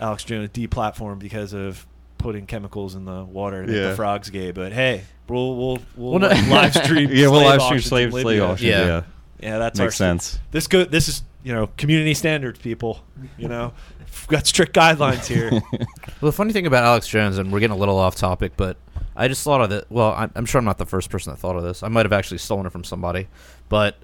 Alex 0.00 0.24
Jones 0.24 0.48
deplatformed 0.50 1.18
because 1.18 1.52
of 1.52 1.86
putting 2.16 2.46
chemicals 2.46 2.94
in 2.94 3.04
the 3.04 3.24
water 3.24 3.66
to 3.66 3.66
make 3.70 3.76
Yeah. 3.76 3.90
the 3.90 3.96
frogs 3.96 4.30
gay. 4.30 4.52
But 4.52 4.72
hey, 4.72 5.02
we'll 5.30 5.56
we'll 5.56 5.78
we'll, 5.96 6.10
Well, 6.12 6.18
no- 6.20 6.28
live 6.54 6.74
stream. 6.74 7.08
yeah 7.12 7.28
we'll 7.28 7.40
slave 7.40 7.46
live 7.46 7.60
stream 7.62 7.66
auctions 7.76 7.84
slave 7.86 8.06
in 8.06 8.12
slave 8.12 8.24
Libya. 8.26 8.44
auctions 8.44 8.68
Yeah. 8.70 8.86
yeah. 8.86 9.02
Yeah, 9.42 9.58
that's 9.58 9.80
our 9.80 9.86
Makes 9.86 9.96
sense. 9.96 10.38
This 10.50 10.66
go. 10.66 10.84
This 10.84 11.08
is 11.08 11.22
you 11.42 11.54
know 11.54 11.68
community 11.78 12.12
standards, 12.12 12.58
people. 12.58 13.02
You 13.38 13.48
know, 13.48 13.72
We've 14.00 14.28
got 14.28 14.46
strict 14.46 14.74
guidelines 14.74 15.26
here. 15.26 15.50
Well, 16.20 16.30
the 16.30 16.36
funny 16.36 16.52
thing 16.52 16.66
about 16.66 16.84
Alex 16.84 17.08
Jones, 17.08 17.38
and 17.38 17.50
we're 17.50 17.60
getting 17.60 17.74
a 17.74 17.78
little 17.80 17.96
off 17.96 18.14
topic, 18.16 18.52
but 18.58 18.76
I 19.16 19.26
just 19.28 19.42
thought 19.42 19.62
of 19.62 19.72
it. 19.72 19.86
Well, 19.88 20.12
I'm, 20.12 20.30
I'm 20.36 20.44
sure 20.44 20.58
I'm 20.58 20.66
not 20.66 20.76
the 20.76 20.84
first 20.84 21.08
person 21.08 21.32
that 21.32 21.38
thought 21.38 21.56
of 21.56 21.62
this. 21.62 21.82
I 21.82 21.88
might 21.88 22.04
have 22.04 22.12
actually 22.12 22.36
stolen 22.36 22.66
it 22.66 22.70
from 22.72 22.84
somebody, 22.84 23.28
but 23.70 23.96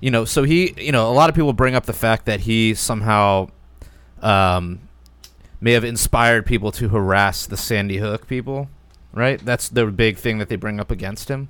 you 0.00 0.10
know, 0.10 0.26
so 0.26 0.42
he, 0.42 0.74
you 0.76 0.92
know, 0.92 1.10
a 1.10 1.14
lot 1.14 1.30
of 1.30 1.34
people 1.34 1.54
bring 1.54 1.74
up 1.74 1.86
the 1.86 1.94
fact 1.94 2.26
that 2.26 2.40
he 2.40 2.74
somehow 2.74 3.48
um, 4.20 4.80
may 5.62 5.72
have 5.72 5.84
inspired 5.84 6.44
people 6.44 6.70
to 6.72 6.88
harass 6.90 7.46
the 7.46 7.56
Sandy 7.56 7.96
Hook 7.96 8.26
people, 8.28 8.68
right? 9.16 9.42
That's 9.44 9.68
the 9.68 9.86
big 9.86 10.18
thing 10.18 10.38
that 10.38 10.48
they 10.48 10.56
bring 10.56 10.78
up 10.78 10.90
against 10.90 11.28
him. 11.28 11.48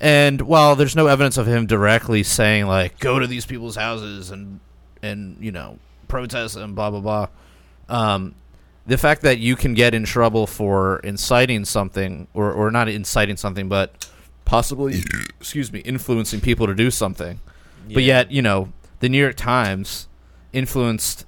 And 0.00 0.42
while 0.42 0.74
there's 0.74 0.96
no 0.96 1.06
evidence 1.06 1.38
of 1.38 1.46
him 1.46 1.66
directly 1.66 2.24
saying 2.24 2.66
like 2.66 2.98
go 2.98 3.18
to 3.18 3.26
these 3.26 3.46
people's 3.46 3.76
houses 3.76 4.30
and 4.30 4.60
and 5.00 5.36
you 5.40 5.52
know 5.52 5.78
protest 6.08 6.56
and 6.56 6.74
blah 6.74 6.90
blah 6.90 7.00
blah, 7.00 7.28
um, 7.88 8.34
the 8.86 8.98
fact 8.98 9.22
that 9.22 9.38
you 9.38 9.56
can 9.56 9.72
get 9.72 9.94
in 9.94 10.04
trouble 10.04 10.46
for 10.46 10.98
inciting 10.98 11.64
something 11.64 12.26
or 12.34 12.52
or 12.52 12.70
not 12.70 12.88
inciting 12.88 13.36
something 13.36 13.68
but 13.68 14.10
possibly 14.44 15.00
excuse 15.40 15.72
me 15.72 15.78
influencing 15.80 16.40
people 16.40 16.66
to 16.66 16.74
do 16.74 16.90
something, 16.90 17.38
but 17.86 18.02
yet 18.02 18.32
you 18.32 18.42
know 18.42 18.72
the 18.98 19.08
New 19.08 19.18
York 19.18 19.36
Times 19.36 20.08
influenced 20.52 21.24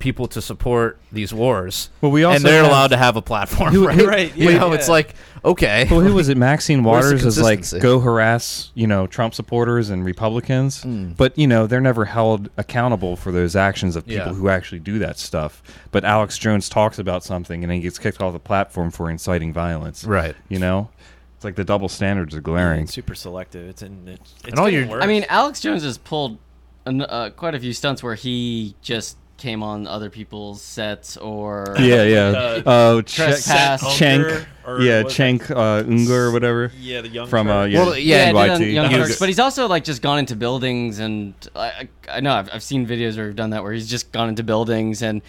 people 0.00 0.26
to 0.26 0.42
support 0.42 0.98
these 1.12 1.32
wars. 1.32 1.90
Well, 2.00 2.10
we 2.10 2.24
also 2.24 2.36
and 2.36 2.44
they're 2.44 2.62
have- 2.62 2.70
allowed 2.72 2.88
to 2.88 2.96
have 2.96 3.14
a 3.16 3.22
platform, 3.22 3.72
Who- 3.72 3.86
right? 3.86 3.96
who- 3.96 4.06
Right, 4.08 4.36
You 4.36 4.52
know, 4.58 4.68
yeah. 4.68 4.74
it's 4.74 4.88
like 4.88 5.14
okay. 5.44 5.86
Well, 5.90 6.00
who 6.00 6.14
was 6.14 6.28
it? 6.28 6.36
Maxine 6.36 6.82
Waters 6.90 7.24
is 7.24 7.40
like 7.40 7.64
go 7.80 8.00
harass, 8.00 8.72
you 8.74 8.86
know, 8.88 9.06
Trump 9.06 9.34
supporters 9.34 9.88
and 9.90 10.04
Republicans, 10.04 10.82
Mm. 10.84 11.16
but 11.16 11.38
you 11.38 11.46
know 11.46 11.66
they're 11.68 11.80
never 11.80 12.06
held 12.06 12.50
accountable 12.56 13.14
for 13.14 13.30
those 13.30 13.54
actions 13.54 13.94
of 13.94 14.04
people 14.06 14.26
Yeah. 14.26 14.32
who 14.34 14.48
actually 14.48 14.80
do 14.80 14.98
that 14.98 15.18
stuff. 15.18 15.62
But 15.92 16.04
Alex 16.04 16.36
Jones 16.38 16.68
talks 16.68 16.98
about 16.98 17.22
something 17.22 17.62
and 17.62 17.72
he 17.72 17.80
gets 17.80 17.98
kicked 17.98 18.20
off 18.20 18.32
the 18.32 18.40
platform 18.40 18.90
for 18.90 19.08
inciting 19.10 19.52
violence. 19.52 20.04
right. 20.04 20.34
You 20.48 20.58
know, 20.58 20.90
it's 21.36 21.44
like 21.44 21.54
the 21.56 21.64
double 21.64 21.88
standards 21.88 22.34
are 22.34 22.40
glaring. 22.40 22.82
It's 22.84 22.92
super 22.94 23.14
selective. 23.14 23.68
It's 23.68 23.82
in. 23.82 24.08
It's, 24.08 24.34
it's 24.40 24.48
And 24.48 24.58
all 24.58 24.68
your- 24.68 24.86
worse. 24.86 25.04
I 25.04 25.06
mean, 25.06 25.24
Alex 25.28 25.60
Jones 25.60 25.82
has 25.84 25.96
pulled 25.98 26.38
an, 26.86 27.02
uh, 27.02 27.30
quite 27.36 27.54
a 27.54 27.60
few 27.60 27.72
stunts 27.74 28.02
where 28.02 28.14
he 28.14 28.74
just 28.82 29.16
came 29.40 29.62
on 29.62 29.86
other 29.88 30.10
people's 30.10 30.62
sets 30.62 31.16
or 31.16 31.74
Yeah, 31.78 32.04
yeah. 32.04 32.20
Uh, 32.28 32.62
Oh, 32.66 33.02
Trespass. 33.02 33.82
Cenk. 33.82 34.24
Unger, 34.24 34.46
or 34.66 34.80
Yeah, 34.80 35.02
what- 35.02 35.12
Cenk 35.12 35.50
uh, 35.50 35.84
Unger 35.88 36.26
or 36.26 36.32
whatever. 36.32 36.70
Yeah, 36.78 37.00
the 37.00 37.08
young 37.08 37.26
From, 37.26 37.48
uh, 37.48 37.64
yeah. 37.64 37.78
Well, 37.84 37.96
yeah, 37.98 38.26
he 38.26 38.32
NYT. 38.32 38.72
Young 38.74 38.90
Turks, 38.90 39.18
but 39.18 39.28
he's 39.28 39.38
also 39.40 39.66
like 39.66 39.82
just 39.84 40.02
gone 40.02 40.18
into 40.20 40.36
buildings, 40.36 40.98
and 41.00 41.34
I, 41.56 41.66
I 41.66 41.88
I 42.18 42.20
know 42.20 42.32
I've, 42.34 42.48
I've 42.52 42.62
seen 42.62 42.86
videos 42.86 43.16
where 43.16 43.26
he's 43.26 43.34
done 43.34 43.50
that 43.50 43.62
where 43.64 43.72
he's 43.72 43.88
just 43.90 44.12
gone 44.12 44.28
into 44.28 44.44
buildings 44.44 45.02
and. 45.02 45.22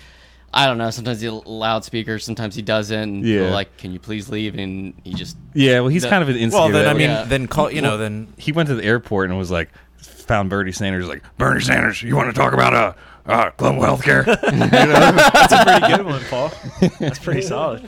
I 0.53 0.65
don't 0.65 0.77
know. 0.77 0.89
Sometimes 0.89 1.21
he 1.21 1.29
loudspeakers. 1.29 2.25
Sometimes 2.25 2.55
he 2.55 2.61
doesn't. 2.61 2.97
And 3.01 3.25
Yeah. 3.25 3.51
like, 3.53 3.77
"Can 3.77 3.93
you 3.93 3.99
please 3.99 4.27
leave?" 4.27 4.57
And 4.59 4.93
he 5.05 5.13
just 5.13 5.37
Yeah, 5.53 5.79
well, 5.79 5.87
he's 5.87 6.01
The- 6.03 6.09
kind 6.09 6.21
of 6.21 6.27
an 6.27 6.35
instigator. 6.35 6.73
Well, 6.73 6.83
then 6.83 6.89
I 6.89 6.93
mean, 6.93 7.09
Yeah. 7.09 7.23
then 7.23 7.47
call 7.47 7.71
you 7.71 7.81
know 7.81 7.91
Well, 7.91 7.99
then 7.99 8.27
he 8.35 8.51
went 8.51 8.67
to 8.67 8.75
the 8.75 8.83
airport 8.83 9.29
and 9.29 9.39
was 9.39 9.49
like, 9.49 9.69
found 9.97 10.49
Bernie 10.49 10.73
Sanders, 10.73 11.05
like 11.07 11.23
Bernie 11.37 11.61
Sanders, 11.61 12.03
you 12.03 12.17
want 12.17 12.35
to 12.35 12.37
talk 12.37 12.51
about 12.51 12.73
uh, 12.73 12.91
uh 13.25 13.51
global 13.57 13.83
health 13.83 14.03
care? 14.03 14.23
That's 14.23 15.53
a 15.53 15.63
pretty 15.63 15.95
good 15.95 16.05
one, 16.05 16.21
Paul. 16.29 16.51
That's 16.99 17.19
pretty 17.19 17.41
solid. 17.41 17.87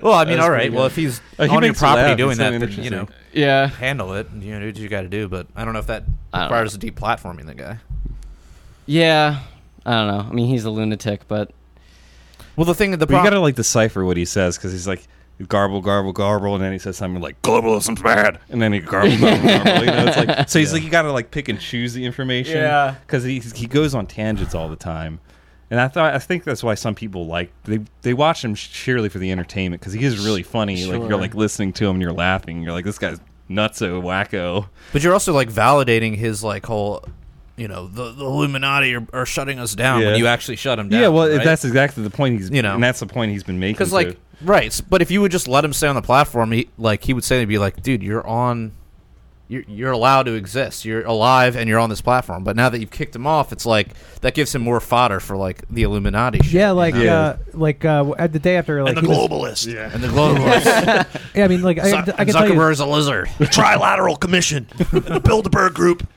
Well, 0.00 0.12
I 0.14 0.24
mean, 0.24 0.34
That's 0.34 0.44
all 0.44 0.50
right. 0.50 0.58
pretty 0.62 0.70
Well, 0.76 0.84
good. 0.84 0.92
if 0.92 0.96
he's 0.96 1.20
Uh, 1.38 1.44
he 1.44 1.48
on 1.48 1.54
your 1.54 1.60
makes 1.62 1.78
it 1.78 1.80
property 1.80 2.08
laugh. 2.08 2.16
doing 2.18 2.30
It's 2.32 2.38
that, 2.38 2.52
so 2.52 2.58
then 2.66 2.84
you 2.84 2.90
know, 2.90 3.00
interesting. 3.00 3.26
yeah. 3.32 3.66
handle 3.68 4.12
it. 4.14 4.28
You 4.38 4.52
know, 4.54 4.60
do 4.60 4.66
what 4.66 4.76
you 4.76 4.88
got 4.88 5.02
to 5.02 5.08
do. 5.08 5.26
But 5.28 5.46
I 5.56 5.64
don't 5.64 5.72
know 5.72 5.78
if 5.80 5.86
that 5.86 6.04
I 6.32 6.40
don't 6.40 6.44
requires 6.48 6.74
a 6.74 6.78
deplatforming 6.78 7.46
the 7.46 7.54
guy. 7.54 7.78
Yeah, 8.84 9.40
I 9.84 9.90
don't 9.92 10.06
know. 10.08 10.26
I 10.30 10.32
mean, 10.32 10.46
he's 10.48 10.64
a 10.64 10.70
lunatic, 10.70 11.26
but 11.28 11.50
Well, 12.56 12.66
the 12.66 12.74
thing, 12.74 12.90
that 12.92 12.98
the 12.98 13.06
But 13.06 13.14
you 13.14 13.16
problem. 13.16 13.32
gotta 13.32 13.40
like 13.40 13.54
decipher 13.56 14.04
what 14.04 14.16
he 14.16 14.24
says 14.24 14.56
because 14.56 14.72
he's 14.72 14.86
like 14.86 15.02
garble, 15.44 15.80
garble, 15.80 16.12
garble, 16.12 16.54
and 16.54 16.64
then 16.64 16.72
he 16.72 16.78
says 16.78 16.96
something 16.96 17.20
like 17.20 17.40
globalism's 17.42 18.02
bad, 18.02 18.38
and 18.48 18.60
then 18.62 18.72
he 18.72 18.80
garble, 18.80 19.18
garble, 19.18 19.46
garble. 19.46 19.80
You 19.80 19.86
know, 19.86 20.06
it's 20.06 20.16
like 20.16 20.48
so 20.48 20.58
he's 20.58 20.72
like 20.72 20.82
you 20.82 20.90
gotta 20.90 21.12
like 21.12 21.30
pick 21.30 21.48
and 21.48 21.60
choose 21.60 21.94
the 21.94 22.04
information. 22.04 22.56
Yeah. 22.56 22.96
because 23.06 23.24
he 23.24 23.40
he 23.40 23.66
goes 23.66 23.94
on 23.94 24.06
tangents 24.06 24.54
all 24.54 24.68
the 24.68 24.76
time. 24.76 25.20
And 25.68 25.80
I 25.80 25.88
thought 25.88 26.14
I 26.14 26.18
think 26.20 26.44
that's 26.44 26.62
why 26.62 26.74
some 26.74 26.94
people 26.94 27.26
like 27.26 27.50
they 27.64 27.80
they 28.02 28.14
watch 28.14 28.44
him 28.44 28.54
sheerly 28.54 29.08
for 29.08 29.18
the 29.18 29.32
entertainment 29.32 29.80
because 29.80 29.92
he 29.92 30.04
is 30.04 30.24
really 30.24 30.44
funny. 30.44 30.84
Like 30.84 31.08
you're 31.08 31.18
like 31.18 31.34
listening 31.34 31.72
to 31.74 31.86
him 31.86 31.92
and 31.96 32.02
you're 32.02 32.12
laughing. 32.12 32.62
You're 32.62 32.72
like 32.72 32.84
this 32.84 32.98
guy's 32.98 33.18
nutso 33.50 34.00
wacko. 34.02 34.68
But 34.92 35.02
you're 35.02 35.12
also 35.12 35.32
like 35.32 35.50
validating 35.50 36.16
his 36.16 36.44
like 36.44 36.66
whole, 36.66 37.04
you 37.56 37.68
know, 37.68 37.86
the, 37.86 38.12
the 38.12 38.24
Illuminati 38.24 38.94
are, 38.94 39.06
are 39.12 39.26
shutting 39.26 39.58
us 39.58 39.74
down 39.74 40.00
Yeah. 40.02 40.08
when 40.08 40.18
you 40.18 40.26
actually 40.26 40.56
shut 40.56 40.76
them 40.78 40.88
down. 40.88 41.00
yeah, 41.00 41.08
well 41.08 41.28
right? 41.28 41.42
that's 41.44 41.64
exactly 41.64 42.02
the 42.02 42.10
point 42.10 42.38
he's 42.38 42.50
You 42.50 42.62
know. 42.62 42.74
and 42.74 42.82
that's 42.82 43.00
the 43.00 43.06
point 43.06 43.32
he's 43.32 43.44
been 43.44 43.58
making. 43.58 43.74
because 43.74 43.92
like 43.92 44.18
right. 44.42 44.78
But 44.90 45.00
if 45.02 45.10
you 45.10 45.20
would 45.22 45.32
just 45.32 45.48
let 45.48 45.64
him 45.64 45.72
stay 45.72 45.88
on 45.88 45.94
the 45.94 46.02
platform, 46.02 46.52
he 46.52 46.68
like 46.78 47.02
he 47.04 47.14
would 47.14 47.24
say 47.24 47.38
he'd 47.40 47.46
be 47.46 47.58
like, 47.58 47.82
dude, 47.82 48.02
you're 48.02 48.26
on. 48.26 48.72
You're, 49.48 49.62
you're 49.68 49.92
allowed 49.92 50.24
to 50.24 50.32
exist. 50.32 50.84
You're 50.84 51.04
alive, 51.06 51.54
and 51.54 51.68
you're 51.68 51.78
on 51.78 51.88
this 51.88 52.00
platform. 52.00 52.42
But 52.42 52.56
now 52.56 52.68
that 52.68 52.80
you've 52.80 52.90
kicked 52.90 53.14
him 53.14 53.28
off, 53.28 53.52
it's 53.52 53.64
like 53.64 53.90
that 54.22 54.34
gives 54.34 54.52
him 54.52 54.60
more 54.62 54.80
fodder 54.80 55.20
for 55.20 55.36
like 55.36 55.62
the 55.70 55.84
Illuminati. 55.84 56.38
Shit, 56.40 56.52
Yeah, 56.52 56.70
you 56.70 56.74
like 56.74 56.94
know? 56.96 57.02
Yeah. 57.04 57.18
uh, 57.20 57.36
like 57.54 57.84
uh, 57.84 58.12
at 58.18 58.32
the 58.32 58.40
day 58.40 58.56
after, 58.56 58.82
like 58.82 58.96
and 58.96 59.06
the 59.06 59.08
he 59.12 59.16
was- 59.16 59.28
globalist, 59.30 59.72
yeah. 59.72 59.88
and 59.94 60.02
the 60.02 60.08
globalists. 60.08 61.20
yeah, 61.36 61.44
I 61.44 61.48
mean, 61.48 61.62
like 61.62 61.78
I, 61.78 61.82
I 61.82 61.92
Zuck- 61.92 62.16
can 62.16 62.26
tell 62.26 62.48
you, 62.48 62.54
Zuckerberg's 62.54 62.80
a 62.80 62.86
lizard. 62.86 63.30
the 63.38 63.44
Trilateral 63.44 64.18
Commission, 64.18 64.66
the 64.76 65.20
Bilderberg 65.22 65.74
Group. 65.74 66.08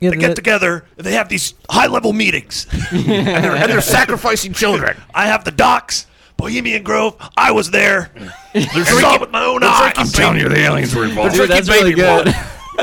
Yeah, 0.00 0.10
They 0.10 0.16
the- 0.16 0.20
get 0.20 0.36
together 0.36 0.84
and 0.96 1.06
they 1.06 1.12
have 1.12 1.28
these 1.28 1.54
high-level 1.68 2.12
meetings. 2.12 2.66
and, 2.90 3.06
they're, 3.06 3.56
and 3.56 3.70
they're 3.70 3.80
sacrificing 3.80 4.52
children. 4.52 4.96
I 5.14 5.26
have 5.26 5.44
the 5.44 5.50
docs, 5.50 6.06
Bohemian 6.36 6.82
Grove. 6.84 7.16
I 7.36 7.50
was 7.52 7.70
there. 7.70 8.10
I 8.54 8.60
saw 8.84 9.16
it 9.16 9.20
with 9.20 9.30
my 9.30 9.44
own 9.44 9.62
eyes. 9.64 9.94
I'm 9.96 10.08
telling 10.08 10.38
you, 10.38 10.48
the 10.48 10.58
aliens 10.58 10.94
were 10.94 11.04
involved. 11.04 11.34
Dude, 11.34 11.50
that's 11.50 11.68
really 11.68 11.94
good. 11.94 12.26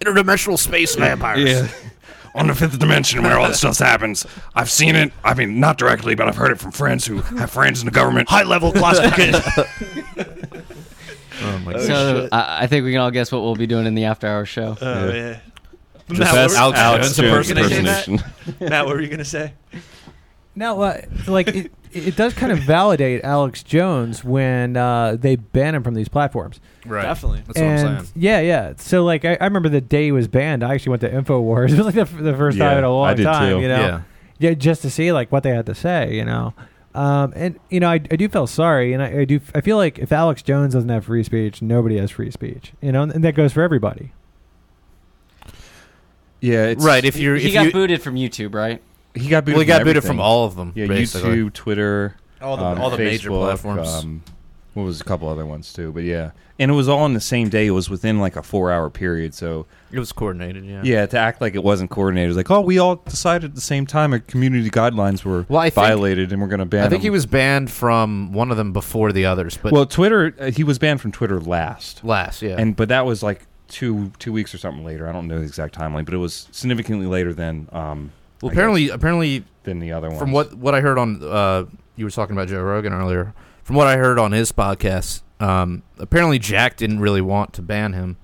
Interdimensional 0.00 0.58
space 0.58 0.94
vampires. 0.94 1.48
Yeah. 1.48 1.68
On 2.34 2.46
the 2.46 2.54
fifth 2.54 2.78
dimension 2.78 3.22
where 3.24 3.38
all 3.38 3.48
this 3.48 3.58
stuff 3.58 3.78
happens. 3.78 4.24
I've 4.54 4.70
seen 4.70 4.94
it. 4.94 5.12
I 5.24 5.34
mean, 5.34 5.58
not 5.58 5.78
directly, 5.78 6.14
but 6.14 6.28
I've 6.28 6.36
heard 6.36 6.52
it 6.52 6.60
from 6.60 6.70
friends 6.70 7.04
who 7.04 7.18
have 7.18 7.50
friends 7.50 7.80
in 7.80 7.86
the 7.86 7.90
government. 7.90 8.28
High-level 8.28 8.72
classification. 8.72 9.42
Oh 11.42 11.58
my 11.60 11.72
oh, 11.72 11.74
god. 11.74 11.86
so 11.86 12.28
I, 12.32 12.64
I 12.64 12.66
think 12.66 12.84
we 12.84 12.92
can 12.92 13.00
all 13.00 13.10
guess 13.10 13.32
what 13.32 13.40
we'll 13.42 13.56
be 13.56 13.66
doing 13.66 13.86
in 13.86 13.94
the 13.94 14.04
after-hour 14.04 14.44
show. 14.44 14.76
Oh 14.80 15.12
yeah. 15.12 15.40
The 16.18 16.24
Matt, 16.24 16.34
best 16.34 16.58
what 16.58 16.70
were- 16.72 16.76
Alex 16.76 17.16
Jones 17.16 17.16
Jones 17.16 17.50
impersonation. 17.50 18.14
Matt, 18.60 18.86
what 18.86 18.94
were 18.96 19.00
you 19.00 19.08
gonna 19.08 19.24
say? 19.24 19.54
Now, 20.56 20.80
uh, 20.82 21.00
like 21.28 21.48
it, 21.48 21.72
it 21.92 22.16
does 22.16 22.34
kind 22.34 22.50
of 22.52 22.58
validate 22.60 23.22
Alex 23.24 23.62
Jones 23.62 24.24
when 24.24 24.76
uh, 24.76 25.16
they 25.18 25.36
ban 25.36 25.74
him 25.74 25.82
from 25.84 25.94
these 25.94 26.08
platforms. 26.08 26.60
Right. 26.84 27.02
Definitely. 27.02 27.42
That's 27.46 27.58
and 27.58 27.66
what 27.84 27.86
I'm 27.86 28.04
saying. 28.04 28.12
yeah, 28.16 28.40
yeah. 28.40 28.72
So 28.76 29.04
like, 29.04 29.24
I, 29.24 29.36
I 29.40 29.44
remember 29.44 29.68
the 29.68 29.80
day 29.80 30.06
he 30.06 30.12
was 30.12 30.26
banned. 30.28 30.62
I 30.64 30.74
actually 30.74 30.90
went 30.90 31.02
to 31.02 31.10
Infowars. 31.10 31.70
It 31.72 31.76
was 31.82 31.86
like 31.86 31.94
the, 31.94 32.04
the 32.22 32.36
first 32.36 32.58
Yeah, 32.58 32.68
time 32.68 32.78
in 32.78 32.84
a 32.84 32.90
long 32.92 33.06
I 33.06 33.14
did 33.14 33.22
time. 33.24 33.56
too. 33.56 33.62
You 33.62 33.68
know, 33.68 33.80
Yeah. 33.80 34.02
yeah, 34.38 34.54
just 34.54 34.82
to 34.82 34.90
see 34.90 35.12
like 35.12 35.30
what 35.30 35.44
they 35.44 35.50
had 35.50 35.66
to 35.66 35.74
say. 35.74 36.14
You 36.14 36.24
know, 36.24 36.52
um, 36.94 37.32
and 37.36 37.58
you 37.70 37.78
know, 37.80 37.88
I, 37.88 37.94
I 37.94 38.16
do 38.16 38.28
feel 38.28 38.48
sorry, 38.48 38.92
and 38.92 39.02
I, 39.02 39.20
I 39.20 39.24
do. 39.24 39.40
I 39.54 39.60
feel 39.60 39.76
like 39.76 39.98
if 40.00 40.10
Alex 40.12 40.42
Jones 40.42 40.74
doesn't 40.74 40.88
have 40.90 41.04
free 41.04 41.22
speech, 41.22 41.62
nobody 41.62 41.96
has 41.98 42.10
free 42.10 42.32
speech. 42.32 42.72
You 42.82 42.90
know, 42.92 43.04
and, 43.04 43.12
and 43.12 43.24
that 43.24 43.32
goes 43.36 43.52
for 43.52 43.62
everybody. 43.62 44.10
Yeah, 46.40 46.66
it's, 46.66 46.84
Right. 46.84 47.04
If 47.04 47.16
you're, 47.16 47.36
he 47.36 47.48
if 47.48 47.54
got 47.54 47.66
you, 47.66 47.72
booted 47.72 48.02
from 48.02 48.14
YouTube, 48.14 48.54
right? 48.54 48.82
he 49.14 49.28
got 49.28 49.44
booted. 49.44 49.56
well, 49.56 49.60
he 49.60 49.66
got 49.66 49.78
from 49.78 49.84
booted 49.84 49.96
everything. 49.98 50.16
from 50.16 50.20
all 50.20 50.44
of 50.44 50.56
them. 50.56 50.72
Yeah, 50.74 50.86
basically. 50.86 51.36
YouTube, 51.36 51.52
Twitter, 51.52 52.16
all 52.40 52.56
the 52.56 52.64
um, 52.64 52.80
all 52.80 52.90
the 52.90 52.98
major 52.98 53.28
platforms. 53.30 53.88
Um, 53.88 54.22
what 54.74 54.84
was 54.84 55.00
a 55.00 55.04
couple 55.04 55.28
other 55.28 55.44
ones 55.44 55.72
too? 55.72 55.90
But 55.90 56.04
yeah, 56.04 56.30
and 56.58 56.70
it 56.70 56.74
was 56.74 56.88
all 56.88 57.04
in 57.06 57.14
the 57.14 57.20
same 57.20 57.48
day. 57.48 57.66
It 57.66 57.72
was 57.72 57.90
within 57.90 58.20
like 58.20 58.36
a 58.36 58.42
four-hour 58.42 58.88
period. 58.90 59.34
So 59.34 59.66
it 59.90 59.98
was 59.98 60.12
coordinated. 60.12 60.64
Yeah. 60.64 60.82
yeah, 60.84 61.06
to 61.06 61.18
act 61.18 61.40
like 61.40 61.56
it 61.56 61.64
wasn't 61.64 61.90
coordinated, 61.90 62.26
it 62.26 62.28
was 62.28 62.36
like, 62.36 62.50
oh, 62.52 62.60
we 62.60 62.78
all 62.78 62.96
decided 62.96 63.50
at 63.50 63.54
the 63.56 63.60
same 63.60 63.84
time. 63.84 64.12
Our 64.12 64.20
community 64.20 64.70
guidelines 64.70 65.24
were 65.24 65.44
Well, 65.48 65.60
I 65.60 65.70
think- 65.70 65.74
violated, 65.86 66.32
and 66.32 66.40
we're 66.40 66.46
going 66.46 66.60
to 66.60 66.66
ban. 66.66 66.84
I 66.84 66.88
think 66.88 67.00
them. 67.00 67.06
he 67.06 67.10
was 67.10 67.26
banned 67.26 67.68
from 67.70 68.32
one 68.32 68.52
of 68.52 68.56
them 68.56 68.72
before 68.72 69.10
the 69.10 69.26
others, 69.26 69.58
but 69.60 69.72
well, 69.72 69.86
Twitter. 69.86 70.32
Uh, 70.38 70.52
he 70.52 70.62
was 70.62 70.78
banned 70.78 71.00
from 71.00 71.10
Twitter 71.10 71.40
last. 71.40 72.04
last, 72.04 72.40
yeah. 72.42 72.54
and 72.56 72.76
but 72.76 72.88
that 72.90 73.04
was 73.04 73.24
like 73.24 73.46
two 73.70 74.12
two 74.18 74.32
weeks 74.32 74.54
or 74.54 74.58
something 74.58 74.84
later. 74.84 75.08
I 75.08 75.12
don't 75.12 75.26
know 75.28 75.38
the 75.38 75.44
exact 75.44 75.74
timeline, 75.74 76.04
but 76.04 76.12
it 76.14 76.18
was 76.18 76.48
significantly 76.52 77.06
later 77.06 77.32
than 77.32 77.68
um 77.72 78.12
well, 78.42 78.50
I 78.50 78.52
apparently, 78.52 78.88
apparently, 78.88 79.44
than 79.64 79.78
the 79.80 79.92
other 79.92 80.08
one. 80.10 80.18
from 80.18 80.32
what 80.32 80.54
what 80.54 80.74
I 80.74 80.80
heard 80.80 80.98
on, 80.98 81.22
uh, 81.22 81.64
you 81.96 82.04
were 82.04 82.10
talking 82.10 82.34
about 82.36 82.48
Joe 82.48 82.62
Rogan 82.62 82.92
earlier. 82.92 83.34
From 83.62 83.76
what 83.76 83.86
I 83.86 83.96
heard 83.98 84.18
on 84.18 84.32
his 84.32 84.50
podcast, 84.50 85.22
um, 85.40 85.82
apparently 85.98 86.38
Jack 86.38 86.76
didn't 86.76 87.00
really 87.00 87.20
want 87.20 87.52
to 87.52 87.62
ban 87.62 87.92
him, 87.92 88.16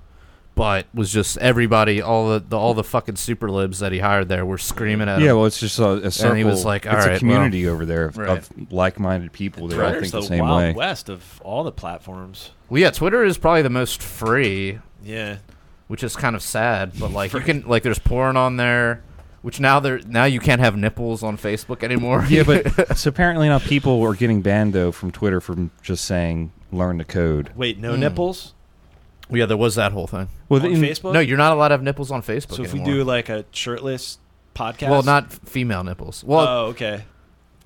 but 0.55 0.87
was 0.93 1.13
just 1.13 1.37
everybody, 1.37 2.01
all 2.01 2.29
the, 2.29 2.39
the 2.39 2.57
all 2.57 2.73
the 2.73 2.83
fucking 2.83 3.15
super 3.15 3.49
libs 3.51 3.77
that 3.79 3.91
he 3.91 3.99
hired 3.99 4.27
there 4.27 4.43
were 4.45 4.57
screaming 4.57 5.07
at 5.07 5.21
yeah, 5.21 5.29
him. 5.29 5.37
well, 5.37 5.45
it's 5.45 5.59
just 5.59 5.77
a, 5.77 5.91
a 6.07 6.11
circle. 6.11 6.35
he 6.35 6.43
was 6.43 6.65
like, 6.65 6.85
it's 6.87 6.95
"All 6.95 7.01
a 7.01 7.07
right, 7.09 7.19
community 7.19 7.67
over 7.67 7.85
there 7.85 8.05
of, 8.05 8.17
Right. 8.17 8.29
of 8.39 8.49
like-minded 8.71 9.31
people. 9.31 9.67
They 9.67 9.75
all 9.75 9.81
Twitter's 9.91 10.01
think 10.01 10.11
the 10.13 10.21
the 10.21 10.27
same 10.27 10.39
wild 10.43 10.57
way. 10.57 10.73
west 10.73 11.09
of 11.09 11.39
all 11.43 11.63
the 11.63 11.71
platforms. 11.71 12.49
Well, 12.69 12.81
yeah, 12.81 12.89
Twitter 12.89 13.23
is 13.23 13.37
probably 13.37 13.61
the 13.61 13.69
most 13.69 14.01
free, 14.01 14.79
Yeah. 15.07 15.37
which 15.87 16.03
is 16.03 16.15
kind 16.15 16.35
of 16.35 16.41
sad. 16.41 16.91
But 16.99 17.11
like, 17.11 17.33
you 17.33 17.39
can 17.49 17.61
like, 17.61 17.83
there's 17.83 17.99
porn 17.99 18.37
on 18.37 18.57
there, 18.57 19.01
which 19.41 19.59
now 19.59 19.79
there 19.79 19.99
now 19.99 20.25
you 20.25 20.39
can't 20.39 20.61
have 20.61 20.75
nipples 20.75 21.23
on 21.23 21.37
Facebook 21.37 21.81
anymore. 21.83 22.25
Yeah, 22.29 22.43
but 22.43 22.97
so 22.97 23.09
apparently 23.09 23.47
now 23.47 23.59
people 23.59 24.01
are 24.03 24.13
getting 24.13 24.41
banned 24.41 24.73
though 24.73 24.91
from 24.91 25.11
Twitter 25.11 25.39
from 25.41 25.71
just 25.81 26.05
saying 26.05 26.51
learn 26.71 26.97
the 26.97 27.05
code. 27.05 27.51
Wait, 27.55 27.79
no 27.79 27.93
Mm. 27.93 27.99
nipples 27.99 28.53
yeah, 29.29 29.45
there 29.45 29.57
was 29.57 29.75
that 29.75 29.91
whole 29.91 30.07
thing. 30.07 30.29
Well, 30.47 30.61
on 30.65 30.71
in- 30.71 30.81
Facebook. 30.81 31.13
No, 31.13 31.19
you're 31.19 31.37
not 31.37 31.51
allowed 31.53 31.69
to 31.69 31.73
have 31.73 31.83
nipples 31.83 32.11
on 32.11 32.21
Facebook. 32.21 32.55
So 32.55 32.63
if 32.63 32.73
we 32.73 32.79
anymore. 32.79 32.99
do 32.99 33.03
like 33.03 33.29
a 33.29 33.45
shirtless 33.51 34.19
podcast, 34.55 34.89
well, 34.89 35.03
not 35.03 35.25
f- 35.25 35.39
female 35.45 35.83
nipples. 35.83 36.23
Well, 36.23 36.47
oh, 36.47 36.65
okay. 36.67 37.03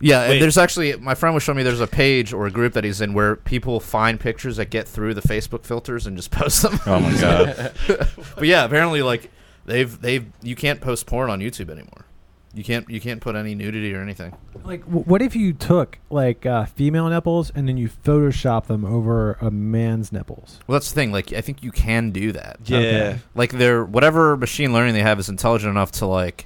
Yeah. 0.02 0.30
wait. 0.30 0.40
There's 0.40 0.58
actually 0.58 0.96
my 0.98 1.16
friend 1.16 1.34
was 1.34 1.44
showing 1.44 1.58
me 1.58 1.64
there's 1.64 1.80
a 1.80 1.88
page 1.88 2.34
or 2.34 2.48
a 2.48 2.52
group 2.52 2.74
that 2.74 2.84
he's 2.84 3.02
in 3.02 3.14
where 3.14 3.36
people 3.36 3.80
find 3.80 4.20
pictures 4.20 4.58
that 4.58 4.70
get 4.70 4.88
through 4.88 5.14
the 5.14 5.22
Facebook 5.22 5.66
filters 5.66 6.08
and 6.08 6.18
just 6.18 6.32
post 6.32 6.64
them. 6.64 6.80
Oh 6.86 7.00
my 7.00 7.14
god! 7.20 7.74
but 8.36 8.46
yeah, 8.46 8.66
apparently 8.66 9.02
like 9.02 9.32
they've 9.66 10.00
they've 10.02 10.26
you 10.42 10.56
can't 10.56 10.82
post 10.82 11.06
porn 11.06 11.30
on 11.30 11.40
YouTube 11.40 11.70
anymore. 11.70 12.06
You 12.54 12.66
can't 12.66 12.90
you 12.90 13.00
can't 13.00 13.22
put 13.22 13.36
any 13.36 13.56
nudity 13.56 13.94
or 13.96 14.02
anything. 14.02 14.36
Like, 14.66 14.84
w- 14.86 15.06
what 15.06 15.22
if 15.22 15.38
you 15.38 15.54
took 15.54 16.00
like 16.10 16.46
uh, 16.46 16.66
female 16.66 17.08
nipples 17.08 17.50
and 17.56 17.66
then 17.68 17.78
you 17.78 17.88
Photoshop 17.88 18.66
them 18.66 18.84
over 18.84 19.38
a 19.40 19.50
man's 19.50 20.12
nipples? 20.12 20.60
Well, 20.68 20.78
that's 20.78 20.92
the 20.92 20.96
thing. 20.96 21.14
Like 21.14 21.32
I 21.32 21.40
think 21.40 21.64
you 21.64 21.72
can 21.72 22.12
do 22.12 22.34
that. 22.34 22.58
Yeah. 22.66 22.78
Okay. 22.78 23.20
Like 23.36 23.52
they're 23.52 23.86
whatever 23.86 24.36
machine 24.36 24.74
learning 24.74 24.96
they 24.96 25.02
have 25.02 25.18
is 25.18 25.30
intelligent 25.30 25.72
enough 25.72 25.94
to 25.94 26.06
like 26.06 26.46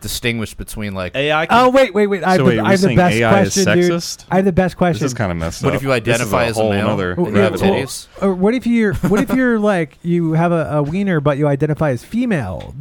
distinguish 0.00 0.54
between 0.54 0.94
like 0.94 1.14
AI. 1.16 1.46
Can, 1.46 1.58
Oh 1.66 1.70
wait, 1.70 1.92
wait, 1.94 2.06
wait! 2.06 2.22
I 2.24 2.30
have, 2.32 2.36
So 2.38 2.42
the, 2.44 2.48
wait, 2.50 2.58
I 2.60 2.70
have 2.72 2.80
the 2.80 2.94
best 2.96 3.16
AI 3.16 3.40
is 3.42 3.54
question, 3.54 3.78
dude. 3.78 3.90
sexist? 3.92 4.24
I 4.30 4.36
have 4.36 4.44
the 4.44 4.52
best 4.52 4.76
question. 4.76 5.02
This 5.04 5.10
is 5.12 5.14
kind 5.14 5.32
of 5.32 5.38
messed 5.38 5.62
What 5.62 5.70
up. 5.72 5.76
if 5.76 5.82
you 5.82 5.92
identify 5.92 6.46
this 6.46 6.58
as 6.58 6.64
a 6.64 6.68
male? 6.70 6.88
Other 6.88 7.14
Well, 7.16 7.26
You 7.28 7.32
well. 7.34 7.86
Or 8.22 8.30
uh, 8.30 8.34
what 8.34 8.54
if 8.54 8.66
you're 8.66 8.94
what 8.94 9.20
if 9.20 9.30
you're 9.34 9.58
like 9.58 9.98
you 10.02 10.32
have 10.32 10.52
a, 10.52 10.68
a 10.78 10.82
wiener 10.82 11.20
but 11.20 11.38
you 11.38 11.46
identify 11.48 11.90
as 11.90 12.04
female? 12.04 12.74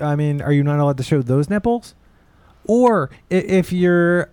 I 0.00 0.16
mean, 0.16 0.40
are 0.42 0.52
you 0.52 0.62
not 0.62 0.78
allowed 0.78 0.96
to 0.98 1.02
show 1.02 1.22
those 1.22 1.50
nipples? 1.50 1.94
Or 2.64 3.10
if 3.30 3.72
you're 3.72 4.30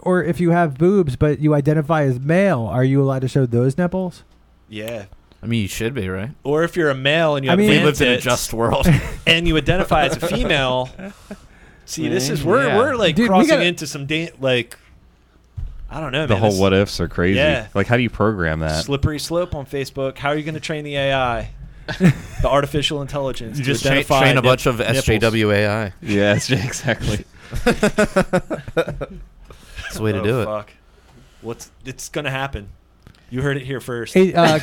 or 0.00 0.22
if 0.22 0.38
you 0.40 0.50
have 0.50 0.78
boobs 0.78 1.16
but 1.16 1.40
you 1.40 1.54
identify 1.54 2.02
as 2.04 2.20
male, 2.20 2.62
are 2.66 2.84
you 2.84 3.02
allowed 3.02 3.20
to 3.22 3.28
show 3.28 3.46
those 3.46 3.76
nipples? 3.78 4.24
yeah. 4.68 5.06
I 5.40 5.46
mean, 5.46 5.62
you 5.62 5.68
should 5.68 5.94
be 5.94 6.08
right. 6.08 6.30
Or 6.42 6.64
if 6.64 6.76
you're 6.76 6.90
a 6.90 6.96
male 6.96 7.36
and 7.36 7.44
you 7.44 7.50
I 7.50 7.52
have 7.52 7.58
mean- 7.60 7.68
We 7.70 7.76
man 7.76 7.84
lived 7.84 8.00
in 8.00 8.08
a 8.08 8.18
just 8.18 8.52
world. 8.52 8.88
and 9.26 9.46
you 9.46 9.56
identify 9.56 10.06
as 10.06 10.16
a 10.16 10.26
female. 10.26 10.90
See, 11.88 12.08
this 12.08 12.28
is 12.28 12.44
we're 12.44 12.66
Yeah. 12.66 12.76
we're 12.76 12.96
like 12.96 13.16
Dude, 13.16 13.24
we 13.24 13.28
crossing 13.28 13.48
gotta- 13.48 13.64
into 13.64 13.86
some 13.86 14.04
da- 14.06 14.30
like 14.40 14.76
I 15.90 16.00
don't 16.00 16.12
know, 16.12 16.26
the 16.26 16.34
man. 16.34 16.40
whole 16.42 16.50
This 16.50 16.60
what 16.60 16.74
ifs 16.74 17.00
are 17.00 17.08
crazy. 17.08 17.38
Yeah. 17.38 17.68
Like, 17.74 17.86
how 17.86 17.96
do 17.96 18.02
you 18.02 18.10
program 18.10 18.60
that? 18.60 18.84
slippery 18.84 19.18
slope 19.18 19.54
on 19.54 19.64
Facebook. 19.64 20.18
How 20.18 20.28
are 20.28 20.36
you 20.36 20.42
going 20.44 20.54
to 20.54 20.60
train 20.60 20.84
the 20.84 20.96
AI, 20.96 21.48
the 21.98 22.12
artificial 22.44 23.00
intelligence, 23.00 23.56
you 23.58 23.64
to 23.64 23.70
just 23.70 23.82
train, 23.84 23.92
identify 23.94 24.20
train 24.20 24.32
a 24.32 24.34
nip- 24.34 24.44
bunch 24.44 24.66
of 24.66 24.78
nipples? 24.80 25.06
SJWAI. 25.06 25.92
yeah, 26.02 26.34
it's- 26.36 26.50
exactly. 26.50 27.24
That's 27.64 27.80
the 29.94 30.02
way 30.02 30.12
to 30.12 30.20
Oh, 30.20 30.24
do 30.24 30.40
it. 30.42 30.44
Fuck. 30.44 30.72
What's 31.40 31.70
it's 31.86 32.10
going 32.10 32.26
to 32.26 32.30
happen? 32.30 32.68
You 33.30 33.40
heard 33.42 33.56
it 33.56 33.64
here 33.64 33.80
first. 33.80 34.12
Hey, 34.14 34.34
uh, 34.34 34.58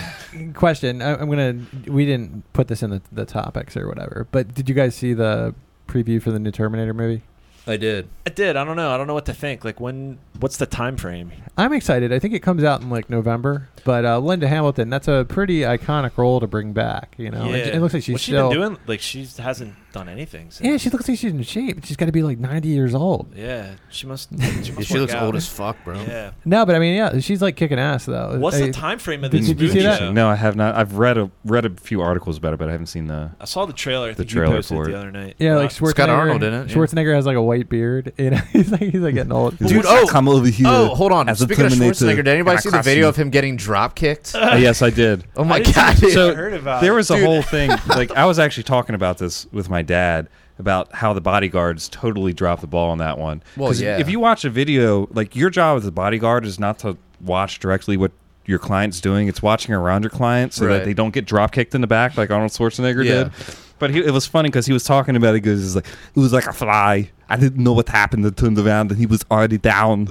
question. 0.53 1.01
I, 1.01 1.15
I'm 1.15 1.30
gonna. 1.30 1.55
We 1.88 2.05
didn't 2.05 2.43
put 2.53 2.67
this 2.67 2.82
in 2.84 2.89
the, 2.89 3.01
the 3.11 3.26
topics 3.26 3.78
or 3.78 3.88
whatever, 3.88 4.28
but 4.32 4.53
did 4.55 4.67
you 4.69 4.76
guys 4.76 4.95
see 4.95 5.13
the 5.13 5.53
preview 5.88 6.21
for 6.21 6.31
the 6.31 6.39
new 6.39 6.51
Terminator 6.51 6.93
movie? 6.93 7.23
I 7.67 7.77
did. 7.77 8.07
I 8.27 8.29
did. 8.29 8.55
I 8.57 8.63
don't 8.63 8.75
know. 8.75 8.91
I 8.91 8.97
don't 8.97 9.07
know 9.07 9.15
what 9.15 9.25
to 9.25 9.33
think. 9.33 9.65
Like 9.65 9.79
when? 9.79 10.19
What's 10.39 10.57
the 10.57 10.67
time 10.67 10.97
frame? 10.97 11.31
I'm 11.57 11.73
excited. 11.73 12.13
I 12.13 12.19
think 12.19 12.36
it 12.36 12.41
comes 12.41 12.63
out 12.63 12.81
in 12.81 12.89
like 12.91 13.09
November. 13.09 13.69
But 13.83 14.05
uh, 14.05 14.19
Linda 14.19 14.47
Hamilton, 14.47 14.89
that's 14.91 15.07
a 15.07 15.25
pretty 15.27 15.61
iconic 15.61 16.15
role 16.17 16.39
to 16.39 16.47
bring 16.47 16.73
back. 16.73 17.15
You 17.17 17.31
know, 17.31 17.51
it, 17.51 17.75
it 17.75 17.81
looks 17.81 17.93
like 17.95 18.03
she's 18.03 18.13
What's 18.13 18.23
she 18.23 18.31
still. 18.33 18.49
been 18.49 18.59
doing? 18.59 18.77
Like 18.86 18.99
she 18.99 19.25
hasn't 19.39 19.73
done 19.96 20.08
anything. 20.10 20.52
Since. 20.52 20.68
Yeah, 20.68 20.78
she 20.78 20.89
looks 20.91 21.08
like 21.10 21.18
she's 21.18 21.32
in 21.32 21.41
shape. 21.43 21.84
She's 21.86 21.98
got 21.98 22.06
to 22.06 22.12
be 22.12 22.22
like 22.22 22.38
90 22.38 22.68
years 22.68 22.93
old. 22.93 23.34
Yeah, 23.36 23.72
she 23.89 24.06
must. 24.08 24.30
She, 24.36 24.72
Yeah, 24.72 24.76
must 24.76 24.88
she 24.88 25.00
looks 25.00 25.14
out. 25.14 25.24
old 25.24 25.36
as 25.36 25.48
fuck, 25.48 25.78
bro. 25.84 26.00
Yeah. 26.02 26.32
No, 26.46 26.66
but 26.66 26.76
I 26.76 26.80
mean, 26.80 26.96
yeah, 26.96 27.20
she's 27.20 27.41
like 27.41 27.56
kicking 27.56 27.80
ass 27.80 28.06
though. 28.06 28.38
What's 28.39 28.58
I, 28.58 28.68
the 28.68 28.72
time 28.72 29.00
frame 29.00 29.24
of 29.24 29.32
Did- 29.32 29.41
this 29.41 29.48
did 29.50 29.62
you 29.62 29.70
see 29.70 29.82
that? 29.82 30.14
No, 30.14 30.28
I 30.30 30.36
have 30.36 30.56
not. 30.56 30.76
I've 30.76 30.98
read 30.98 31.18
a 31.18 31.30
read 31.43 31.66
a 31.66 31.70
few 31.72 32.02
articles 32.02 32.38
about 32.38 32.54
it, 32.54 32.58
but 32.60 32.70
I 32.70 32.72
haven't 32.72 32.88
seen 32.88 33.08
the. 33.08 33.32
I 33.39 33.46
saw 33.46 33.66
the 33.66 33.74
trailer. 33.74 34.10
I 34.10 34.14
The 34.14 34.26
trailer 34.26 34.56
posted 34.58 34.76
for 34.78 34.84
it 34.86 34.89
it. 34.89 34.91
the 34.93 34.98
other 35.00 35.12
night. 35.12 35.36
Yeah, 35.39 35.56
Uh, 35.56 35.60
like 35.60 35.70
Schwarzenegger. 35.72 35.89
It's 35.89 35.93
got 35.93 36.10
Arnold 36.10 36.43
in 36.43 36.54
it, 36.54 36.70
yeah. 36.70 36.76
Schwarzenegger 36.76 37.16
has 37.16 37.26
like 37.26 37.38
a 37.38 37.41
white 37.41 37.70
beard. 37.70 38.14
You 38.18 38.32
know, 38.32 38.38
he's 38.54 38.72
like 38.72 38.82
he's 38.82 39.02
like 39.02 39.16
getting 39.16 39.32
old. 39.32 39.58
Dude, 39.58 39.78
What's 39.78 39.88
oh, 39.89 40.06
come 40.08 40.28
over 40.28 40.48
here 40.48 40.68
Oh, 40.70 40.96
hold 40.96 41.12
on. 41.12 41.30
as 41.30 41.41
a 41.41 41.46
Speaking 41.46 41.66
of 41.66 41.72
Terminator 41.74 41.93
Schwarzenegger, 42.06 42.16
did 42.18 42.28
anybody 42.28 42.58
see 42.60 42.70
the 42.70 42.82
video 42.82 43.08
of 43.10 43.16
him 43.16 43.30
getting 43.30 43.56
drop 43.58 43.96
kicked? 43.96 44.36
Uh, 44.46 44.58
yes, 44.60 44.82
I 44.82 44.89
did. 44.91 45.24
Oh 45.36 45.43
my 45.43 45.60
god! 45.62 45.98
So, 45.98 46.32
I 46.32 46.34
heard 46.36 46.54
about 46.54 46.82
there 46.82 46.93
was 46.93 47.10
a 47.10 47.20
whole 47.24 47.41
thing. 47.41 47.72
Like 47.88 48.12
I 48.12 48.26
was 48.26 48.38
actually 48.39 48.64
talking 48.64 48.93
about 48.96 49.18
this 49.18 49.48
with 49.52 49.70
my 49.70 49.82
dad 49.86 50.27
about 50.59 50.93
how 50.95 51.11
the 51.13 51.21
bodyguards 51.21 51.89
totally 51.89 52.31
dropped 52.33 52.61
the 52.61 52.67
ball 52.67 52.89
on 52.91 52.97
that 52.99 53.17
one. 53.17 53.43
Well, 53.57 53.73
yeah. 53.73 53.97
If 53.99 54.09
you 54.09 54.19
watch 54.19 54.45
a 54.45 54.49
video, 54.49 55.07
like 55.11 55.36
your 55.36 55.49
job 55.49 55.77
as 55.77 55.86
a 55.86 55.91
bodyguard 55.91 56.45
is 56.45 56.59
not 56.59 56.79
to 56.79 56.97
watch 57.21 57.59
directly 57.59 57.97
what 57.97 58.11
your 58.45 58.59
client's 58.59 59.01
doing. 59.01 59.27
It's 59.27 59.41
watching 59.41 59.73
around 59.73 60.03
your 60.03 60.11
client 60.11 60.53
so 60.53 60.65
Right. 60.67 60.77
that 60.77 60.86
they 60.86 60.93
don't 60.93 61.11
get 61.13 61.25
drop 61.25 61.51
kicked 61.51 61.73
in 61.75 61.81
the 61.81 61.88
back 61.88 62.15
like 62.15 62.29
Arnold 62.31 62.51
Schwarzenegger 62.51 63.03
Yeah. 63.03 63.23
did. 63.25 63.31
But 63.79 63.89
he, 63.89 63.99
it 63.99 64.11
was 64.11 64.25
funny 64.25 64.47
because 64.47 64.65
he 64.65 64.71
was 64.71 64.86
talking 64.86 65.17
about 65.17 65.31
it. 65.36 65.43
Because 65.43 65.65
it's 65.65 65.75
like 65.75 65.88
it 66.15 66.19
was 66.19 66.31
like 66.31 66.45
a 66.45 66.53
fly. 66.53 67.09
I 67.27 67.36
didn't 67.36 67.61
know 67.61 67.73
what 67.73 67.89
happened. 67.89 68.25
It 68.25 68.38
turned 68.38 68.57
around 68.57 68.91
and 68.91 68.99
he 68.99 69.05
was 69.07 69.25
already 69.29 69.57
down. 69.57 70.07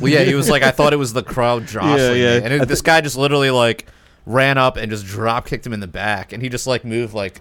Well, 0.00 0.12
yeah, 0.12 0.22
he 0.22 0.34
was 0.36 0.48
like, 0.48 0.62
I 0.62 0.70
thought 0.70 0.92
it 0.92 0.96
was 0.98 1.12
the 1.14 1.22
crowd 1.24 1.66
jostling 1.66 1.98
Yeah, 1.98 2.12
yeah. 2.36 2.40
and 2.44 2.52
it, 2.54 2.60
I 2.62 2.64
this 2.66 2.82
guy 2.82 3.00
just 3.00 3.16
literally 3.16 3.50
like 3.50 3.86
ran 4.26 4.58
up 4.58 4.76
and 4.76 4.88
just 4.92 5.04
drop 5.06 5.46
kicked 5.46 5.66
him 5.66 5.72
in 5.72 5.80
the 5.80 5.88
back, 5.88 6.32
and 6.32 6.40
he 6.42 6.48
just 6.48 6.68
like 6.68 6.84
moved 6.84 7.12
like 7.14 7.40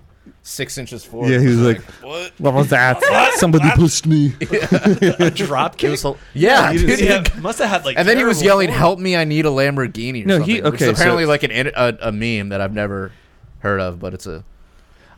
six 0.50 0.78
inches 0.78 1.06
forward. 1.06 1.30
Yeah, 1.32 1.40
he 1.40 1.48
was 1.48 1.60
like, 1.60 1.82
"What?" 2.02 2.32
What 2.40 2.54
was 2.54 2.70
that? 2.70 3.02
Somebody 3.36 3.70
pushed 3.76 4.06
me. 4.08 4.34
a 4.42 5.32
drop 5.32 5.76
It 5.76 5.78
kick. 5.78 5.92
was, 5.92 6.02
hel- 6.04 6.18
yeah, 6.34 6.74
Dude, 6.74 6.88
dude. 6.88 7.00
yeah, 7.00 7.24
must 7.40 7.60
have 7.60 7.70
had 7.70 7.86
like. 7.86 7.98
And 7.98 8.08
then 8.08 8.18
he 8.18 8.24
was 8.24 8.40
terrible 8.40 8.64
yelling, 8.64 8.68
form. 8.70 8.80
"Help 8.80 9.00
me! 9.00 9.16
I 9.16 9.24
need 9.24 9.46
a 9.46 9.50
Lamborghini." 9.50 10.24
Or 10.24 10.28
No, 10.28 10.38
something, 10.40 10.56
he- 10.56 10.62
which 10.62 10.74
okay, 10.76 10.90
is 10.90 11.00
apparently 11.00 11.24
so- 11.26 11.30
like 11.30 11.44
an 11.44 11.52
in- 11.52 11.72
a, 11.76 11.98
a 12.02 12.12
meme 12.12 12.50
that 12.50 12.62
I've 12.62 12.74
never 12.74 13.12
heard 13.60 13.80
of, 13.82 14.00
but 14.00 14.14
it's 14.14 14.26
a 14.28 14.44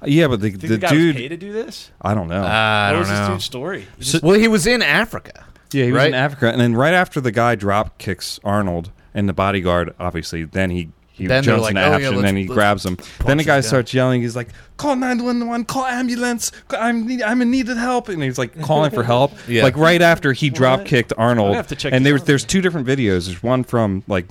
Yeah, 0.03 0.27
but 0.27 0.41
the, 0.41 0.49
Think 0.49 0.61
the 0.61 0.67
the, 0.67 0.77
guy 0.77 0.91
was 0.93 0.99
paid 1.13 1.29
dude. 1.29 1.29
to 1.31 1.37
do 1.37 1.53
this? 1.53 1.91
I 2.01 2.13
don't 2.13 2.27
know. 2.27 2.43
Uh, 2.43 2.47
I 2.47 2.87
what 2.87 2.91
don't 2.91 2.99
was 3.01 3.09
this 3.09 3.27
dude's 3.27 3.43
story? 3.45 3.81
He 3.97 4.03
So- 4.03 4.11
just- 4.13 4.23
Well, 4.23 4.39
he 4.39 4.47
was 4.47 4.65
in 4.67 4.81
Africa. 4.81 5.45
Yeah, 5.73 5.85
he 5.85 5.91
was 5.91 5.99
right? 5.99 6.07
in 6.09 6.13
Africa, 6.15 6.49
and 6.51 6.59
then 6.59 6.75
right 6.75 6.93
after 6.93 7.21
the 7.21 7.31
guy 7.31 7.55
drop 7.55 7.97
kicks 7.97 8.39
Arnold 8.43 8.91
and 9.13 9.29
the 9.29 9.33
bodyguard, 9.33 9.93
obviously, 9.99 10.43
then 10.43 10.69
he 10.71 10.89
he 11.21 11.27
Then 11.27 11.43
jumps 11.43 11.61
like, 11.61 11.71
into 11.71 11.81
"Oh, 11.81 11.89
yeah, 11.89 11.95
action, 11.95 12.07
and 12.07 12.15
let's- 12.17 12.27
then 12.27 12.35
he 12.35 12.45
grabs 12.45 12.85
him. 12.85 12.97
Then 13.25 13.37
the 13.37 13.43
guy 13.43 13.57
guy. 13.57 13.61
starts 13.61 13.93
yelling. 13.93 14.21
He's 14.21 14.35
like, 14.35 14.49
"Call 14.77 14.95
nine 14.95 15.23
one 15.23 15.47
one! 15.47 15.65
Call 15.65 15.85
ambulance! 15.85 16.51
I'm 16.71 17.05
need, 17.07 17.21
I'm 17.21 17.41
in 17.41 17.51
needed 17.51 17.77
help!" 17.77 18.09
And 18.09 18.21
he's 18.23 18.37
like 18.37 18.59
calling 18.61 18.91
for 18.91 19.03
help. 19.03 19.31
Yeah. 19.47 19.63
Like 19.63 19.77
right 19.77 20.01
after 20.01 20.33
he 20.33 20.49
drop 20.49 20.85
kicked 20.85 21.13
Arnold. 21.17 21.53
I 21.53 21.55
have 21.57 21.67
to 21.67 21.75
check 21.75 21.93
and 21.93 22.05
this 22.05 22.11
there's 22.11 22.23
there's 22.23 22.45
two 22.45 22.61
different 22.61 22.87
videos. 22.87 23.25
There's 23.27 23.41
one 23.43 23.63
from 23.63 24.03
like. 24.07 24.27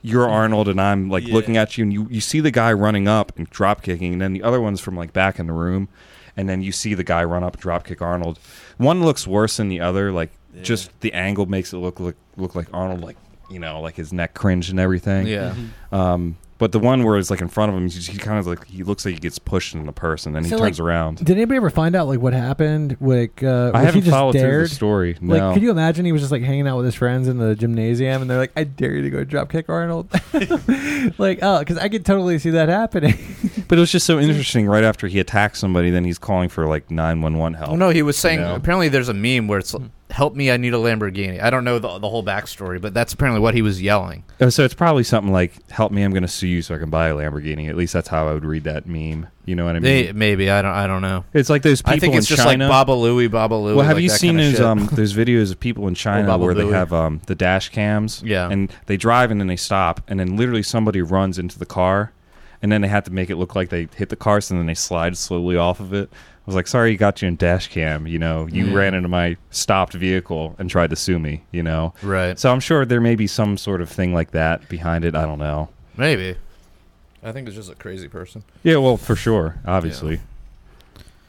You're 0.00 0.28
mm. 0.28 0.32
Arnold, 0.32 0.68
and 0.68 0.80
I'm 0.80 1.08
like 1.10 1.26
Yeah. 1.26 1.34
looking 1.34 1.56
at 1.56 1.76
you, 1.76 1.82
and 1.82 1.92
you, 1.92 2.06
you 2.08 2.20
see 2.20 2.38
the 2.38 2.52
guy 2.52 2.72
running 2.72 3.08
up 3.08 3.32
and 3.36 3.50
drop 3.50 3.82
kicking, 3.82 4.12
and 4.12 4.22
then 4.22 4.32
the 4.32 4.44
other 4.44 4.60
one's 4.60 4.80
from 4.80 4.96
like 4.96 5.12
back 5.12 5.40
in 5.40 5.48
the 5.48 5.52
room, 5.52 5.88
and 6.36 6.48
then 6.48 6.62
you 6.62 6.70
see 6.70 6.94
the 6.94 7.02
guy 7.02 7.24
run 7.24 7.42
up 7.42 7.54
and 7.54 7.62
drop 7.62 7.84
kick 7.84 8.00
Arnold. 8.00 8.38
One 8.76 9.02
looks 9.04 9.26
worse 9.26 9.56
than 9.56 9.68
the 9.68 9.80
other, 9.80 10.12
like 10.12 10.30
Yeah. 10.54 10.62
just 10.62 10.98
the 11.00 11.12
angle 11.12 11.46
makes 11.46 11.72
it 11.72 11.78
look 11.78 11.98
look 11.98 12.14
look 12.36 12.54
like 12.54 12.68
Arnold, 12.72 13.00
like 13.00 13.16
you 13.50 13.58
know, 13.58 13.80
like 13.80 13.96
his 13.96 14.12
neck 14.12 14.34
cringe 14.34 14.70
and 14.70 14.78
everything. 14.80 15.26
Yeah. 15.26 15.54
Um, 15.92 16.36
but 16.58 16.72
the 16.72 16.80
one 16.80 17.04
where 17.04 17.16
it's 17.16 17.30
like 17.30 17.40
in 17.40 17.46
front 17.48 17.70
of 17.70 17.78
him, 17.78 17.88
he, 17.88 18.00
he 18.00 18.18
kind 18.18 18.36
of 18.36 18.46
like 18.48 18.66
he 18.66 18.82
looks 18.82 19.04
like 19.04 19.14
he 19.14 19.20
gets 19.20 19.38
pushed 19.38 19.74
in 19.74 19.86
the 19.86 19.92
person, 19.92 20.34
and 20.34 20.44
he 20.44 20.50
So, 20.50 20.58
turns 20.58 20.80
like, 20.80 20.84
around. 20.86 21.18
Did 21.18 21.30
anybody 21.30 21.56
ever 21.56 21.70
find 21.70 21.94
out 21.94 22.08
like 22.08 22.18
what 22.20 22.32
happened? 22.32 22.96
Like, 23.00 23.44
uh, 23.44 23.46
I 23.46 23.70
was 23.70 23.80
he 23.80 23.86
haven't 23.86 24.00
just 24.02 24.10
followed 24.10 24.32
through 24.32 24.40
dared? 24.40 24.64
the 24.64 24.74
story. 24.74 25.14
Like, 25.22 25.40
no. 25.40 25.54
could 25.54 25.62
you 25.62 25.70
imagine 25.70 26.04
he 26.04 26.10
was 26.10 26.20
just 26.20 26.32
like 26.32 26.42
hanging 26.42 26.66
out 26.66 26.76
with 26.76 26.86
his 26.86 26.96
friends 26.96 27.28
in 27.28 27.38
the 27.38 27.54
gymnasium, 27.54 28.22
and 28.22 28.28
they're 28.30 28.38
like, 28.38 28.50
"I 28.56 28.64
dare 28.64 28.96
you 28.96 29.02
to 29.02 29.10
go 29.10 29.22
drop 29.22 29.50
kick 29.52 29.68
Arnold." 29.68 30.10
like, 31.18 31.38
oh, 31.42 31.60
because 31.60 31.78
I 31.78 31.88
could 31.88 32.04
totally 32.04 32.40
see 32.40 32.50
that 32.50 32.68
happening. 32.68 33.16
but 33.68 33.78
it 33.78 33.80
was 33.80 33.92
just 33.92 34.04
so 34.04 34.18
interesting. 34.18 34.66
Right 34.66 34.84
after 34.84 35.06
he 35.06 35.20
attacks 35.20 35.60
somebody, 35.60 35.90
then 35.90 36.04
he's 36.04 36.18
calling 36.18 36.48
for 36.48 36.66
like 36.66 36.90
nine 36.90 37.22
one 37.22 37.38
one 37.38 37.54
help. 37.54 37.70
Oh 37.70 37.76
no, 37.76 37.90
he 37.90 38.02
was 38.02 38.18
saying. 38.18 38.40
You 38.40 38.46
know? 38.46 38.56
Apparently, 38.56 38.88
there's 38.88 39.08
a 39.08 39.14
meme 39.14 39.46
where 39.46 39.60
it's 39.60 39.76
"Help 40.10 40.34
me! 40.34 40.50
I 40.50 40.56
need 40.56 40.74
a 40.74 40.78
Lamborghini." 40.78 41.42
I 41.42 41.50
don't 41.50 41.64
know 41.64 41.78
the, 41.78 41.98
the 41.98 42.08
whole 42.08 42.24
backstory, 42.24 42.80
but 42.80 42.94
that's 42.94 43.12
apparently 43.12 43.40
what 43.40 43.54
he 43.54 43.62
was 43.62 43.80
yelling. 43.82 44.24
Oh, 44.40 44.48
so 44.48 44.64
it's 44.64 44.74
probably 44.74 45.04
something 45.04 45.32
like, 45.32 45.68
"Help 45.70 45.92
me! 45.92 46.02
I'm 46.02 46.12
going 46.12 46.22
to 46.22 46.28
sue 46.28 46.46
you 46.48 46.62
so 46.62 46.74
I 46.74 46.78
can 46.78 46.90
buy 46.90 47.08
a 47.08 47.14
Lamborghini." 47.14 47.68
At 47.68 47.76
least 47.76 47.92
that's 47.92 48.08
how 48.08 48.28
I 48.28 48.34
would 48.34 48.44
read 48.44 48.64
that 48.64 48.86
meme. 48.86 49.26
You 49.44 49.56
know 49.56 49.64
what 49.64 49.76
I 49.76 49.80
mean? 49.80 50.06
May- 50.06 50.12
maybe 50.12 50.50
I 50.50 50.60
don't. 50.62 50.72
I 50.72 50.86
don't 50.86 51.02
know. 51.02 51.24
it's 51.32 51.48
like 51.48 51.62
those 51.62 51.80
people 51.82 51.94
I 51.94 51.98
think 51.98 52.14
it's 52.14 52.26
just 52.26 52.42
China. 52.42 52.64
like 52.64 52.70
Baba 52.70 52.92
Louie, 52.92 53.28
Baba 53.28 53.54
Louie. 53.54 53.74
well, 53.74 53.86
have 53.86 53.96
like 53.96 54.02
you 54.02 54.10
seen 54.10 54.36
kinda 54.36 54.50
those 54.50 54.60
um 54.60 54.86
those 54.92 55.14
videos 55.14 55.50
of 55.50 55.58
people 55.60 55.88
in 55.88 55.94
China 56.06 56.36
where 56.36 56.54
they 56.54 56.66
have 56.66 56.92
um 56.92 57.20
the 57.26 57.34
dash 57.34 57.70
cams? 57.70 58.22
Yeah. 58.24 58.50
And 58.50 58.70
they 58.86 58.96
drive 58.96 59.30
and 59.30 59.40
then 59.40 59.46
they 59.48 59.56
stop 59.56 60.02
and 60.08 60.20
then 60.20 60.36
literally 60.36 60.62
somebody 60.62 61.00
runs 61.02 61.38
into 61.38 61.58
the 61.58 61.66
car 61.66 62.12
and 62.60 62.70
then 62.72 62.80
they 62.80 62.88
have 62.88 63.04
to 63.04 63.12
make 63.12 63.30
it 63.30 63.36
look 63.36 63.54
like 63.54 63.68
they 63.70 63.88
hit 63.94 64.08
the 64.08 64.16
car 64.16 64.40
so 64.40 64.54
then 64.54 64.66
they 64.66 64.74
slide 64.74 65.16
slowly 65.16 65.56
off 65.56 65.80
of 65.80 65.94
it. 65.94 66.10
I 66.48 66.50
was 66.50 66.54
like, 66.56 66.66
sorry, 66.66 66.92
you 66.92 66.96
got 66.96 67.20
you 67.20 67.28
in 67.28 67.36
dash 67.36 67.68
cam. 67.68 68.06
You 68.06 68.18
know, 68.18 68.46
you 68.50 68.68
Yeah. 68.68 68.74
ran 68.74 68.94
into 68.94 69.06
my 69.10 69.36
stopped 69.50 69.92
vehicle 69.92 70.56
and 70.58 70.70
tried 70.70 70.88
to 70.88 70.96
sue 70.96 71.18
me. 71.18 71.42
You 71.52 71.62
know, 71.62 71.92
right? 72.02 72.38
so 72.38 72.50
I'm 72.50 72.60
sure 72.60 72.86
there 72.86 73.02
may 73.02 73.16
be 73.16 73.26
some 73.26 73.58
sort 73.58 73.82
of 73.82 73.90
thing 73.90 74.14
like 74.14 74.30
that 74.30 74.66
behind 74.66 75.04
it. 75.04 75.14
I 75.14 75.26
don't 75.26 75.38
know. 75.38 75.68
Maybe. 75.98 76.36
I 77.22 77.32
think 77.32 77.48
it's 77.48 77.56
just 77.56 77.70
a 77.70 77.74
crazy 77.74 78.08
person. 78.08 78.44
Yeah, 78.62 78.76
well, 78.78 78.96
for 78.96 79.14
sure, 79.14 79.56
obviously. 79.66 80.20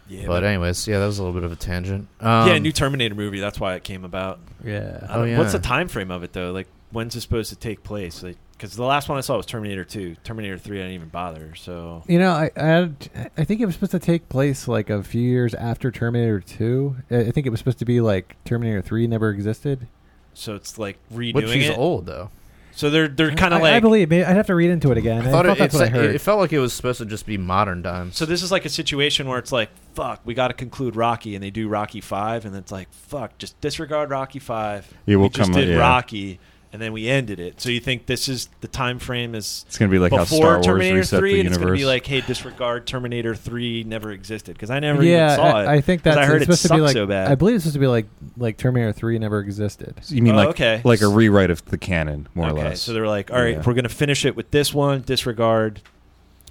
yeah, 0.08 0.26
But 0.26 0.46
anyways, 0.46 0.88
yeah, 0.88 1.00
that 1.00 1.06
was 1.08 1.20
a 1.20 1.24
little 1.24 1.34
bit 1.38 1.44
of 1.44 1.52
a 1.52 1.56
tangent. 1.58 2.08
Um, 2.22 2.48
yeah, 2.48 2.58
new 2.58 2.72
Terminator 2.72 3.14
movie. 3.16 3.42
That's 3.42 3.60
why 3.60 3.74
it 3.76 3.84
came 3.84 4.06
about. 4.06 4.40
yeah. 4.64 5.06
I 5.10 5.16
don't- 5.18 5.34
Oh, 5.34 5.38
What's 5.38 5.52
the 5.52 5.60
time 5.60 5.90
frame 5.90 6.12
of 6.12 6.24
it 6.24 6.32
though? 6.32 6.52
Like, 6.54 6.68
when's 6.92 7.14
it 7.18 7.22
supposed 7.22 7.50
to 7.50 7.58
take 7.58 7.84
place? 7.84 8.24
Like, 8.24 8.38
because 8.60 8.76
the 8.76 8.84
last 8.84 9.08
one 9.10 9.18
I 9.18 9.22
saw 9.22 9.38
was 9.38 9.46
Terminator 9.46 9.84
Two. 9.86 10.16
Terminator 10.24 10.58
Three, 10.58 10.80
I 10.80 10.82
didn't 10.84 10.96
even 10.96 11.10
bother. 11.10 11.56
So 11.56 12.04
You 12.08 12.20
know, 12.20 12.32
I, 12.32 12.52
I 12.58 12.66
had, 12.66 13.10
I 13.38 13.44
think 13.46 13.62
it 13.62 13.66
was 13.66 13.76
supposed 13.76 13.92
to 13.94 14.00
take 14.00 14.28
place 14.30 14.68
like 14.68 14.90
a 14.90 15.02
few 15.02 15.22
years 15.22 15.54
after 15.54 15.90
Terminator 15.92 16.40
Two. 16.42 16.98
I 17.10 17.20
I 17.22 17.32
think 17.32 17.48
it 17.48 17.50
was 17.50 17.60
supposed 17.60 17.80
to 17.80 17.86
be 17.86 18.02
like 18.02 18.36
Terminator 18.46 18.82
Three 18.82 19.08
never 19.08 19.30
existed. 19.30 19.88
so 20.34 20.56
it's 20.56 20.78
like 20.78 20.98
redoing 21.14 21.34
But 21.34 21.50
she's 21.50 21.70
it. 21.70 21.78
old 21.78 22.06
though. 22.06 22.30
So 22.72 22.90
they're 22.90 23.08
they're 23.10 23.36
kind 23.36 23.54
of 23.54 23.62
like. 23.62 23.74
I 23.74 23.80
believe. 23.82 24.12
I'd 24.14 24.24
have 24.24 24.48
to 24.48 24.56
read 24.56 24.70
into 24.70 24.90
it 24.92 24.98
again. 24.98 25.28
I 25.28 25.32
thought, 25.32 25.46
it, 25.46 25.58
that's 25.58 25.74
it, 25.74 25.78
what 25.80 25.88
I 25.88 25.90
heard. 25.90 26.16
it 26.16 26.20
felt 26.20 26.40
like 26.40 26.54
it 26.54 26.60
was 26.60 26.72
supposed 26.72 27.00
to 27.00 27.06
just 27.06 27.26
be 27.26 27.38
modern 27.38 27.84
times. 27.84 28.16
so 28.16 28.26
this 28.26 28.42
is 28.42 28.52
like 28.52 28.64
a 28.64 28.70
situation 28.70 29.28
where 29.28 29.38
it's 29.38 29.52
like, 29.52 29.70
fuck, 29.96 30.22
we 30.24 30.34
got 30.34 30.48
to 30.50 30.54
conclude 30.54 30.96
Rocky, 30.96 31.36
and 31.36 31.44
they 31.44 31.50
do 31.50 31.68
Rocky 31.68 32.00
Five, 32.00 32.46
and 32.46 32.56
it's 32.56 32.72
like, 32.72 32.88
fuck, 32.94 33.38
just 33.38 33.60
disregard 33.60 34.12
Rocky 34.12 34.40
Five. 34.40 34.94
Yeah, 35.06 35.18
we'll 35.18 35.26
we 35.26 35.30
just 35.30 35.52
come- 35.52 35.60
did 35.60 35.68
yeah. 35.70 35.76
Rocky, 35.76 36.40
and 36.72 36.80
then 36.82 36.94
we 36.94 37.10
ended 37.10 37.40
it. 37.40 37.60
So 37.60 37.70
you 37.70 37.80
think 37.80 38.06
this 38.06 38.30
is 38.30 38.48
the 38.62 38.68
time 38.68 39.00
frame 39.00 39.34
is 39.34 39.66
It's 39.68 39.78
gonna 39.78 39.90
be 39.92 39.98
like 40.00 40.12
how 40.12 40.20
before 40.20 40.38
Star 40.38 40.54
Wars 40.56 40.66
Terminator 40.68 40.96
reset 40.98 41.20
Three, 41.20 41.34
the 41.34 41.40
and 41.40 41.48
it's 41.50 41.58
gonna 41.58 41.72
be 41.74 41.86
like, 41.86 42.06
hey, 42.06 42.22
disregard 42.22 42.86
Terminator 42.86 43.34
Three 43.36 43.84
never 43.84 44.12
existed 44.12 44.54
because 44.54 44.70
I 44.70 44.80
never 44.80 45.04
yeah, 45.04 45.34
even 45.34 45.36
saw 45.38 45.58
I, 45.58 45.64
it. 45.64 45.68
I 45.68 45.82
think 45.82 46.04
'Cause 46.04 46.16
that's 46.16 46.18
I 46.18 46.26
heard 46.28 46.42
it's 46.44 46.50
it 46.52 46.58
supposed 46.58 46.62
to 46.64 46.68
be 46.70 46.74
sucked 46.76 46.82
like. 46.84 46.94
so 46.94 47.06
bad. 47.08 47.32
I 47.32 47.36
believe 47.36 47.56
it's 47.56 47.64
supposed 47.64 47.74
to 47.74 47.80
be 47.80 47.88
like 47.88 48.06
like 48.38 48.58
Terminator 48.58 48.92
Three 48.94 49.18
never 49.18 49.40
existed. 49.40 49.96
you 50.10 50.22
mean 50.22 50.34
Oh, 50.36 50.38
like 50.38 50.50
okay. 50.50 50.82
like 50.84 51.02
a 51.02 51.08
rewrite 51.08 51.50
of 51.50 51.66
the 51.66 51.78
canon, 51.78 52.28
more 52.36 52.50
okay, 52.50 52.60
or 52.60 52.64
less. 52.66 52.82
so 52.82 52.94
they're 52.94 53.08
like, 53.08 53.32
all 53.32 53.42
right, 53.42 53.56
Yeah. 53.56 53.64
we're 53.66 53.74
gonna 53.74 53.90
finish 53.90 54.24
it 54.26 54.36
with 54.36 54.52
this 54.52 54.74
one. 54.74 55.02
Disregard. 55.02 55.82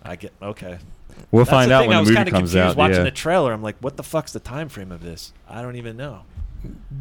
I 0.02 0.16
get 0.16 0.32
okay. 0.42 0.78
we'll 1.30 1.44
That's 1.44 1.50
find 1.50 1.70
out 1.72 1.80
thing, 1.82 1.88
when 1.90 1.96
I 1.96 2.00
the 2.00 2.02
was 2.02 2.08
movie 2.10 2.16
kinda 2.16 2.30
comes 2.30 2.40
confused 2.52 2.56
out. 2.56 2.76
Watching 2.76 2.96
Yeah. 2.98 3.02
the 3.04 3.10
trailer, 3.10 3.52
I'm 3.52 3.62
like, 3.62 3.76
what 3.80 3.96
the 3.96 4.02
fuck's 4.02 4.32
the 4.32 4.40
time 4.40 4.68
frame 4.68 4.90
of 4.92 5.02
this? 5.02 5.32
I 5.48 5.62
don't 5.62 5.76
even 5.76 5.96
know. 5.96 6.20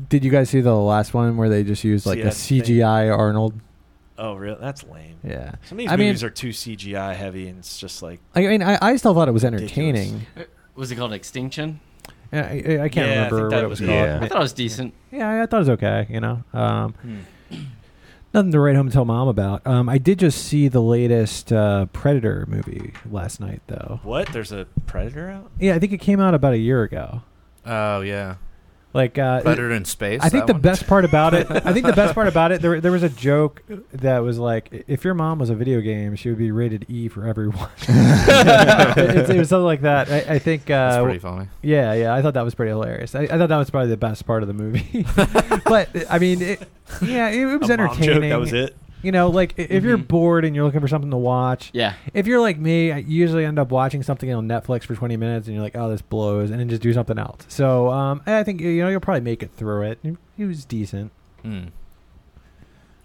Did 0.10 0.24
you 0.24 0.32
guys 0.32 0.49
see 0.49 0.62
the 0.62 0.76
last 0.76 1.14
one 1.14 1.36
where 1.38 1.49
they 1.49 1.64
just 1.64 1.84
used 1.84 2.05
like 2.05 2.16
See, 2.18 2.22
a 2.22 2.24
that's 2.26 2.47
the 2.47 2.60
thing. 2.62 2.76
CGI 2.80 3.18
Arnold? 3.18 3.53
Oh, 4.18 4.34
really? 4.36 4.58
That's 4.60 4.84
lame. 4.86 5.18
Yeah. 5.24 5.55
Some 5.66 5.78
of 5.78 5.80
these 5.80 5.89
I 5.91 5.95
mean- 5.95 6.08
movies 6.08 6.24
are 6.24 6.30
too 6.30 6.49
CGI 6.49 7.16
heavy, 7.16 7.47
and 7.49 7.60
it's 7.60 7.78
just 7.80 8.01
like 8.01 8.20
I 8.36 8.41
mean, 8.41 8.64
I, 8.64 8.78
I 8.82 8.95
still 8.95 9.14
thought 9.14 9.28
it 9.28 9.32
was 9.34 9.43
entertaining. 9.45 10.26
Was 10.76 10.91
it 10.91 10.95
called 10.95 11.14
Extinction? 11.14 11.80
I, 12.32 12.38
I, 12.38 12.41
I 12.41 12.89
can't 12.89 12.95
Yeah, 12.95 13.26
I 13.26 13.30
think 13.30 13.32
remember 13.32 13.49
that 13.49 13.55
what 13.58 13.64
it 13.64 13.68
was 13.70 13.80
was 13.82 13.88
called. 13.89 13.99
Yeah. 14.05 14.20
I 14.22 14.28
thought 14.28 14.38
it 14.38 14.41
was 14.41 14.53
decent. 14.53 14.93
Yeah, 15.12 15.41
I 15.41 15.45
thought 15.45 15.58
it 15.58 15.60
was 15.60 15.70
okay. 15.70 16.08
You 16.10 16.20
know, 16.20 16.43
um, 16.53 16.93
Hmm. 17.01 17.60
nothing 18.34 18.51
to 18.51 18.60
write 18.60 18.76
home 18.76 18.88
and 18.88 18.93
tell 18.93 19.05
mom 19.05 19.28
about. 19.28 19.66
Um, 19.66 19.88
I 19.88 19.97
did 19.97 20.20
just 20.20 20.43
see 20.45 20.68
the 20.68 20.82
latest 20.82 21.53
uh, 21.53 21.86
Predator 21.93 22.45
movie 22.47 22.93
last 23.10 23.39
night, 23.39 23.62
though. 23.68 23.99
what? 24.03 24.28
There's 24.30 24.51
a 24.51 24.66
Predator 24.88 25.30
out? 25.30 25.51
Yeah, 25.60 25.76
I 25.76 25.80
think 25.80 25.93
it 25.93 25.99
came 25.99 26.20
out 26.20 26.34
about 26.34 26.53
a 26.53 26.58
year 26.58 26.84
ago. 26.84 27.22
Oh 27.66 28.01
yeah, 28.01 28.36
Like 28.93 29.17
uh, 29.17 29.41
Predator 29.41 29.71
in 29.71 29.85
space. 29.85 30.21
I 30.23 30.29
think 30.29 30.45
that 30.45 30.47
the 30.47 30.53
one? 30.53 30.61
best 30.61 30.88
part 30.88 31.05
about 31.05 31.33
it. 31.33 31.45
I 31.51 31.73
think 31.73 31.85
the 31.85 31.93
best 31.93 32.15
part 32.15 32.27
about 32.27 32.51
it. 32.51 32.61
There, 32.67 32.81
there 32.81 32.91
was 32.91 33.03
a 33.03 33.09
joke 33.09 33.61
that 33.91 34.19
was 34.19 34.39
like, 34.39 34.85
if 34.88 35.03
your 35.03 35.13
mom 35.13 35.38
was 35.39 35.49
a 35.49 35.55
video 35.55 35.79
game, 35.81 36.15
she 36.15 36.29
would 36.29 36.38
be 36.38 36.51
rated 36.51 36.85
E 36.89 37.07
for 37.07 37.27
everyone. 37.27 37.69
it, 37.88 39.29
it 39.29 39.38
was 39.38 39.49
something 39.49 39.65
like 39.65 39.81
that. 39.81 40.09
I, 40.09 40.35
I 40.35 40.39
think. 40.39 40.69
Uh, 40.69 40.89
That's 40.91 41.03
pretty 41.03 41.19
funny. 41.19 41.47
Yeah, 41.61 41.93
yeah, 41.93 42.13
I 42.15 42.21
thought 42.21 42.33
that 42.33 42.43
was 42.43 42.55
pretty 42.55 42.71
hilarious. 42.71 43.13
I, 43.13 43.23
I 43.23 43.38
thought 43.38 43.49
that 43.49 43.57
was 43.57 43.69
probably 43.69 43.89
the 43.89 43.97
best 43.97 44.25
part 44.25 44.41
of 44.41 44.47
the 44.47 44.53
movie. 44.53 45.05
but 45.65 45.89
I 46.09 46.17
mean, 46.17 46.41
it, 46.41 46.67
yeah, 47.01 47.29
it, 47.29 47.41
it 47.41 47.57
was 47.59 47.69
A 47.69 47.77
mom 47.77 47.88
entertaining. 47.89 48.21
joke, 48.21 48.29
that 48.31 48.39
was 48.39 48.53
it. 48.53 48.75
You 49.04 49.12
know, 49.12 49.30
like 49.30 49.54
i- 49.60 49.68
if 49.70 49.84
you're 49.84 49.98
Mhm. 49.98 50.08
bored 50.08 50.43
and 50.43 50.56
you're 50.56 50.66
looking 50.66 50.82
for 50.82 50.88
something 50.88 51.12
to 51.12 51.18
watch, 51.18 51.70
Yeah. 51.74 51.93
if 52.14 52.26
you're 52.28 52.41
like 52.41 52.58
me, 52.60 52.91
I 52.91 52.98
usually 52.98 53.45
end 53.45 53.60
up 53.60 53.72
watching 53.72 54.02
something 54.04 54.34
on 54.34 54.48
Netflix 54.48 54.84
for 54.84 54.95
20 54.95 55.16
minutes, 55.18 55.48
and 55.48 55.54
you're 55.56 55.64
like, 55.64 55.76
"Oh, 55.78 55.89
this 55.89 56.02
blows," 56.02 56.50
and 56.50 56.60
then 56.60 56.68
just 56.68 56.82
do 56.82 56.91
something 56.93 57.18
else. 57.20 57.41
So, 57.48 57.89
um, 57.91 58.22
I 58.26 58.43
think 58.43 58.60
you 58.60 58.82
know 58.82 58.89
you'll 58.89 59.00
probably 59.00 59.22
make 59.22 59.43
it 59.43 59.52
through 59.56 59.84
it. 59.84 60.00
It 60.38 60.45
was 60.45 60.66
decent. 60.66 61.12
Hmm. 61.43 61.66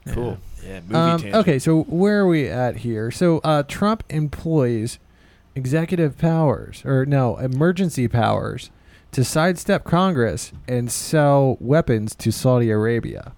Cool. 0.08 0.38
Yeah, 0.66 0.80
movie 0.88 1.30
Um, 1.32 1.40
okay, 1.40 1.58
so 1.58 1.82
where 1.82 2.20
are 2.20 2.26
we 2.26 2.48
at 2.48 2.78
here? 2.78 3.10
So 3.10 3.38
uh, 3.44 3.62
Trump 3.68 4.02
employs 4.08 4.98
executive 5.54 6.18
powers, 6.18 6.82
or 6.84 7.04
no, 7.06 7.36
emergency 7.36 8.08
powers, 8.08 8.70
to 9.12 9.22
sidestep 9.22 9.84
Congress 9.84 10.52
and 10.66 10.90
sell 10.90 11.56
weapons 11.60 12.14
to 12.16 12.32
Saudi 12.32 12.70
Arabia. 12.70 13.32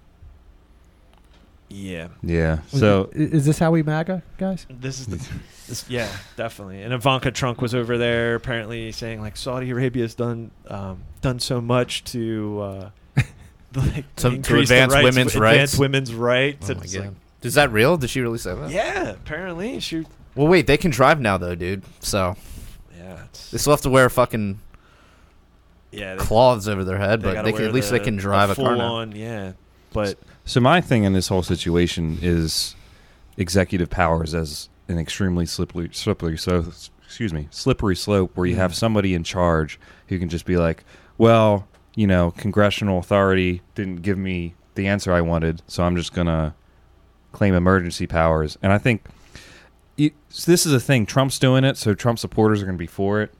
Yeah. 1.75 2.07
Yeah. 2.23 2.59
So 2.67 3.09
I- 3.13 3.17
is 3.17 3.45
this 3.45 3.59
how 3.59 3.71
we 3.71 3.83
MAGA, 3.83 4.23
guys? 4.37 4.65
This 4.69 4.99
is 5.01 5.07
the, 5.07 5.17
this, 5.67 5.85
yeah, 5.89 6.09
definitely. 6.37 6.81
And 6.81 6.93
Ivanka 6.93 7.31
Trump 7.31 7.61
was 7.61 7.75
over 7.75 7.97
there 7.97 8.35
apparently 8.35 8.91
saying 8.93 9.19
like 9.21 9.35
Saudi 9.35 9.69
Arabia's 9.71 10.15
done 10.15 10.51
um, 10.67 11.03
done 11.21 11.39
so 11.39 11.59
much 11.59 12.03
to 12.05 12.59
uh, 12.61 12.89
like 13.75 14.15
To- 14.17 14.29
to 14.29 14.35
increase 14.35 14.69
the 14.69 14.75
advance 14.83 14.93
rights, 14.93 15.03
women's 15.03 15.35
advance 15.35 15.41
rights? 15.71 15.77
women's 15.77 16.13
rights. 16.13 16.69
Oh 16.69 16.75
my 16.75 16.85
god. 16.85 16.95
like, 16.95 17.13
Is 17.43 17.55
that 17.55 17.71
real? 17.71 17.97
Did 17.97 18.09
she 18.09 18.21
really 18.21 18.37
say 18.37 18.55
that? 18.55 18.69
yeah, 18.71 19.09
apparently 19.09 19.79
she. 19.81 20.05
Well, 20.35 20.47
wait. 20.47 20.67
They 20.67 20.77
can 20.77 20.91
drive 20.91 21.19
now, 21.19 21.37
though, 21.37 21.55
dude. 21.55 21.83
So 21.99 22.35
Yeah, 22.97 23.23
it's, 23.25 23.51
they 23.51 23.57
still 23.57 23.73
have 23.73 23.81
to 23.81 23.89
wear 23.89 24.09
fucking 24.09 24.59
yeah. 25.91 26.15
They, 26.15 26.23
cloths 26.23 26.67
over 26.67 26.83
their 26.83 26.97
head, 26.97 27.21
they 27.21 27.33
but 27.33 27.43
they 27.43 27.51
can 27.53 27.63
at 27.65 27.73
least 27.73 27.91
they 27.91 27.99
can 27.99 28.15
drive 28.17 28.49
a, 28.49 28.55
car 28.55 28.65
full 28.65 28.77
now. 28.77 28.93
on. 28.95 29.11
Yeah, 29.13 29.53
but 29.93 30.09
So 30.09 30.15
my 30.59 30.79
thing 30.81 31.03
in 31.03 31.13
this 31.13 31.27
whole 31.27 31.43
situation 31.43 32.17
is 32.21 32.75
executive 33.37 33.89
powers 33.89 34.33
as 34.33 34.69
an 34.87 34.97
extremely 34.99 35.45
slippery, 35.45 35.89
slippery 35.91 36.37
so 36.37 36.65
excuse 37.03 37.33
me, 37.33 37.47
slippery 37.51 37.95
slope 37.95 38.31
where 38.35 38.45
you 38.45 38.55
Mhm. 38.55 38.59
have 38.59 38.75
somebody 38.75 39.13
in 39.13 39.23
charge 39.23 39.79
who 40.07 40.19
can 40.19 40.29
just 40.29 40.45
be 40.45 40.57
like, 40.57 40.83
well, 41.17 41.67
you 41.95 42.07
know, 42.07 42.31
congressional 42.31 42.99
authority 42.99 43.61
didn't 43.73 44.01
give 44.01 44.17
me 44.17 44.53
the 44.75 44.87
answer 44.87 45.13
I 45.13 45.21
wanted, 45.21 45.61
so 45.67 45.83
I'm 45.83 45.95
just 45.95 46.13
gonna 46.13 46.53
claim 47.31 47.53
emergency 47.53 48.05
powers. 48.07 48.57
And 48.61 48.71
I 48.71 48.77
think 48.77 49.03
you, 49.97 50.11
so 50.29 50.51
this 50.51 50.65
is 50.65 50.73
a 50.73 50.79
thing. 50.79 51.05
Trump's 51.05 51.39
doing 51.39 51.63
it, 51.63 51.77
so 51.77 51.93
Trump 51.93 52.19
supporters 52.19 52.61
are 52.61 52.65
going 52.65 52.77
to 52.77 52.81
be 52.81 52.87
for 52.87 53.21
it. 53.21 53.33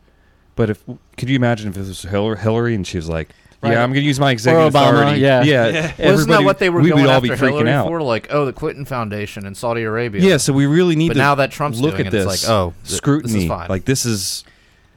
But 0.55 0.69
if 0.69 0.83
could 1.17 1.29
you 1.29 1.35
imagine 1.35 1.67
if 1.69 1.75
this 1.75 1.87
was 1.89 2.01
Hillary, 2.03 2.37
Hillary 2.39 2.75
and 2.75 2.87
she 2.87 2.97
was 2.97 3.09
like. 3.09 3.29
"Yeah, 3.71 3.83
I'm 3.83 3.91
going 3.91 4.03
to 4.03 4.07
use 4.07 4.19
my 4.19 4.31
executive 4.31 4.73
Obama, 4.73 4.89
authority." 4.89 5.21
yeah. 5.21 5.43
yeah. 5.43 5.93
Yeah. 5.97 6.11
Wasn't 6.11 6.29
that 6.29 6.43
what 6.43 6.59
they 6.59 6.69
were 6.69 6.81
we 6.81 6.89
going 6.89 7.03
would 7.03 7.09
all 7.09 7.17
after 7.17 7.29
be 7.29 7.35
freaking 7.35 7.57
Hillary 7.57 7.71
out. 7.71 7.87
for? 7.87 8.01
Like, 8.01 8.27
oh, 8.31 8.45
the 8.45 8.53
Clinton 8.53 8.85
Foundation 8.85 9.45
in 9.45 9.55
Saudi 9.55 9.83
Arabia. 9.83 10.21
Yeah, 10.21 10.37
so 10.37 10.53
we 10.53 10.65
really 10.65 10.95
need 10.95 11.09
but 11.09 11.13
to 11.15 11.19
now 11.19 11.35
that 11.35 11.51
Trump's 11.51 11.79
look 11.79 11.95
doing 11.95 12.07
at 12.07 12.13
it, 12.13 12.17
this 12.17 12.33
it's 12.33 12.47
like, 12.47 12.51
oh, 12.51 12.73
th- 12.83 12.95
scrutiny. 12.95 13.33
This 13.33 13.43
is 13.43 13.47
fine. 13.49 13.69
Like 13.69 13.85
this 13.85 14.05
is 14.05 14.43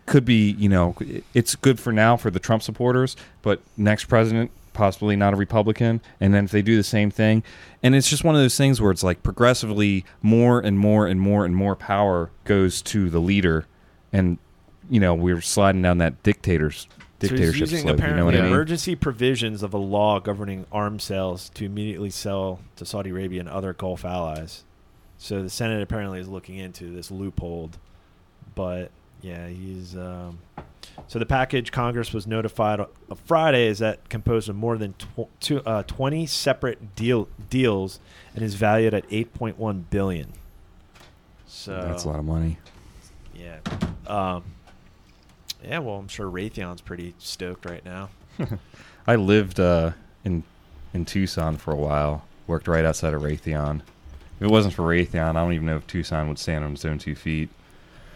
could 0.07 0.25
be, 0.25 0.53
you 0.53 0.69
know, 0.69 0.97
it's 1.35 1.55
good 1.55 1.79
for 1.79 1.93
now 1.93 2.17
for 2.17 2.31
the 2.31 2.41
Trump 2.41 2.63
supporters, 2.63 3.17
but 3.43 3.61
next 3.77 4.07
president 4.07 4.51
possibly 4.79 5.17
not 5.17 5.33
a 5.35 5.37
Republican, 5.37 6.01
and 6.21 6.33
then 6.33 6.45
if 6.45 6.53
they 6.53 6.63
do 6.63 6.77
the 6.77 6.85
same 6.85 7.11
thing, 7.11 7.43
and 7.83 7.97
it's 7.97 8.09
just 8.09 8.23
one 8.23 8.37
of 8.37 8.41
those 8.41 8.57
things 8.57 8.81
where 8.81 8.93
it's 8.93 9.03
like 9.03 9.25
progressively 9.25 10.05
more 10.23 10.61
and 10.61 10.79
more 10.79 11.05
and 11.09 11.21
more 11.21 11.45
and 11.45 11.57
more 11.57 11.75
power 11.75 12.31
goes 12.45 12.81
to 12.81 13.11
the 13.11 13.19
leader, 13.19 13.67
and 14.13 14.39
you 14.89 15.01
know 15.01 15.15
we're 15.15 15.41
sliding 15.41 15.83
down 15.83 15.99
that 15.99 16.23
dictators 16.23 16.87
So 17.21 17.29
he's 17.29 17.31
dictatorship 17.31 17.61
using 17.61 17.79
slope. 17.81 17.89
You 17.91 17.95
apparently 17.95 18.19
know 18.21 18.25
what 18.27 18.35
I 18.35 18.39
mean? 18.43 18.47
emergency 18.47 18.95
provisions 18.95 19.63
of 19.63 19.75
a 19.75 19.79
law 19.79 20.21
governing 20.21 20.67
arms 20.71 21.03
sales 21.05 21.51
to 21.55 21.65
immediately 21.65 22.11
sell 22.11 22.61
to 22.77 22.85
Saudi 22.85 23.11
Arabia 23.11 23.41
and 23.41 23.49
other 23.49 23.73
Gulf 23.73 24.05
allies. 24.05 24.65
So 25.19 25.43
the 25.43 25.51
Senate 25.51 25.83
apparently 25.83 26.21
is 26.21 26.29
looking 26.29 26.59
into 26.59 26.95
this 26.95 27.11
loophole, 27.11 27.71
but 28.55 28.91
yeah, 29.21 29.49
he's. 29.49 29.97
Um, 29.97 30.39
so 31.09 31.19
the 31.19 31.27
package 31.27 31.73
Congress 31.73 32.13
was 32.13 32.27
notified 32.27 32.79
of 32.81 32.89
Friday 33.25 33.67
is 33.67 33.79
that 33.81 34.09
composed 34.09 34.49
of 34.49 34.57
more 34.57 34.77
than 34.79 34.95
tw- 34.95 35.29
two, 35.41 35.61
uh, 35.63 35.83
20 35.85 36.27
separate 36.27 36.95
deal 36.95 37.29
deals 37.51 37.99
and 38.35 38.45
is 38.45 38.55
valued 38.55 38.95
at 38.95 39.09
8.1 39.09 39.85
billion. 39.91 40.33
So 41.47 41.73
That's 41.83 42.05
a 42.05 42.09
lot 42.09 42.19
of 42.19 42.25
money. 42.25 42.59
yeah. 43.35 43.59
Um, 44.07 44.45
yeah, 45.65 45.79
well, 45.79 45.97
I'm 45.97 46.09
sure 46.09 46.31
Raytheon's 46.31 46.81
pretty 46.81 47.15
stoked 47.19 47.65
right 47.65 47.85
now. 47.85 48.11
I 49.07 49.17
lived 49.17 49.59
uh, 49.61 49.93
in 50.25 50.43
in 50.95 51.05
Tucson 51.05 51.57
for 51.57 51.73
a 51.73 51.77
while. 51.77 52.25
Worked 52.47 52.69
right 52.69 52.85
outside 52.85 53.15
of 53.15 53.23
Raytheon. 53.23 53.81
If 54.37 54.43
it 54.43 54.51
wasn't 54.51 54.75
for 54.75 54.83
Raytheon, 54.83 55.31
I 55.31 55.33
don't 55.33 55.53
even 55.53 55.67
know 55.67 55.77
if 55.77 55.87
Tucson 55.87 56.29
would 56.29 56.39
stand 56.39 56.65
on 56.65 56.73
its 56.73 56.85
own 56.85 56.99
two 56.99 57.15
feet. 57.15 57.51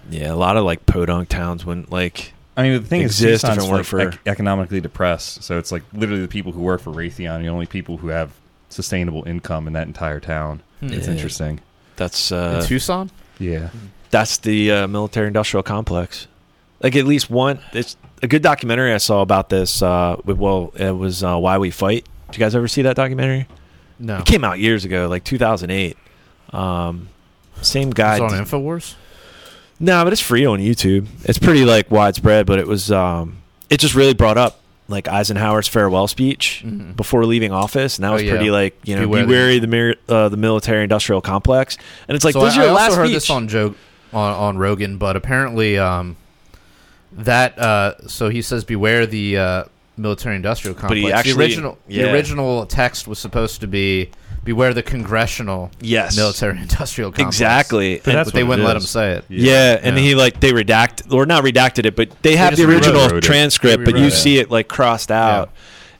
Yeah, 0.09 0.33
a 0.33 0.37
lot 0.37 0.57
of 0.57 0.65
like 0.65 0.87
podunk 0.87 1.29
towns 1.29 1.65
wouldn't 1.67 1.91
like. 1.91 2.33
I 2.57 2.65
mean, 2.65 2.83
the 2.83 2.89
thing 2.89 3.03
Exist 3.03 3.45
is, 3.45 3.45
if 3.45 3.51
it 3.51 3.55
Tucson's 3.55 3.71
like 3.71 3.85
for- 3.85 4.01
ec- 4.01 4.21
economically 4.27 4.81
depressed, 4.81 5.43
so 5.43 5.59
it's 5.59 5.73
like 5.73 5.83
literally 5.93 6.23
the 6.23 6.29
people 6.29 6.53
who 6.53 6.61
work 6.61 6.81
for 6.81 6.93
Raytheon, 6.93 7.41
are 7.41 7.43
the 7.43 7.49
only 7.49 7.67
people 7.67 7.97
who 7.97 8.09
have 8.09 8.33
sustainable 8.69 9.27
income 9.27 9.67
in 9.67 9.73
that 9.73 9.87
entire 9.87 10.21
town. 10.21 10.63
Hmm. 10.81 10.93
It's 10.93 11.09
interesting. 11.09 11.61
That's 11.97 12.31
in 12.31 12.39
uh, 12.39 12.63
Tucson. 12.63 13.11
Yeah, 13.39 13.71
that's 14.11 14.39
the 14.39 14.71
uh, 14.71 14.87
military-industrial 14.87 15.63
complex. 15.63 16.27
Like 16.83 16.97
at 16.97 17.05
least 17.07 17.31
one. 17.31 17.61
It's 17.73 17.97
a 18.23 18.27
good 18.29 18.43
documentary 18.43 18.93
I 18.93 18.99
saw 18.99 19.23
about 19.23 19.49
this. 19.49 19.83
Uh, 19.83 20.17
well, 20.25 20.73
it 20.77 20.91
was 20.97 21.23
uh, 21.23 21.37
Why 21.39 21.59
We 21.59 21.71
Fight. 21.71 22.07
Did 22.29 22.37
you 22.39 22.45
guys 22.45 22.55
ever 22.55 22.67
see 22.69 22.83
that 22.83 22.97
documentary? 22.97 23.47
No, 23.99 24.19
It 24.19 24.27
came 24.27 24.43
out 24.43 24.59
years 24.59 24.85
ago, 24.85 25.07
like 25.09 25.23
2008. 25.25 25.97
Um, 26.53 27.09
same 27.61 27.91
guy. 27.91 28.15
it's 28.15 28.21
on 28.23 28.31
did- 28.31 28.47
Infowars. 28.47 28.95
No, 29.79 30.05
but 30.05 30.13
it's 30.13 30.23
free 30.23 30.45
on 30.47 30.59
YouTube. 30.61 31.07
It's 31.25 31.39
pretty 31.39 31.65
like 31.65 31.91
widespread, 31.91 32.47
but 32.47 32.59
it 32.61 32.67
was 32.69 32.93
um 32.93 33.39
it 33.69 33.81
just 33.81 33.95
really 33.97 34.15
brought 34.15 34.39
up 34.39 34.61
like 34.89 35.09
Eisenhower's 35.09 35.67
farewell 35.67 36.07
speech 36.07 36.63
Mhm. 36.65 36.95
before 36.97 37.25
leaving 37.27 37.51
office, 37.51 37.97
and 37.97 38.05
that 38.05 38.11
Oh, 38.11 38.15
was 38.15 38.23
yeah. 38.23 38.31
pretty 38.31 38.51
like 38.53 38.77
you 38.85 38.95
know 38.95 39.03
Beware 39.03 39.25
be 39.27 39.31
wary 39.33 39.59
the 39.59 39.67
mir- 39.67 39.97
uh, 40.09 40.29
the 40.29 40.37
military 40.37 40.83
industrial 40.85 41.21
complex, 41.21 41.79
and 42.07 42.15
it's 42.15 42.25
like 42.25 42.35
so 42.35 42.41
those 42.41 42.57
I, 42.57 42.59
are 42.59 42.63
I 42.63 42.65
your 42.67 42.75
last 42.75 42.85
also 42.91 42.97
heard 43.01 43.07
speech. 43.07 43.15
this 43.17 43.31
on 43.31 43.49
Joe 43.49 43.75
on, 44.13 44.35
on 44.35 44.59
Rogan, 44.59 44.99
but 44.99 45.17
apparently 45.17 45.79
um, 45.79 46.17
that 47.15 47.59
uh, 47.59 48.07
so 48.09 48.29
he 48.29 48.43
says 48.43 48.65
beware 48.65 49.07
the 49.07 49.37
uh, 49.39 49.65
military 49.97 50.37
industrial 50.37 50.75
complex. 50.75 51.01
he 51.01 51.13
actually- 51.13 51.33
the 51.35 51.39
original 51.41 51.79
yeah. 51.89 52.05
the 52.05 52.13
original 52.13 52.67
text 52.67 53.07
was 53.07 53.19
supposed 53.19 53.61
to 53.61 53.67
be 53.67 54.11
beware 54.45 54.75
the 54.75 54.83
congressional 54.83 55.71
yes, 55.81 56.17
military 56.17 56.59
industrial 56.67 57.13
complex. 57.13 57.37
exactly. 57.37 58.01
But, 58.05 58.17
And- 58.17 58.25
but 58.25 58.35
they 58.35 58.43
wouldn't 58.43 58.65
it 58.65 58.67
let 58.67 58.77
him 58.77 58.83
say 58.83 59.13
it. 59.13 59.25
yeah, 59.29 59.79
and 59.83 59.97
Yeah. 59.97 60.03
he 60.03 60.15
like 60.17 60.41
they 60.41 60.51
redact 60.53 61.13
or 61.13 61.27
not 61.27 61.45
redacted 61.45 61.87
it, 61.87 61.95
but 61.95 62.11
they 62.23 62.35
have 62.37 62.51
just 62.51 62.63
the 62.63 62.69
original 62.69 63.03
rewrote 63.03 63.19
it. 63.19 63.23
transcript, 63.27 63.79
They 63.81 63.85
but 63.85 63.95
you 63.95 64.07
rewrote 64.07 64.13
it. 64.15 64.17
see 64.17 64.39
it 64.39 64.51
like 64.51 64.67
crossed 64.69 65.11
out, 65.13 65.51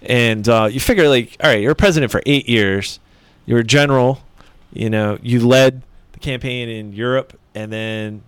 and 0.03 0.49
uh, 0.49 0.69
you 0.73 0.81
figure 0.81 1.09
like 1.09 1.37
all 1.41 1.51
right, 1.51 1.61
you're 1.61 1.75
president 1.77 2.11
for 2.11 2.23
eight 2.27 2.49
years. 2.49 2.99
you're 3.47 3.61
a 3.61 3.65
general. 3.65 4.21
You 4.73 4.89
know, 4.89 5.19
you 5.23 5.47
led 5.47 5.83
the 6.13 6.19
campaign 6.19 6.69
in 6.71 6.95
Europe 6.95 7.39
and 7.55 7.71
then 7.71 8.23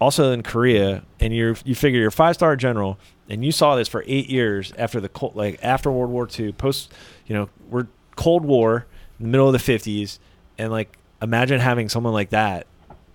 also 0.00 0.32
in 0.32 0.42
Korea, 0.42 1.02
and 1.20 1.34
you're 1.34 1.56
you 1.64 1.74
figure 1.74 1.98
you're 2.00 2.08
a 2.08 2.12
five 2.12 2.34
star 2.34 2.56
general, 2.56 2.98
and 3.28 3.44
you 3.44 3.52
saw 3.52 3.76
this 3.76 3.88
for 3.88 4.02
eight 4.06 4.28
years 4.30 4.72
after 4.78 5.00
the 5.00 5.08
Cold, 5.08 5.36
like 5.36 5.58
after 5.62 5.90
World 5.90 6.10
War 6.10 6.28
II, 6.38 6.52
post, 6.52 6.92
you 7.26 7.34
know, 7.34 7.48
we're 7.68 7.86
Cold 8.16 8.44
War 8.44 8.86
in 9.18 9.26
the 9.26 9.30
middle 9.30 9.46
of 9.46 9.52
the 9.52 9.58
fifties, 9.58 10.18
and 10.58 10.70
like 10.72 10.96
imagine 11.22 11.60
having 11.60 11.88
someone 11.88 12.12
like 12.14 12.30
that 12.30 12.66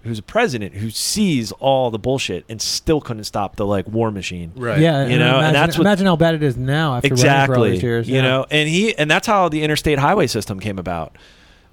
who's 0.04 0.20
a 0.20 0.24
president 0.24 0.76
who 0.76 0.92
sees 0.92 1.52
all 1.54 1.90
the 1.90 1.98
bullshit 1.98 2.46
and 2.48 2.62
still 2.62 3.02
couldn't 3.02 3.24
stop 3.24 3.56
the 3.56 3.66
like 3.66 3.88
war 3.88 4.12
machine. 4.12 4.52
Right. 4.56 4.80
Yeah, 4.80 5.04
You 5.08 5.14
and 5.14 5.20
know, 5.20 5.38
and 5.40 5.50
imagine, 5.50 5.54
that's 5.54 5.78
what- 5.80 5.82
imagine 5.88 6.06
how 6.06 6.16
bad 6.16 6.36
it 6.36 6.44
is 6.44 6.56
now 6.56 6.98
after 6.98 7.08
running 7.08 7.18
for 7.18 7.28
all 7.28 7.34
exactly 7.42 7.72
these 7.72 7.82
years. 7.82 8.08
you 8.08 8.18
yeah. 8.18 8.22
know 8.22 8.46
and 8.52 8.70
he 8.70 8.96
and 8.96 9.10
that's 9.10 9.26
how 9.26 9.50
the 9.50 9.64
interstate 9.64 9.98
highway 9.98 10.28
system 10.28 10.60
came 10.60 10.78
about 10.78 11.16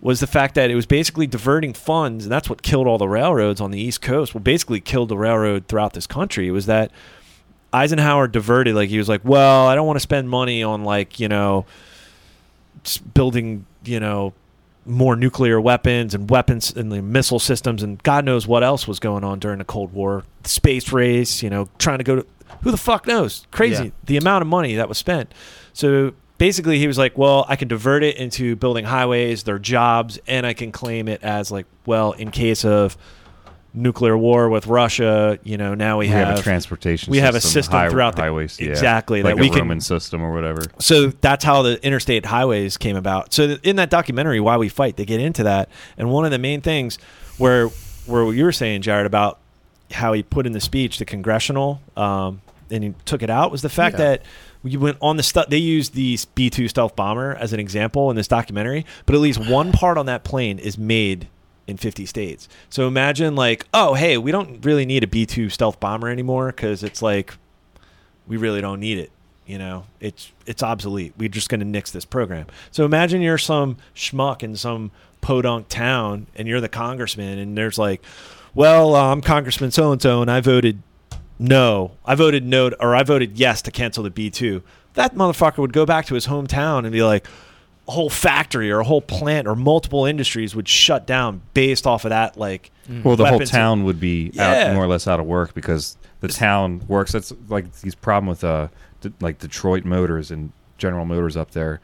was 0.02 0.20
the 0.20 0.26
fact 0.26 0.54
that 0.56 0.70
it 0.70 0.74
was 0.74 0.84
basically 0.84 1.26
diverting 1.26 1.72
funds 1.72 2.24
and 2.26 2.32
that's 2.32 2.50
what 2.50 2.60
killed 2.62 2.86
all 2.86 2.98
the 2.98 3.08
railroads 3.08 3.60
on 3.60 3.70
the 3.70 3.80
east 3.80 4.02
coast 4.02 4.34
well 4.34 4.42
basically 4.42 4.80
killed 4.80 5.08
the 5.08 5.16
railroad 5.16 5.66
throughout 5.68 5.94
this 5.94 6.06
country 6.06 6.50
was 6.50 6.66
that 6.66 6.90
eisenhower 7.72 8.26
diverted 8.28 8.74
like 8.74 8.88
he 8.90 8.98
was 8.98 9.08
like 9.08 9.20
well 9.24 9.66
i 9.68 9.74
don't 9.74 9.86
want 9.86 9.96
to 9.96 10.00
spend 10.00 10.28
money 10.28 10.62
on 10.62 10.82
like 10.84 11.18
you 11.20 11.28
know 11.28 11.64
building 13.14 13.64
you 13.84 14.00
know 14.00 14.32
more 14.84 15.14
nuclear 15.14 15.60
weapons 15.60 16.14
and 16.14 16.28
weapons 16.28 16.72
and 16.76 16.90
the 16.90 17.00
missile 17.00 17.38
systems 17.38 17.84
and 17.84 18.02
God 18.02 18.24
knows 18.24 18.48
what 18.48 18.64
else 18.64 18.88
was 18.88 18.98
going 18.98 19.22
on 19.22 19.38
during 19.38 19.58
the 19.58 19.64
Cold 19.64 19.92
War. 19.92 20.24
The 20.42 20.48
space 20.48 20.90
race, 20.92 21.40
you 21.40 21.48
know, 21.50 21.68
trying 21.78 21.98
to 21.98 22.04
go 22.04 22.16
to 22.16 22.26
who 22.64 22.72
the 22.72 22.76
fuck 22.76 23.06
knows? 23.06 23.46
Crazy 23.52 23.84
Yeah. 23.84 23.90
the 24.04 24.16
amount 24.16 24.42
of 24.42 24.48
money 24.48 24.74
that 24.74 24.88
was 24.88 24.98
spent. 24.98 25.32
So 25.72 26.14
basically, 26.42 26.76
he 26.80 26.88
was 26.88 26.98
like, 26.98 27.16
"Well, 27.16 27.46
I 27.48 27.54
can 27.54 27.68
divert 27.68 28.02
it 28.02 28.16
into 28.16 28.56
building 28.56 28.84
highways, 28.84 29.44
their 29.44 29.60
jobs, 29.60 30.18
and 30.26 30.44
I 30.44 30.54
can 30.54 30.72
claim 30.72 31.06
it 31.06 31.22
as 31.22 31.52
like, 31.52 31.66
well, 31.86 32.10
in 32.12 32.32
case 32.32 32.64
of 32.64 32.96
nuclear 33.72 34.18
war 34.18 34.48
with 34.48 34.66
Russia, 34.66 35.38
you 35.44 35.56
know, 35.56 35.74
now 35.74 35.98
we, 35.98 36.06
We 36.06 36.08
have, 36.10 36.38
a 36.40 36.42
transportation. 36.42 37.12
we 37.12 37.18
have 37.18 37.36
a 37.36 37.40
system, 37.40 37.62
system 37.62 37.78
high- 37.78 37.88
throughout 37.90 38.16
the- 38.16 38.22
highways. 38.22 38.58
yeah. 38.60 38.70
exactly, 38.70 39.22
like 39.22 39.36
that 39.36 39.40
a 39.40 39.42
we 39.42 39.50
can- 39.50 39.60
Roman 39.60 39.80
system 39.80 40.20
or 40.20 40.32
whatever. 40.34 40.62
so 40.80 41.12
that's 41.20 41.44
how 41.44 41.62
the 41.62 41.80
interstate 41.86 42.26
highways 42.26 42.76
came 42.76 42.96
about. 42.96 43.32
So 43.32 43.56
in 43.62 43.76
that 43.76 43.88
documentary, 43.88 44.40
Why 44.40 44.56
We 44.56 44.68
Fight, 44.68 44.96
they 44.96 45.04
get 45.04 45.20
into 45.20 45.44
that, 45.44 45.68
and 45.96 46.10
one 46.10 46.24
of 46.24 46.32
the 46.32 46.38
main 46.38 46.60
things 46.60 46.98
where 47.38 47.68
where 48.06 48.32
you 48.32 48.42
were 48.44 48.50
saying, 48.52 48.82
Jared, 48.82 49.06
about 49.06 49.38
how 49.92 50.12
he 50.12 50.24
put 50.24 50.44
in 50.44 50.52
the 50.52 50.60
speech 50.60 50.98
the 50.98 51.04
congressional, 51.04 51.80
um, 51.96 52.40
and 52.68 52.82
he 52.82 52.94
took 53.04 53.22
it 53.22 53.30
out 53.30 53.52
was 53.52 53.62
the 53.62 53.68
fact 53.68 53.94
Yeah. 53.94 54.04
that 54.04 54.22
you 54.64 54.78
went 54.80 54.96
on 55.00 55.16
the 55.16 55.22
stuff. 55.22 55.48
They 55.48 55.58
used 55.58 55.94
the 55.94 56.18
B 56.34 56.50
two 56.50 56.68
stealth 56.68 56.96
bomber 56.96 57.34
as 57.34 57.52
an 57.52 57.60
example 57.60 58.10
in 58.10 58.16
this 58.16 58.28
documentary, 58.28 58.86
but 59.06 59.14
at 59.14 59.20
least 59.20 59.38
one 59.48 59.72
part 59.72 59.98
on 59.98 60.06
that 60.06 60.24
plane 60.24 60.58
is 60.58 60.78
made 60.78 61.28
in 61.66 61.76
50 61.76 62.06
states. 62.06 62.48
So 62.70 62.86
imagine 62.86 63.34
like, 63.34 63.66
oh, 63.72 63.94
hey, 63.94 64.18
we 64.18 64.32
don't 64.32 64.64
really 64.64 64.86
need 64.86 65.04
a 65.04 65.06
B 65.06 65.26
two 65.26 65.48
stealth 65.48 65.80
bomber 65.80 66.08
anymore 66.08 66.48
because 66.48 66.82
it's 66.82 67.02
like 67.02 67.34
we 68.26 68.36
really 68.36 68.60
don't 68.60 68.80
need 68.80 68.98
it. 68.98 69.10
You 69.46 69.58
know, 69.58 69.86
it's 70.00 70.32
it's 70.46 70.62
obsolete. 70.62 71.14
We're 71.18 71.28
just 71.28 71.48
going 71.48 71.60
to 71.60 71.66
nix 71.66 71.90
this 71.90 72.04
program. 72.04 72.46
So 72.70 72.84
imagine 72.84 73.20
you're 73.20 73.38
some 73.38 73.76
schmuck 73.94 74.42
in 74.42 74.56
some 74.56 74.92
podunk 75.20 75.68
town, 75.68 76.26
and 76.36 76.46
you're 76.46 76.60
the 76.60 76.68
congressman, 76.68 77.38
and 77.38 77.56
there's 77.56 77.78
like, 77.78 78.02
well, 78.54 78.94
I'm 78.94 79.20
Congressman 79.20 79.70
so 79.70 79.92
and 79.92 80.00
so, 80.00 80.22
and 80.22 80.30
I 80.30 80.40
voted 80.40 80.82
no. 81.42 81.92
I 82.04 82.14
voted 82.14 82.44
no, 82.44 82.70
or 82.80 82.94
I 82.94 83.02
voted 83.02 83.38
yes 83.38 83.62
to 83.62 83.70
cancel 83.70 84.02
the 84.04 84.10
B 84.10 84.30
two. 84.30 84.62
That 84.94 85.14
motherfucker 85.14 85.58
would 85.58 85.72
go 85.72 85.84
back 85.86 86.06
to 86.06 86.14
his 86.14 86.26
hometown 86.26 86.80
and 86.80 86.92
be 86.92 87.02
like, 87.02 87.26
a 87.88 87.90
whole 87.90 88.10
factory 88.10 88.70
or 88.70 88.78
a 88.80 88.84
whole 88.84 89.00
plant 89.00 89.48
or 89.48 89.56
multiple 89.56 90.04
industries 90.04 90.54
would 90.54 90.68
shut 90.68 91.04
down 91.06 91.42
based 91.52 91.84
off 91.86 92.04
of 92.04 92.10
that. 92.10 92.36
Like, 92.36 92.70
Well, 93.02 93.16
the 93.16 93.26
whole 93.26 93.40
town 93.40 93.82
would 93.84 93.98
be 93.98 94.30
Yeah. 94.34 94.68
out, 94.68 94.74
more 94.74 94.84
or 94.84 94.86
less 94.86 95.08
out 95.08 95.18
of 95.18 95.26
work 95.26 95.52
because 95.52 95.96
the 96.20 96.28
town 96.28 96.82
works. 96.86 97.10
That's 97.12 97.32
like 97.48 97.72
these 97.80 97.94
problem 97.96 98.28
with 98.28 98.44
uh, 98.44 98.68
like 99.20 99.38
Detroit 99.40 99.84
Motors 99.84 100.30
and 100.30 100.52
General 100.78 101.04
Motors 101.04 101.36
up 101.36 101.50
there, 101.52 101.80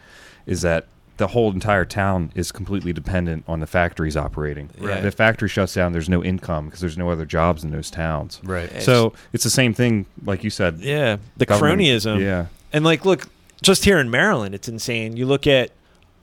is 0.47 0.63
that 0.63 0.87
the 1.19 1.27
whole 1.27 1.53
entire 1.53 1.85
town 1.85 2.33
is 2.35 2.51
completely 2.53 2.93
dependent 2.93 3.45
on 3.49 3.59
the 3.61 3.67
factories 3.67 4.17
operating. 4.17 4.71
Right. 4.79 4.99
If 4.99 5.03
the 5.03 5.11
factory 5.11 5.49
shuts 5.49 5.75
down, 5.75 5.93
there's 5.93 6.09
no 6.09 6.23
income 6.25 6.67
because 6.67 6.81
there's 6.81 6.97
no 6.97 7.11
other 7.11 7.27
jobs 7.27 7.65
in 7.65 7.71
those 7.71 7.91
towns. 7.91 8.41
Right. 8.45 8.81
So 8.81 9.13
it's 9.33 9.45
the 9.45 9.51
same 9.51 9.75
thing, 9.75 10.07
like 10.25 10.45
you 10.45 10.51
said. 10.51 10.79
yeah, 10.79 11.17
the 11.37 11.45
government- 11.45 11.81
cronyism. 11.81 12.21
Yeah. 12.21 12.47
And 12.73 12.85
like, 12.85 13.05
look, 13.05 13.29
just 13.63 13.85
here 13.85 13.99
in 13.99 14.11
Maryland, 14.11 14.55
it's 14.55 14.69
insane. 14.69 15.17
You 15.17 15.27
look 15.27 15.47
at 15.47 15.73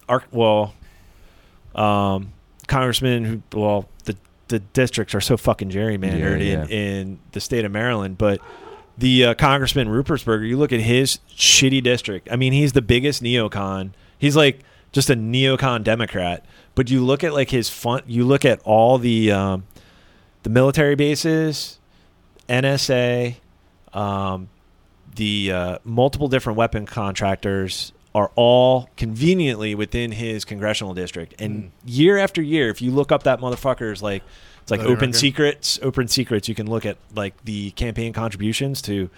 our 0.07 0.23
well, 0.31 0.73
um, 1.75 2.31
congressmen 2.67 3.25
who 3.25 3.41
well, 3.59 3.89
the 4.05 4.15
the 4.47 4.59
districts 4.59 5.13
are 5.13 5.21
so 5.21 5.35
fucking 5.35 5.71
gerrymandered 5.71 6.39
Yeah, 6.45 6.63
in 6.63 6.69
in 6.69 7.19
the 7.33 7.39
state 7.39 7.65
of 7.65 7.71
Maryland, 7.71 8.17
but. 8.17 8.41
The 8.97 9.25
uh, 9.25 9.33
congressman 9.33 9.89
Ruppersberger, 9.89 10.47
you 10.47 10.55
look 10.55 10.71
at 10.71 10.79
his 10.79 11.19
shitty 11.29 11.83
district. 11.83 12.29
I 12.31 12.37
mean, 12.37 12.53
he's 12.53 12.71
the 12.71 12.81
biggest 12.81 13.21
neocon. 13.21 13.89
He's 14.17 14.37
like 14.37 14.61
just 14.95 15.09
a 15.09 15.13
neocon 15.13 15.83
Democrat. 15.83 16.45
But 16.73 16.89
you 16.89 17.03
look 17.03 17.21
at 17.23 17.33
like 17.33 17.49
his 17.49 17.69
fun. 17.69 18.01
You 18.07 18.23
look 18.25 18.45
at 18.45 18.61
all 18.63 18.97
the 18.97 19.29
um, 19.29 19.67
the 20.43 20.49
military 20.49 20.95
bases, 20.95 21.79
NSA, 22.47 23.35
um, 23.93 24.47
the 25.13 25.51
uh, 25.51 25.77
multiple 25.83 26.29
different 26.29 26.55
weapon 26.55 26.85
contractors 26.85 27.91
are 28.15 28.31
all 28.35 28.89
conveniently 28.95 29.75
within 29.75 30.13
his 30.13 30.45
congressional 30.45 30.93
district. 30.93 31.35
And 31.41 31.73
year 31.83 32.17
after 32.17 32.41
year, 32.41 32.69
if 32.69 32.81
you 32.81 32.91
look 32.91 33.11
up 33.11 33.23
that 33.23 33.41
motherfucker's 33.41 34.01
like 34.01 34.23
it's 34.61 34.71
like 34.71 34.79
open 34.79 34.93
record? 34.93 35.15
secrets, 35.15 35.79
open 35.81 36.07
secrets. 36.07 36.47
You 36.47 36.55
can 36.55 36.67
look 36.67 36.85
at 36.85 36.97
like 37.13 37.43
the 37.43 37.71
campaign 37.71 38.13
contributions 38.13 38.81
to 38.83 39.09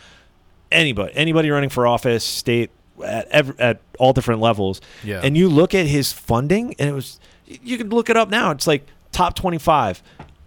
anybody, 0.71 1.13
anybody 1.15 1.51
running 1.51 1.69
for 1.69 1.85
office, 1.85 2.23
state 2.23 2.71
at 3.03 3.27
ev- 3.29 3.59
at 3.59 3.81
all 3.99 4.13
different 4.13 4.41
levels. 4.41 4.81
Yeah. 5.03 5.21
And 5.23 5.37
you 5.37 5.49
look 5.49 5.73
at 5.75 5.85
his 5.87 6.11
funding, 6.13 6.75
and 6.79 6.89
it 6.89 6.93
was 6.93 7.19
you 7.45 7.77
can 7.77 7.89
look 7.89 8.09
it 8.09 8.17
up 8.17 8.29
now. 8.29 8.51
It's 8.51 8.67
like 8.67 8.85
top 9.11 9.35
twenty 9.35 9.57
five, 9.57 10.01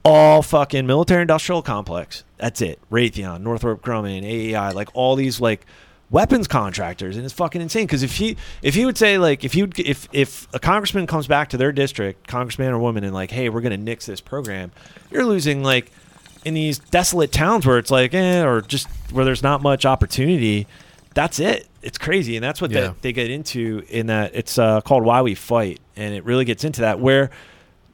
all 0.04 0.42
fucking 0.42 0.86
military 0.86 1.22
industrial 1.22 1.62
complex. 1.62 2.24
That's 2.38 2.60
it. 2.60 2.78
Raytheon, 2.90 3.42
Northrop 3.42 3.82
Grumman, 3.82 4.22
AEI, 4.24 4.72
like 4.72 4.88
all 4.94 5.14
these 5.16 5.40
like 5.40 5.66
weapons 6.10 6.48
contractors, 6.48 7.16
and 7.16 7.24
it's 7.24 7.34
fucking 7.34 7.60
insane. 7.60 7.86
Because 7.86 8.02
if 8.02 8.16
he 8.16 8.36
if 8.62 8.74
he 8.74 8.84
would 8.84 8.98
say 8.98 9.18
like 9.18 9.44
if 9.44 9.54
you 9.54 9.68
if 9.78 10.08
if 10.12 10.48
a 10.54 10.58
congressman 10.58 11.06
comes 11.06 11.26
back 11.26 11.50
to 11.50 11.56
their 11.56 11.72
district, 11.72 12.26
congressman 12.26 12.72
or 12.72 12.78
woman, 12.78 13.04
and 13.04 13.14
like, 13.14 13.30
hey, 13.30 13.48
we're 13.48 13.60
gonna 13.60 13.76
nix 13.76 14.06
this 14.06 14.20
program, 14.20 14.72
you're 15.10 15.24
losing 15.26 15.62
like 15.62 15.90
in 16.44 16.54
these 16.54 16.78
desolate 16.78 17.32
towns 17.32 17.66
where 17.66 17.78
it's 17.78 17.90
like, 17.90 18.14
eh, 18.14 18.42
or 18.42 18.62
just 18.62 18.88
where 19.12 19.24
there's 19.24 19.42
not 19.42 19.62
much 19.62 19.84
opportunity. 19.84 20.66
That's 21.14 21.38
it. 21.38 21.66
It's 21.82 21.98
crazy, 21.98 22.36
and 22.36 22.44
that's 22.44 22.60
what 22.60 22.70
Yeah. 22.70 22.80
that 22.82 23.02
they 23.02 23.12
get 23.12 23.30
into 23.30 23.82
in 23.88 24.06
that. 24.08 24.32
It's 24.34 24.58
uh, 24.58 24.80
called 24.82 25.04
"Why 25.04 25.22
We 25.22 25.34
Fight," 25.34 25.80
and 25.96 26.14
it 26.14 26.24
really 26.24 26.44
gets 26.44 26.64
into 26.64 26.82
that. 26.82 27.00
Where 27.00 27.30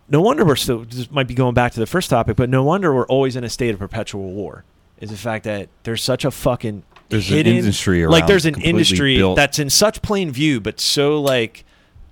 no 0.09 0.21
wonder 0.21 0.45
we're 0.45 0.57
still 0.57 0.85
this 0.85 1.11
might 1.11 1.29
be 1.29 1.35
going 1.35 1.55
back 1.55 1.73
to 1.73 1.81
the 1.81 1.87
first 1.87 2.11
topic, 2.11 2.37
but 2.37 2.49
no 2.51 2.63
wonder 2.65 2.93
we're 2.95 3.07
always 3.07 3.37
in 3.37 3.45
a 3.45 3.49
state 3.49 3.71
of 3.73 3.79
perpetual 3.79 4.33
war. 4.33 4.65
Is 5.01 5.11
the 5.11 5.17
fact 5.17 5.45
that 5.45 5.69
there's 5.85 6.03
such 6.03 6.25
a 6.25 6.31
fucking 6.31 6.83
There's 7.11 7.29
an 7.31 7.37
hidden 7.37 7.57
industry 7.57 8.05
like 8.07 8.23
around 8.23 8.29
there's 8.29 8.47
an 8.47 8.61
industry 8.61 9.19
built- 9.19 9.37
that's 9.37 9.59
in 9.59 9.71
such 9.71 10.03
plain 10.03 10.31
view, 10.31 10.61
but 10.61 10.81
so 10.81 11.21
like 11.23 11.65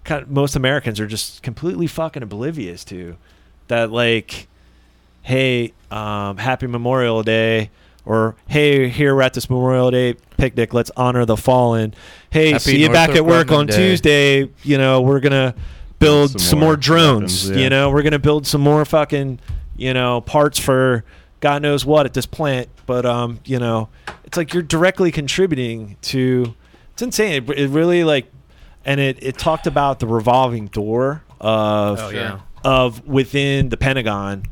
kind 0.04 0.22
of, 0.22 0.30
most 0.30 0.54
Americans 0.54 1.00
are 1.00 1.06
just 1.06 1.42
completely 1.42 1.86
fucking 1.86 2.22
oblivious 2.22 2.84
to 2.84 3.16
that. 3.68 3.90
Like, 3.90 4.48
hey, 5.22 5.72
um, 5.90 6.36
happy 6.36 6.66
Memorial 6.66 7.22
Day. 7.22 7.70
Or 8.06 8.36
hey, 8.46 8.88
here 8.88 9.14
we're 9.14 9.22
at 9.22 9.34
this 9.34 9.48
Memorial 9.48 9.90
Day 9.90 10.14
picnic. 10.36 10.74
Let's 10.74 10.90
honor 10.96 11.24
the 11.24 11.36
fallen. 11.36 11.94
Hey, 12.30 12.48
Happy 12.52 12.58
see 12.60 12.80
you 12.82 12.88
back 12.88 13.08
Northrop 13.10 13.16
at 13.16 13.30
work 13.30 13.46
Grumman 13.48 13.58
on 13.58 13.66
Day. 13.66 13.76
Tuesday. 13.76 14.50
You 14.62 14.78
know 14.78 15.00
we're 15.00 15.20
gonna 15.20 15.54
build 15.98 16.32
Some 16.32 16.38
some, 16.40 16.58
more 16.58 16.68
more, 16.70 16.76
drones. 16.76 17.44
weapons, 17.44 17.50
yeah. 17.50 17.62
You 17.64 17.70
know 17.70 17.90
we're 17.90 18.02
gonna 18.02 18.18
build 18.18 18.46
some 18.46 18.60
more 18.60 18.84
fucking 18.84 19.40
you 19.76 19.94
know 19.94 20.20
parts 20.20 20.58
for 20.58 21.04
God 21.40 21.62
knows 21.62 21.84
what 21.86 22.04
at 22.06 22.12
this 22.14 22.26
plant. 22.26 22.68
But 22.86 23.06
um, 23.06 23.40
you 23.46 23.58
know, 23.58 23.88
it's 24.24 24.36
like 24.36 24.52
you're 24.52 24.62
directly 24.62 25.10
contributing 25.10 25.96
to. 26.02 26.54
It's 26.92 27.02
insane. 27.02 27.42
It, 27.42 27.58
it 27.58 27.68
really 27.70 28.04
like, 28.04 28.30
and 28.84 29.00
it 29.00 29.16
it 29.22 29.38
talked 29.38 29.66
about 29.66 29.98
the 30.00 30.06
revolving 30.06 30.66
door 30.66 31.22
of 31.40 31.98
Oh, 32.00 32.08
yeah. 32.10 32.40
of 32.62 33.06
within 33.06 33.70
the 33.70 33.76
Pentagon 33.78 34.44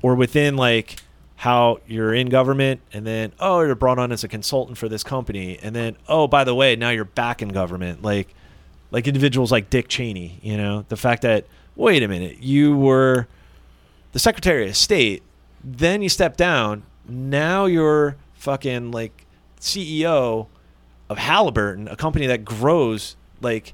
or 0.00 0.14
within 0.14 0.56
like 0.56 0.96
how 1.40 1.80
you're 1.86 2.12
in 2.12 2.28
government 2.28 2.82
and 2.92 3.06
then 3.06 3.32
oh 3.40 3.62
you're 3.62 3.74
brought 3.74 3.98
on 3.98 4.12
as 4.12 4.22
a 4.22 4.28
consultant 4.28 4.76
for 4.76 4.90
this 4.90 5.02
company 5.02 5.58
and 5.62 5.74
then 5.74 5.96
oh 6.06 6.28
by 6.28 6.44
the 6.44 6.54
way 6.54 6.76
now 6.76 6.90
you're 6.90 7.02
back 7.02 7.40
in 7.40 7.48
government 7.48 8.02
like 8.02 8.34
like 8.90 9.08
individuals 9.08 9.50
like 9.50 9.70
Dick 9.70 9.88
Cheney 9.88 10.38
you 10.42 10.58
know 10.58 10.84
the 10.90 10.98
fact 10.98 11.22
that 11.22 11.46
wait 11.76 12.02
a 12.02 12.08
minute 12.08 12.42
you 12.42 12.76
were 12.76 13.26
the 14.12 14.18
Secretary 14.18 14.68
of 14.68 14.76
State 14.76 15.22
then 15.64 16.02
you 16.02 16.10
step 16.10 16.36
down 16.36 16.82
now 17.08 17.64
you're 17.64 18.16
fucking 18.34 18.90
like 18.90 19.24
CEO 19.58 20.46
of 21.08 21.16
Halliburton 21.16 21.88
a 21.88 21.96
company 21.96 22.26
that 22.26 22.44
grows 22.44 23.16
like 23.40 23.72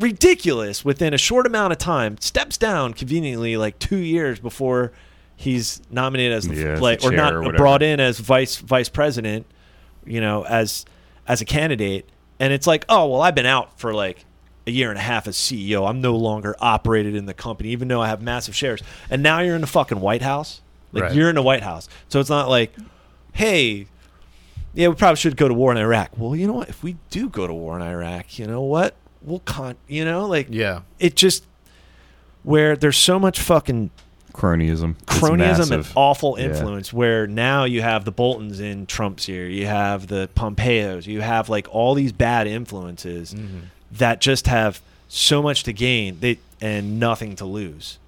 ridiculous 0.00 0.86
within 0.86 1.12
a 1.12 1.18
short 1.18 1.46
amount 1.46 1.72
of 1.72 1.78
time. 1.78 2.16
Steps 2.18 2.56
down 2.56 2.94
conveniently 2.94 3.58
like 3.58 3.78
two 3.78 3.98
years 3.98 4.40
before 4.40 4.90
he's 5.42 5.82
nominated 5.90 6.32
as 6.32 6.46
the, 6.48 6.54
Yeah, 6.54 6.66
as 6.72 6.80
like 6.80 7.00
the 7.00 7.08
or 7.08 7.12
not 7.12 7.34
or 7.34 7.52
brought 7.52 7.82
in 7.82 8.00
as 8.00 8.18
vice 8.18 8.56
vice 8.56 8.88
president. 8.88 9.46
You 10.06 10.20
know, 10.20 10.44
as 10.44 10.84
as 11.28 11.40
a 11.40 11.44
candidate, 11.44 12.08
and 12.40 12.52
it's 12.52 12.66
like, 12.66 12.84
oh 12.88 13.06
well, 13.08 13.20
I've 13.20 13.34
been 13.34 13.46
out 13.46 13.78
for 13.78 13.92
like 13.94 14.24
a 14.66 14.70
year 14.70 14.90
and 14.90 14.98
a 14.98 15.02
half 15.02 15.26
as 15.26 15.36
CEO. 15.36 15.88
I'm 15.88 16.00
no 16.00 16.14
longer 16.16 16.54
operated 16.60 17.14
in 17.16 17.26
the 17.26 17.34
company, 17.34 17.70
even 17.70 17.88
though 17.88 18.00
I 18.00 18.08
have 18.08 18.22
massive 18.22 18.54
shares. 18.54 18.80
And 19.10 19.22
now 19.22 19.40
you're 19.40 19.54
in 19.56 19.60
the 19.60 19.66
fucking 19.66 20.00
White 20.00 20.22
House. 20.22 20.60
Like 20.92 21.04
Right. 21.04 21.14
you're 21.14 21.28
in 21.30 21.34
the 21.36 21.42
White 21.42 21.62
House, 21.62 21.88
so 22.08 22.20
it's 22.20 22.28
not 22.28 22.48
like, 22.50 22.74
hey, 23.32 23.86
yeah, 24.74 24.88
we 24.88 24.94
probably 24.94 25.16
should 25.16 25.36
go 25.38 25.48
to 25.48 25.54
war 25.54 25.72
in 25.72 25.78
Iraq. 25.78 26.10
Well, 26.18 26.36
you 26.36 26.46
know 26.46 26.52
what? 26.52 26.68
If 26.68 26.82
we 26.82 26.96
do 27.10 27.28
go 27.30 27.46
to 27.46 27.54
war 27.54 27.76
in 27.76 27.82
Iraq, 27.82 28.38
you 28.38 28.46
know 28.46 28.60
what? 28.62 28.94
We'll 29.22 29.38
con. 29.40 29.76
You 29.88 30.04
know, 30.04 30.26
like 30.26 30.48
Yeah. 30.50 30.80
it 30.98 31.16
just 31.16 31.46
where 32.42 32.76
there's 32.76 32.96
so 32.98 33.18
much 33.18 33.40
fucking 33.40 33.90
cronyism. 34.32 34.94
Cronyism 35.06 35.38
massive. 35.70 35.92
awful 35.96 36.36
Yeah. 36.38 36.46
influence 36.46 36.92
where 36.92 37.26
now 37.26 37.64
you 37.64 37.82
have 37.82 38.04
the 38.04 38.12
Boltons 38.12 38.60
in 38.60 38.86
Trump's 38.86 39.28
ear, 39.28 39.46
you 39.48 39.66
have 39.66 40.06
the 40.08 40.28
Pompeos, 40.34 41.06
you 41.06 41.20
have 41.20 41.48
like 41.48 41.66
all 41.70 41.94
these 41.94 42.12
bad 42.12 42.46
influences 42.46 43.34
Mm-hmm. 43.34 43.58
that 43.92 44.20
just 44.20 44.46
have 44.46 44.80
so 45.08 45.42
much 45.42 45.62
to 45.64 45.72
gain 45.72 46.18
they, 46.20 46.38
and 46.60 46.98
nothing 46.98 47.36
to 47.36 47.44
lose. 47.44 47.98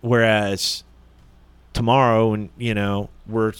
Whereas 0.00 0.84
tomorrow, 1.72 2.32
and 2.34 2.48
you 2.58 2.74
know, 2.74 3.08
we're, 3.26 3.52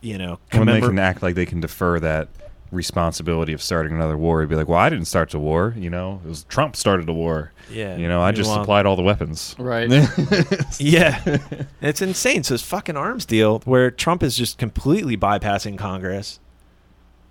you 0.00 0.18
know, 0.18 0.38
when 0.52 0.66
they 0.66 0.80
can 0.80 0.98
act 0.98 1.22
like 1.22 1.34
they 1.34 1.46
can 1.46 1.60
defer 1.60 1.98
that 2.00 2.28
responsibility 2.74 3.52
of 3.52 3.62
starting 3.62 3.92
another 3.92 4.16
war, 4.18 4.40
He'd 4.40 4.48
be 4.50 4.56
like, 4.56 4.68
well, 4.68 4.78
I 4.78 4.88
didn't 4.90 5.06
start 5.06 5.30
the 5.30 5.38
war. 5.38 5.74
You 5.76 5.90
know, 5.90 6.20
it 6.24 6.28
was 6.28 6.44
Trump 6.44 6.76
started 6.76 7.06
the 7.06 7.12
war. 7.14 7.52
yeah, 7.70 7.96
You 7.96 8.08
know, 8.08 8.20
I 8.20 8.32
just 8.32 8.48
Meanwhile- 8.48 8.64
supplied 8.64 8.86
all 8.86 8.96
the 8.96 9.02
weapons. 9.02 9.54
Right. 9.58 9.88
Yeah, 10.78 11.38
it's 11.80 12.02
insane. 12.02 12.42
So 12.42 12.54
this 12.54 12.62
fucking 12.62 12.96
arms 12.96 13.24
deal 13.24 13.60
where 13.64 13.90
Trump 13.90 14.22
is 14.22 14.36
just 14.36 14.58
completely 14.58 15.16
bypassing 15.16 15.78
Congress 15.78 16.40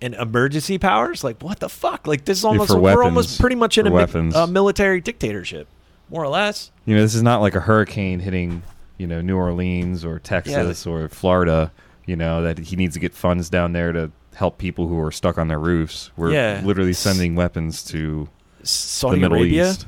and 0.00 0.14
emergency 0.14 0.78
powers. 0.78 1.22
Like 1.22 1.42
what 1.42 1.60
the 1.60 1.68
fuck? 1.68 2.06
Like 2.06 2.24
this 2.24 2.38
is 2.38 2.44
almost 2.44 2.70
for 2.70 2.76
we're 2.76 2.82
weapons. 2.96 3.04
almost 3.04 3.40
pretty 3.40 3.56
much 3.56 3.78
in 3.78 3.86
a, 3.86 3.90
mi- 3.90 3.96
weapons. 3.96 4.34
a 4.34 4.46
military 4.46 5.00
dictatorship, 5.00 5.68
more 6.10 6.24
or 6.24 6.28
less. 6.28 6.70
You 6.86 6.96
know, 6.96 7.02
this 7.02 7.14
is 7.14 7.22
not 7.22 7.40
like 7.40 7.54
a 7.54 7.60
hurricane 7.60 8.20
hitting, 8.20 8.62
you 8.98 9.06
know, 9.06 9.20
New 9.20 9.36
Orleans 9.36 10.04
or 10.04 10.18
Texas 10.18 10.86
or 10.86 11.08
Florida. 11.08 11.70
You 12.06 12.16
know 12.16 12.42
that 12.42 12.58
he 12.58 12.76
needs 12.76 12.94
to 12.94 13.00
get 13.00 13.14
funds 13.14 13.48
down 13.48 13.72
there 13.72 13.92
to 13.92 14.10
help 14.34 14.58
people 14.58 14.88
who 14.88 15.00
are 15.00 15.10
stuck 15.12 15.38
on 15.38 15.48
their 15.48 15.58
roofs. 15.58 16.10
We're 16.16 16.32
Yeah. 16.32 16.60
literally 16.64 16.92
sending 16.92 17.34
weapons 17.34 17.82
to 17.84 18.28
Saudi 18.62 19.16
the 19.16 19.20
Middle 19.22 19.38
Arabia, 19.38 19.70
East. 19.70 19.86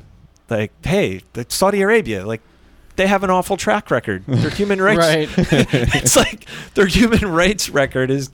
like 0.49 0.71
hey, 0.85 1.21
the 1.33 1.45
Saudi 1.49 1.81
Arabia, 1.81 2.25
like 2.25 2.41
they 2.95 3.07
have 3.07 3.23
an 3.23 3.29
awful 3.29 3.57
track 3.57 3.91
record. 3.91 4.23
Their 4.27 4.49
human 4.61 4.81
rights, 4.81 4.99
Right. 4.99 5.29
it's 5.95 6.15
like 6.15 6.45
their 6.75 6.87
human 6.87 7.25
rights 7.31 7.69
record 7.69 8.09
is 8.09 8.29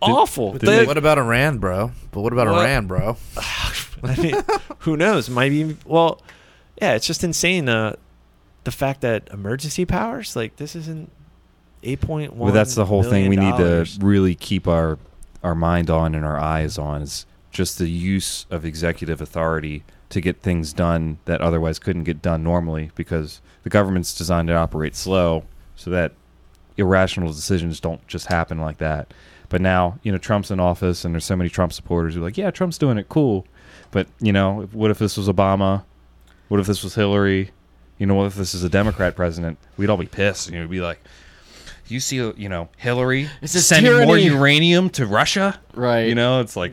awful. 0.00 0.52
did 0.52 0.62
They- 0.62 0.76
they- 0.80 0.86
What 0.86 0.96
about 0.98 1.18
Iran, 1.18 1.58
bro? 1.58 1.92
But 2.12 2.20
what 2.22 2.32
about 2.32 2.46
What? 2.48 2.64
Iran, 2.64 2.86
bro? 2.86 3.16
I 4.04 4.16
mean, 4.16 4.36
who 4.80 4.96
knows? 4.96 5.28
Maybe. 5.28 5.76
Well, 5.84 6.22
yeah, 6.80 6.94
it's 6.94 7.06
just 7.06 7.24
insane. 7.24 7.68
Uh, 7.68 7.96
the 8.64 8.70
fact 8.70 9.00
that 9.00 9.28
emergency 9.32 9.84
powers, 9.84 10.36
like 10.36 10.54
this, 10.56 10.76
isn't 10.76 11.10
eight 11.82 12.00
point 12.00 12.32
one. 12.34 12.46
Well, 12.46 12.52
that's 12.54 12.74
the 12.76 12.84
whole 12.84 13.02
thing 13.02 13.28
we 13.28 13.36
need 13.36 13.56
to 13.56 13.86
really 14.00 14.34
keep 14.36 14.68
our 14.68 14.98
our 15.42 15.54
mind 15.54 15.90
on 15.90 16.14
and 16.14 16.24
our 16.24 16.38
eyes 16.38 16.78
on 16.78 17.02
is 17.02 17.26
just 17.50 17.78
the 17.78 17.88
use 17.88 18.46
of 18.50 18.64
executive 18.64 19.20
authority 19.20 19.84
to 20.10 20.20
get 20.20 20.40
things 20.40 20.72
done 20.72 21.18
that 21.26 21.40
otherwise 21.40 21.78
couldn't 21.78 22.04
get 22.04 22.22
done 22.22 22.42
normally 22.42 22.90
because 22.94 23.40
the 23.62 23.70
government's 23.70 24.16
designed 24.16 24.48
to 24.48 24.54
operate 24.54 24.96
slow 24.96 25.44
so 25.76 25.90
that 25.90 26.12
irrational 26.76 27.32
decisions 27.32 27.80
don't 27.80 28.06
just 28.06 28.26
happen 28.26 28.58
like 28.58 28.78
that. 28.78 29.12
But 29.48 29.60
now, 29.60 29.98
you 30.02 30.12
know, 30.12 30.18
Trump's 30.18 30.50
in 30.50 30.60
office 30.60 31.04
and 31.04 31.14
there's 31.14 31.24
so 31.24 31.36
many 31.36 31.50
Trump 31.50 31.72
supporters 31.72 32.14
who 32.14 32.20
are 32.20 32.24
like, 32.24 32.38
yeah, 32.38 32.50
Trump's 32.50 32.78
doing 32.78 32.98
it 32.98 33.08
cool. 33.08 33.46
But, 33.90 34.06
you 34.20 34.32
know, 34.32 34.68
what 34.72 34.90
if 34.90 34.98
this 34.98 35.16
was 35.16 35.28
Obama? 35.28 35.84
What 36.48 36.60
if 36.60 36.66
this 36.66 36.82
was 36.82 36.94
Hillary? 36.94 37.50
You 37.98 38.06
know, 38.06 38.14
what 38.14 38.26
if 38.26 38.34
this 38.34 38.54
is 38.54 38.62
a 38.62 38.68
Democrat 38.68 39.16
president? 39.16 39.58
We'd 39.76 39.90
all 39.90 39.96
be 39.96 40.06
pissed. 40.06 40.50
You 40.50 40.56
know, 40.56 40.62
we'd 40.62 40.70
be 40.70 40.80
like, 40.80 41.00
you 41.94 42.00
see, 42.00 42.16
you 42.16 42.48
know, 42.48 42.68
Hillary 42.76 43.28
It's 43.40 43.54
a 43.54 43.62
sending 43.62 44.06
more 44.06 44.18
uranium 44.18 44.90
to 44.90 45.06
Russia? 45.06 45.58
Right. 45.74 46.08
You 46.08 46.14
know, 46.14 46.40
it's 46.40 46.56
like, 46.56 46.72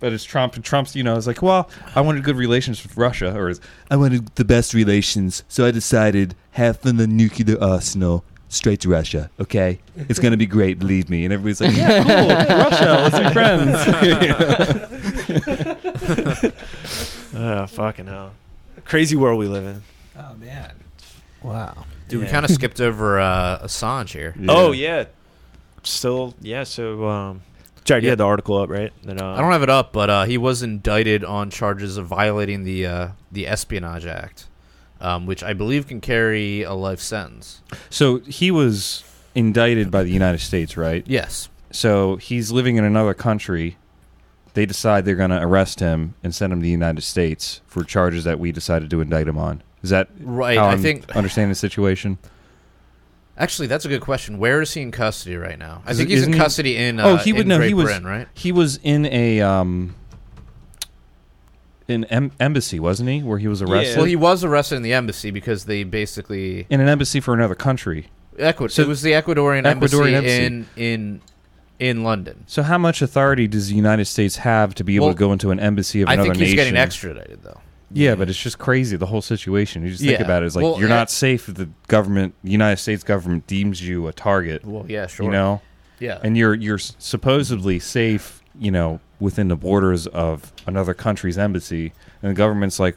but 0.00 0.12
it's 0.12 0.24
Trump, 0.24 0.54
and 0.56 0.64
Trump's, 0.64 0.96
you 0.96 1.02
know, 1.02 1.16
it's 1.16 1.26
like, 1.26 1.42
well, 1.42 1.68
I 1.94 2.00
wanted 2.00 2.24
good 2.24 2.36
relations 2.36 2.82
with 2.82 2.96
Russia, 2.96 3.36
or 3.36 3.50
it's, 3.50 3.60
I 3.90 3.96
wanted 3.96 4.34
the 4.36 4.44
best 4.46 4.72
relations, 4.72 5.44
so 5.48 5.66
I 5.66 5.70
decided 5.70 6.34
half 6.52 6.84
of 6.86 6.96
the 6.96 7.06
nuclear 7.06 7.62
arsenal 7.62 8.24
straight 8.48 8.80
to 8.80 8.88
Russia. 8.88 9.30
Okay, 9.38 9.78
it's 9.96 10.18
gonna 10.18 10.36
be 10.38 10.46
great, 10.46 10.78
believe 10.78 11.10
me. 11.10 11.24
And 11.24 11.32
everybody's 11.34 11.60
like, 11.60 11.76
yeah, 11.76 12.02
cool, 12.02 12.28
Russia, 12.56 13.08
let's 13.10 13.18
be 13.18 13.30
friends. 13.32 13.76
Oh, 17.34 17.66
fucking 17.68 18.06
hell. 18.06 18.32
Crazy 18.84 19.16
world 19.16 19.38
we 19.38 19.46
live 19.46 19.64
in. 19.64 19.82
Oh 20.18 20.34
man. 20.36 20.72
Wow. 21.42 21.84
Dude, 22.10 22.20
we 22.20 22.26
kind 22.26 22.44
of 22.44 22.50
skipped 22.58 22.80
over 22.80 23.18
uh, 23.20 23.60
Assange 23.64 24.10
here. 24.12 24.34
Oh 24.48 24.72
yeah. 24.72 25.04
Still, 25.82 26.34
yeah. 26.40 26.64
So, 26.64 27.06
um, 27.08 27.40
Jared, 27.84 28.02
you 28.04 28.08
Yeah. 28.08 28.12
had 28.12 28.18
the 28.18 28.24
article 28.26 28.58
up, 28.58 28.68
right? 28.68 28.92
That, 29.04 29.20
uh, 29.20 29.32
I 29.32 29.40
don't 29.40 29.50
have 29.52 29.62
it 29.62 29.70
up, 29.70 29.92
but 29.92 30.10
uh, 30.10 30.24
he 30.24 30.36
was 30.36 30.62
indicted 30.62 31.24
on 31.24 31.48
charges 31.50 31.96
of 31.96 32.06
violating 32.06 32.64
the 32.64 32.86
uh, 32.86 33.08
the 33.32 33.46
Espionage 33.46 34.04
Act, 34.04 34.46
um, 35.00 35.24
which 35.26 35.42
I 35.42 35.54
believe 35.54 35.86
can 35.86 36.00
carry 36.02 36.62
a 36.62 36.74
life 36.74 37.00
sentence. 37.00 37.62
So 37.88 38.18
he 38.20 38.50
was 38.50 39.04
indicted 39.34 39.90
by 39.90 40.02
the 40.02 40.10
United 40.10 40.40
States, 40.40 40.76
right? 40.76 41.02
Yes. 41.06 41.48
So 41.70 42.16
he's 42.16 42.50
living 42.50 42.76
in 42.76 42.84
another 42.84 43.14
country. 43.14 43.76
They 44.54 44.66
decide 44.66 45.04
they're 45.04 45.14
going 45.14 45.30
to 45.30 45.40
arrest 45.40 45.78
him 45.78 46.14
and 46.24 46.34
send 46.34 46.52
him 46.52 46.58
to 46.58 46.64
the 46.64 46.70
United 46.70 47.02
States 47.02 47.60
for 47.68 47.84
charges 47.84 48.24
that 48.24 48.40
we 48.40 48.50
decided 48.50 48.90
to 48.90 49.00
indict 49.00 49.28
him 49.28 49.38
on. 49.38 49.62
Is 49.82 49.90
that 49.90 50.08
Right. 50.20 50.58
how 50.58 50.66
I 50.66 50.72
I'm 50.72 50.82
think 50.82 51.14
understanding 51.16 51.48
the 51.50 51.54
situation? 51.54 52.18
actually 53.38 53.66
that's 53.68 53.84
a 53.86 53.88
good 53.88 54.02
question. 54.02 54.38
Where 54.38 54.60
is 54.60 54.72
he 54.74 54.82
in 54.82 54.90
custody 54.90 55.36
right 55.36 55.58
now? 55.58 55.82
I 55.86 55.92
Is 55.92 55.96
think 55.96 56.10
it- 56.10 56.12
he's 56.12 56.18
in 56.18 56.22
isn't 56.24 56.32
he- 56.34 56.38
custody 56.38 56.76
in 56.76 57.00
uh, 57.00 57.04
oh, 57.06 57.16
he 57.16 57.32
would 57.32 57.42
in 57.42 57.48
know. 57.48 57.56
Great 57.56 57.68
He 57.68 57.74
was 57.74 57.84
Britain, 57.86 58.04
right? 58.06 58.28
he 58.34 58.52
was 58.52 58.78
in 58.82 59.06
a 59.06 59.40
um, 59.40 59.94
in 61.88 62.04
em- 62.04 62.32
embassy, 62.38 62.78
wasn't 62.78 63.08
he? 63.08 63.22
Where 63.22 63.38
he 63.38 63.48
was 63.48 63.62
arrested 63.62 63.96
Well, 63.96 64.06
he 64.06 64.16
was 64.16 64.44
arrested 64.44 64.76
in 64.76 64.82
the 64.82 64.92
embassy 64.92 65.30
because 65.30 65.64
they 65.64 65.82
basically 65.84 66.66
in 66.70 66.80
an 66.80 66.88
embassy 66.88 67.20
for 67.20 67.34
another 67.34 67.54
country. 67.54 68.08
Ecuador. 68.38 68.68
So- 68.68 68.82
it 68.82 68.88
was 68.88 69.02
the 69.02 69.12
Ecuadorian, 69.12 69.64
Ecuadorian 69.64 69.66
embassy, 69.66 70.14
embassy. 70.14 70.44
in 70.44 70.66
in 70.76 71.20
in 71.78 72.04
London. 72.04 72.44
So 72.46 72.62
how 72.62 72.76
much 72.76 73.00
authority 73.00 73.48
does 73.48 73.68
the 73.70 73.74
United 73.74 74.04
States 74.04 74.36
have 74.36 74.74
to 74.74 74.84
be 74.84 74.96
able 74.96 75.06
Well, 75.06 75.14
to 75.14 75.18
go 75.18 75.32
into 75.32 75.50
an 75.50 75.58
embassy 75.58 76.02
of 76.02 76.10
I 76.10 76.14
another 76.14 76.28
think 76.28 76.36
he's 76.36 76.42
nation? 76.50 76.56
getting 76.56 76.76
extradited 76.76 77.38
though. 77.42 77.60
Yeah, 77.92 78.14
but 78.14 78.28
it's 78.28 78.38
just 78.40 78.58
crazy 78.58 78.96
the 78.96 79.06
whole 79.06 79.22
situation. 79.22 79.82
You 79.82 79.90
just 79.90 80.00
think 80.02 80.18
Yeah. 80.18 80.24
about 80.24 80.42
it. 80.42 80.46
It's 80.46 80.56
like 80.56 80.62
Well, 80.64 80.78
you're 80.78 80.88
I- 80.88 80.96
not 80.96 81.10
safe 81.10 81.48
if 81.48 81.56
the 81.56 81.68
government, 81.88 82.34
the 82.44 82.50
United 82.52 82.76
States 82.76 83.02
government, 83.02 83.46
deems 83.46 83.86
you 83.86 84.06
a 84.06 84.12
target. 84.12 84.64
Well, 84.64 84.84
yeah, 84.88 85.06
sure. 85.08 85.26
You 85.26 85.32
know, 85.32 85.60
yeah. 85.98 86.18
and 86.22 86.36
you're 86.36 86.54
you're 86.54 86.76
s- 86.78 86.94
supposedly 86.98 87.78
safe, 87.80 88.42
you 88.58 88.70
know, 88.70 89.00
within 89.18 89.48
the 89.48 89.56
borders 89.56 90.06
of 90.08 90.52
another 90.66 90.94
country's 90.94 91.36
embassy, 91.36 91.92
and 92.22 92.30
the 92.30 92.34
government's 92.34 92.78
like, 92.78 92.96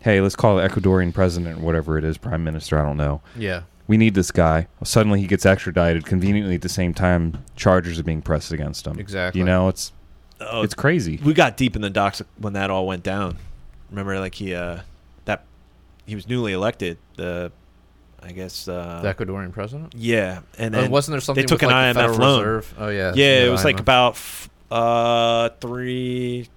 "Hey, 0.00 0.20
let's 0.20 0.36
call 0.36 0.56
the 0.56 0.68
Ecuadorian 0.68 1.12
president, 1.14 1.58
or 1.58 1.62
whatever 1.62 1.96
it 1.98 2.04
is, 2.04 2.18
prime 2.18 2.44
minister, 2.44 2.78
I 2.78 2.82
don't 2.84 2.96
know. 2.98 3.20
yeah. 3.36 3.62
We 3.86 3.96
need 3.96 4.14
this 4.14 4.30
guy." 4.30 4.66
Suddenly, 4.82 5.20
he 5.20 5.26
gets 5.26 5.44
extradited. 5.46 6.04
Conveniently, 6.06 6.54
at 6.54 6.62
the 6.62 6.68
same 6.68 6.92
time, 6.94 7.38
charges 7.56 7.98
are 7.98 8.02
being 8.04 8.22
pressed 8.22 8.52
against 8.52 8.86
him. 8.86 8.98
Exactly. 8.98 9.38
You 9.40 9.44
know, 9.46 9.68
it's 9.68 9.92
Oh, 10.40 10.62
it's 10.62 10.74
crazy. 10.74 11.18
we 11.24 11.32
got 11.34 11.56
deep 11.56 11.76
in 11.76 11.82
the 11.82 11.90
docks 11.90 12.20
when 12.38 12.52
that 12.54 12.68
all 12.70 12.86
went 12.86 13.02
down. 13.02 13.36
Remember, 13.94 14.18
like 14.18 14.34
he 14.34 14.54
uh, 14.54 14.80
that 15.24 15.44
he 16.06 16.14
was 16.14 16.28
newly 16.28 16.52
elected. 16.52 16.98
The 17.16 17.52
I 18.22 18.32
guess 18.32 18.66
uh, 18.68 19.00
The 19.02 19.14
Ecuadorian 19.14 19.52
president. 19.52 19.94
yeah, 19.96 20.40
and 20.58 20.74
Or 20.74 20.80
then 20.82 20.90
wasn't 20.90 21.12
there 21.14 21.20
something? 21.20 21.42
they 21.42 21.46
took 21.46 21.62
an 21.62 21.68
like, 21.68 21.94
IMF 21.96 22.18
loan. 22.18 22.40
Reserve? 22.40 22.74
Oh 22.78 22.88
yeah. 22.88 23.12
yeah, 23.14 23.44
it 23.44 23.50
was 23.50 23.64
like 23.64 23.78
about 23.80 24.12
f- 24.14 24.48
uh 24.70 25.50
three, 25.60 26.48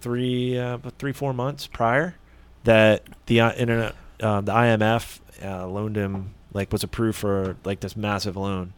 three, 0.00 0.58
uh, 0.58 0.78
three 0.98 1.12
four 1.12 1.32
months 1.32 1.66
prior 1.66 2.16
that 2.64 3.04
the 3.26 3.40
uh, 3.40 3.52
internet, 3.52 3.94
uh, 4.20 4.40
the 4.42 4.52
IMF 4.52 5.20
uh, 5.42 5.66
loaned 5.66 5.96
him 5.96 6.34
like 6.52 6.72
was 6.72 6.82
approved 6.82 7.16
for 7.18 7.56
like 7.64 7.80
this 7.80 7.96
massive 7.96 8.36
loan. 8.36 8.72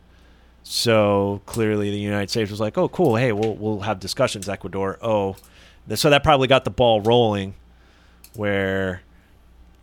So 0.65 1.43
clearly, 1.47 1.91
the 1.91 1.99
United 1.99 2.31
States 2.31 2.51
was 2.51 2.61
like, 2.61 2.79
"Oh, 2.79 2.89
cool. 2.89 3.17
Hey, 3.17 3.33
we'll 3.33 3.55
we'll 3.57 3.81
have 3.81 3.99
discussions." 3.99 4.49
Ecuador. 4.49 4.99
Oh, 5.03 5.35
so 5.95 6.11
that 6.11 6.23
probably 6.23 6.47
got 6.47 6.65
the 6.65 6.71
ball 6.71 7.01
rolling. 7.01 7.55
Where, 8.35 9.03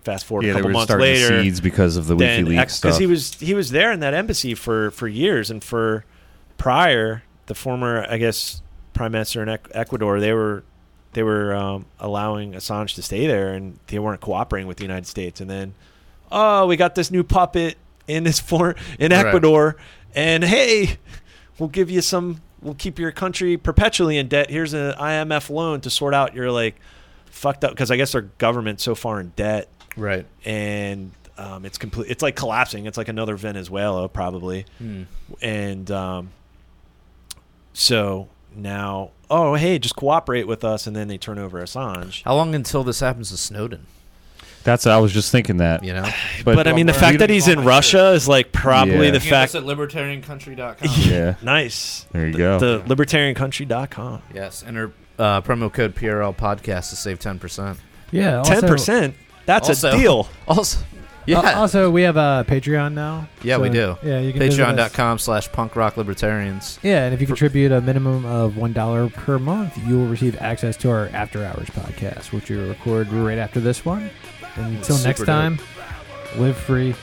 fast 0.03 0.25
forward 0.25 0.45
yeah, 0.45 0.51
a 0.51 0.55
couple 0.55 0.71
months 0.71 0.93
later, 0.93 1.43
seeds 1.43 1.61
because 1.61 1.97
of 1.97 2.07
the 2.07 2.15
then 2.15 2.45
WikiLeaks 2.45 2.71
stuff. 2.71 2.81
because 2.81 2.97
he 2.97 3.05
was 3.07 3.33
he 3.35 3.53
was 3.53 3.71
there 3.71 3.91
in 3.91 3.99
that 3.99 4.13
embassy 4.13 4.55
for 4.55 4.91
for 4.91 5.07
years 5.07 5.51
and 5.51 5.63
for 5.63 6.03
prior 6.57 7.23
the 7.45 7.55
former 7.55 8.05
I 8.09 8.17
guess 8.17 8.61
prime 8.93 9.11
minister 9.11 9.43
in 9.43 9.49
Ecuador 9.73 10.19
they 10.19 10.33
were 10.33 10.63
they 11.13 11.23
were 11.23 11.55
um, 11.55 11.85
allowing 11.99 12.53
Assange 12.53 12.95
to 12.95 13.01
stay 13.01 13.25
there, 13.25 13.53
and 13.53 13.79
they 13.87 13.99
weren't 13.99 14.21
cooperating 14.21 14.67
with 14.67 14.77
the 14.77 14.83
United 14.83 15.07
States. 15.07 15.41
And 15.41 15.49
then, 15.49 15.73
oh, 16.31 16.67
we 16.67 16.77
got 16.77 16.95
this 16.95 17.09
new 17.09 17.23
puppet 17.23 17.77
in 18.07 18.23
this 18.23 18.39
for 18.39 18.75
in 18.99 19.11
Right. 19.11 19.25
Ecuador, 19.25 19.75
and 20.13 20.43
hey, 20.43 20.97
we'll 21.57 21.69
give 21.69 21.89
you 21.89 22.01
some. 22.01 22.41
We'll 22.61 22.75
keep 22.75 22.99
your 22.99 23.11
country 23.11 23.57
perpetually 23.57 24.17
in 24.17 24.27
debt. 24.27 24.49
Here's 24.49 24.73
an 24.73 24.91
IMF 24.93 25.49
loan 25.49 25.81
to 25.81 25.89
sort 25.89 26.13
out 26.13 26.35
your 26.35 26.51
like 26.51 26.75
fucked 27.29 27.63
up 27.63 27.71
because 27.71 27.91
I 27.91 27.97
guess 27.97 28.11
their 28.11 28.21
government's 28.23 28.83
so 28.83 28.95
far 28.95 29.19
in 29.19 29.29
debt 29.35 29.67
Right. 29.97 30.25
and 30.45 31.11
um, 31.37 31.63
it's 31.65 31.77
complete. 31.77 32.09
It's 32.11 32.21
like 32.21 32.35
collapsing. 32.35 32.85
It's 32.85 32.97
like 32.97 33.07
another 33.07 33.35
Venezuela 33.37 34.09
probably, 34.09 34.65
Hmm. 34.77 35.03
and 35.41 35.89
um, 35.89 36.29
so 37.73 38.27
now, 38.55 39.11
oh 39.29 39.55
hey, 39.55 39.79
just 39.79 39.95
cooperate 39.95 40.47
with 40.47 40.63
us, 40.63 40.87
and 40.87 40.95
then 40.95 41.07
they 41.07 41.17
turn 41.17 41.37
over 41.39 41.61
Assange. 41.61 42.23
How 42.23 42.35
long 42.35 42.55
until 42.55 42.83
this 42.83 42.99
happens 42.99 43.29
to 43.31 43.37
Snowden? 43.37 43.85
That's 44.65 44.85
I 44.85 44.97
was 44.97 45.13
just 45.13 45.31
thinking 45.31 45.57
that. 45.57 45.83
You 45.85 45.93
know, 45.93 46.09
But, 46.43 46.67
I 46.67 46.73
mean, 46.73 46.85
the 46.85 46.93
fact 46.93 47.19
that 47.19 47.29
he's 47.29 47.47
in 47.47 47.63
Russia 47.63 48.11
is 48.11 48.27
like 48.27 48.51
probably 48.51 49.05
Yeah. 49.05 49.11
the 49.11 49.19
fact. 49.21 49.55
at 49.55 49.63
libertariancountry.com. 49.63 50.89
Yeah. 51.09 51.35
nice. 51.41 52.05
There 52.11 52.27
you 52.27 52.33
The- 52.33 52.37
go. 52.37 52.59
The 52.59 52.95
libertariancountry.com. 52.95 54.21
yes, 54.33 54.63
enter 54.67 54.91
uh, 55.19 55.41
promo 55.41 55.71
code 55.71 55.93
PRL 55.95 56.35
podcast 56.35 56.89
to 56.89 56.95
save 56.95 57.19
ten 57.19 57.37
percent. 57.39 57.77
Yeah, 58.11 58.37
also- 58.39 58.53
Ten 58.61 58.69
percent. 58.69 59.15
That's 59.45 59.69
Also- 59.69 59.89
a 59.91 59.97
deal. 59.97 60.29
Also, 60.47 60.79
yeah, 61.25 61.41
Al- 61.41 61.61
also, 61.61 61.89
we 61.91 62.03
have 62.03 62.17
a 62.17 62.45
Patreon 62.47 62.93
now. 62.93 63.27
yeah, 63.43 63.57
we 63.57 63.69
do. 63.69 63.97
Yeah, 64.03 64.19
you 64.19 64.31
can 64.31 64.39
visit. 64.39 64.59
Patreon.com 64.65 65.19
slash 65.19 65.51
punk 65.51 65.75
rock 65.75 65.97
libertarians. 65.97 66.79
Yeah, 66.81 67.05
and 67.05 67.13
if 67.13 67.21
you 67.21 67.27
contribute 67.27 67.71
a 67.71 67.81
minimum 67.81 68.25
of 68.25 68.57
one 68.57 68.73
dollar 68.73 69.09
per 69.09 69.37
month, 69.37 69.77
you 69.87 69.97
will 69.99 70.07
receive 70.07 70.39
access 70.41 70.75
to 70.77 70.89
our 70.89 71.07
After 71.13 71.43
Hours 71.45 71.67
podcast, 71.69 72.31
which 72.31 72.49
we 72.49 72.57
record 72.57 73.11
right 73.11 73.37
after 73.37 73.59
this 73.59 73.83
one. 73.85 74.09
And 74.55 74.77
until 74.77 74.95
Super 74.95 75.07
next 75.07 75.19
dope. 75.19 75.27
time, 75.27 75.59
live 76.37 76.57
free. 76.57 76.95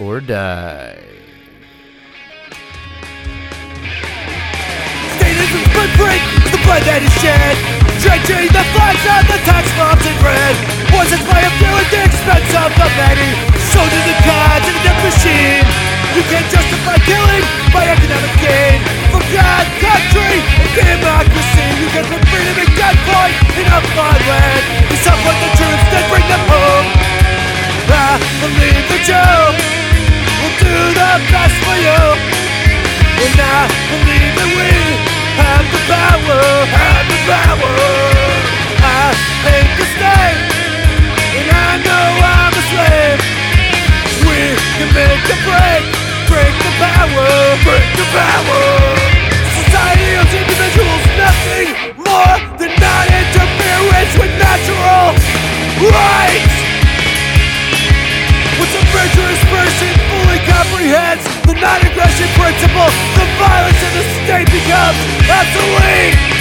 Or 0.00 0.20
die. 0.20 0.98
Blood 6.64 6.82
that 6.88 7.00
is 7.04 7.14
shed 7.20 7.54
Drenching 8.00 8.52
the 8.52 8.64
flags 8.76 9.04
of 9.08 9.22
the 9.28 9.38
tax 9.48 9.64
bombs 9.76 10.04
in 10.04 10.16
red 10.20 10.54
Poisons 10.92 11.24
by 11.24 11.40
a 11.40 11.52
few 11.56 11.72
at 11.72 11.88
the 11.88 12.00
expense 12.04 12.52
of 12.54 12.70
the 12.76 12.88
many. 13.00 13.30
Sold 13.72 13.88
to 13.88 14.00
the 14.06 14.16
gods 14.22 14.66
and 14.68 14.78
the 14.84 14.94
machine. 15.02 15.66
You 16.14 16.22
can't 16.30 16.46
justify 16.46 17.00
killing 17.02 17.44
by 17.74 17.82
economic 17.90 18.34
gain 18.38 18.78
For 19.10 19.22
God, 19.34 19.64
country, 19.82 20.36
and 20.38 20.70
democracy 20.76 21.66
You 21.80 21.88
can 21.90 22.04
put 22.06 22.22
freedom 22.28 22.56
in 22.60 22.70
gunpoint 22.76 23.36
in 23.58 23.66
a 23.66 23.78
foreign 23.96 24.24
land. 24.28 24.62
You 24.90 24.96
support 25.00 25.36
the 25.40 25.50
troops, 25.58 25.86
then 25.90 26.04
bring 26.12 26.26
them 26.28 26.44
home. 26.46 26.86
I 27.94 28.18
believe 28.42 28.84
the 28.90 29.00
Joe 29.06 29.54
will 30.44 30.54
do 30.60 30.76
the 30.92 31.12
best 31.30 31.56
for 31.62 31.76
you. 31.78 32.02
And 33.16 33.38
I 33.40 33.60
believe 33.90 34.32
that 34.38 34.50
we 34.54 35.13
have 35.40 35.66
the 35.74 35.82
power, 35.90 36.40
have 36.74 37.06
the 37.10 37.20
power. 37.26 37.74
I 38.82 39.14
hate 39.46 39.72
the 39.80 39.86
state, 39.96 40.40
and 41.38 41.48
I 41.50 41.70
know 41.86 42.06
I'm 42.22 42.54
a 42.54 42.64
slave. 42.70 43.20
We 44.26 44.54
can 44.78 44.90
make 44.94 45.22
the 45.30 45.38
break, 45.46 45.84
break 46.30 46.54
the 46.62 46.72
power, 46.82 47.28
break 47.66 47.88
the 47.98 48.06
power. 48.12 48.62
Society 49.62 50.14
nothing 51.24 51.68
more 51.96 52.36
than 52.58 52.72
non-interference 52.76 54.12
with 54.20 54.32
natural 54.36 55.16
rights. 55.88 56.54
Once 58.58 58.74
a 58.74 58.82
virtuous 58.92 59.40
person 59.50 59.90
fully 60.08 60.40
comprehends 60.44 61.33
the 61.46 61.54
non-aggression 61.54 62.28
principle, 62.40 62.88
the 63.16 63.26
violence 63.38 63.80
of 63.82 63.92
the 63.92 64.04
state 64.24 64.48
becomes 64.50 64.98
obsolete. 65.28 66.33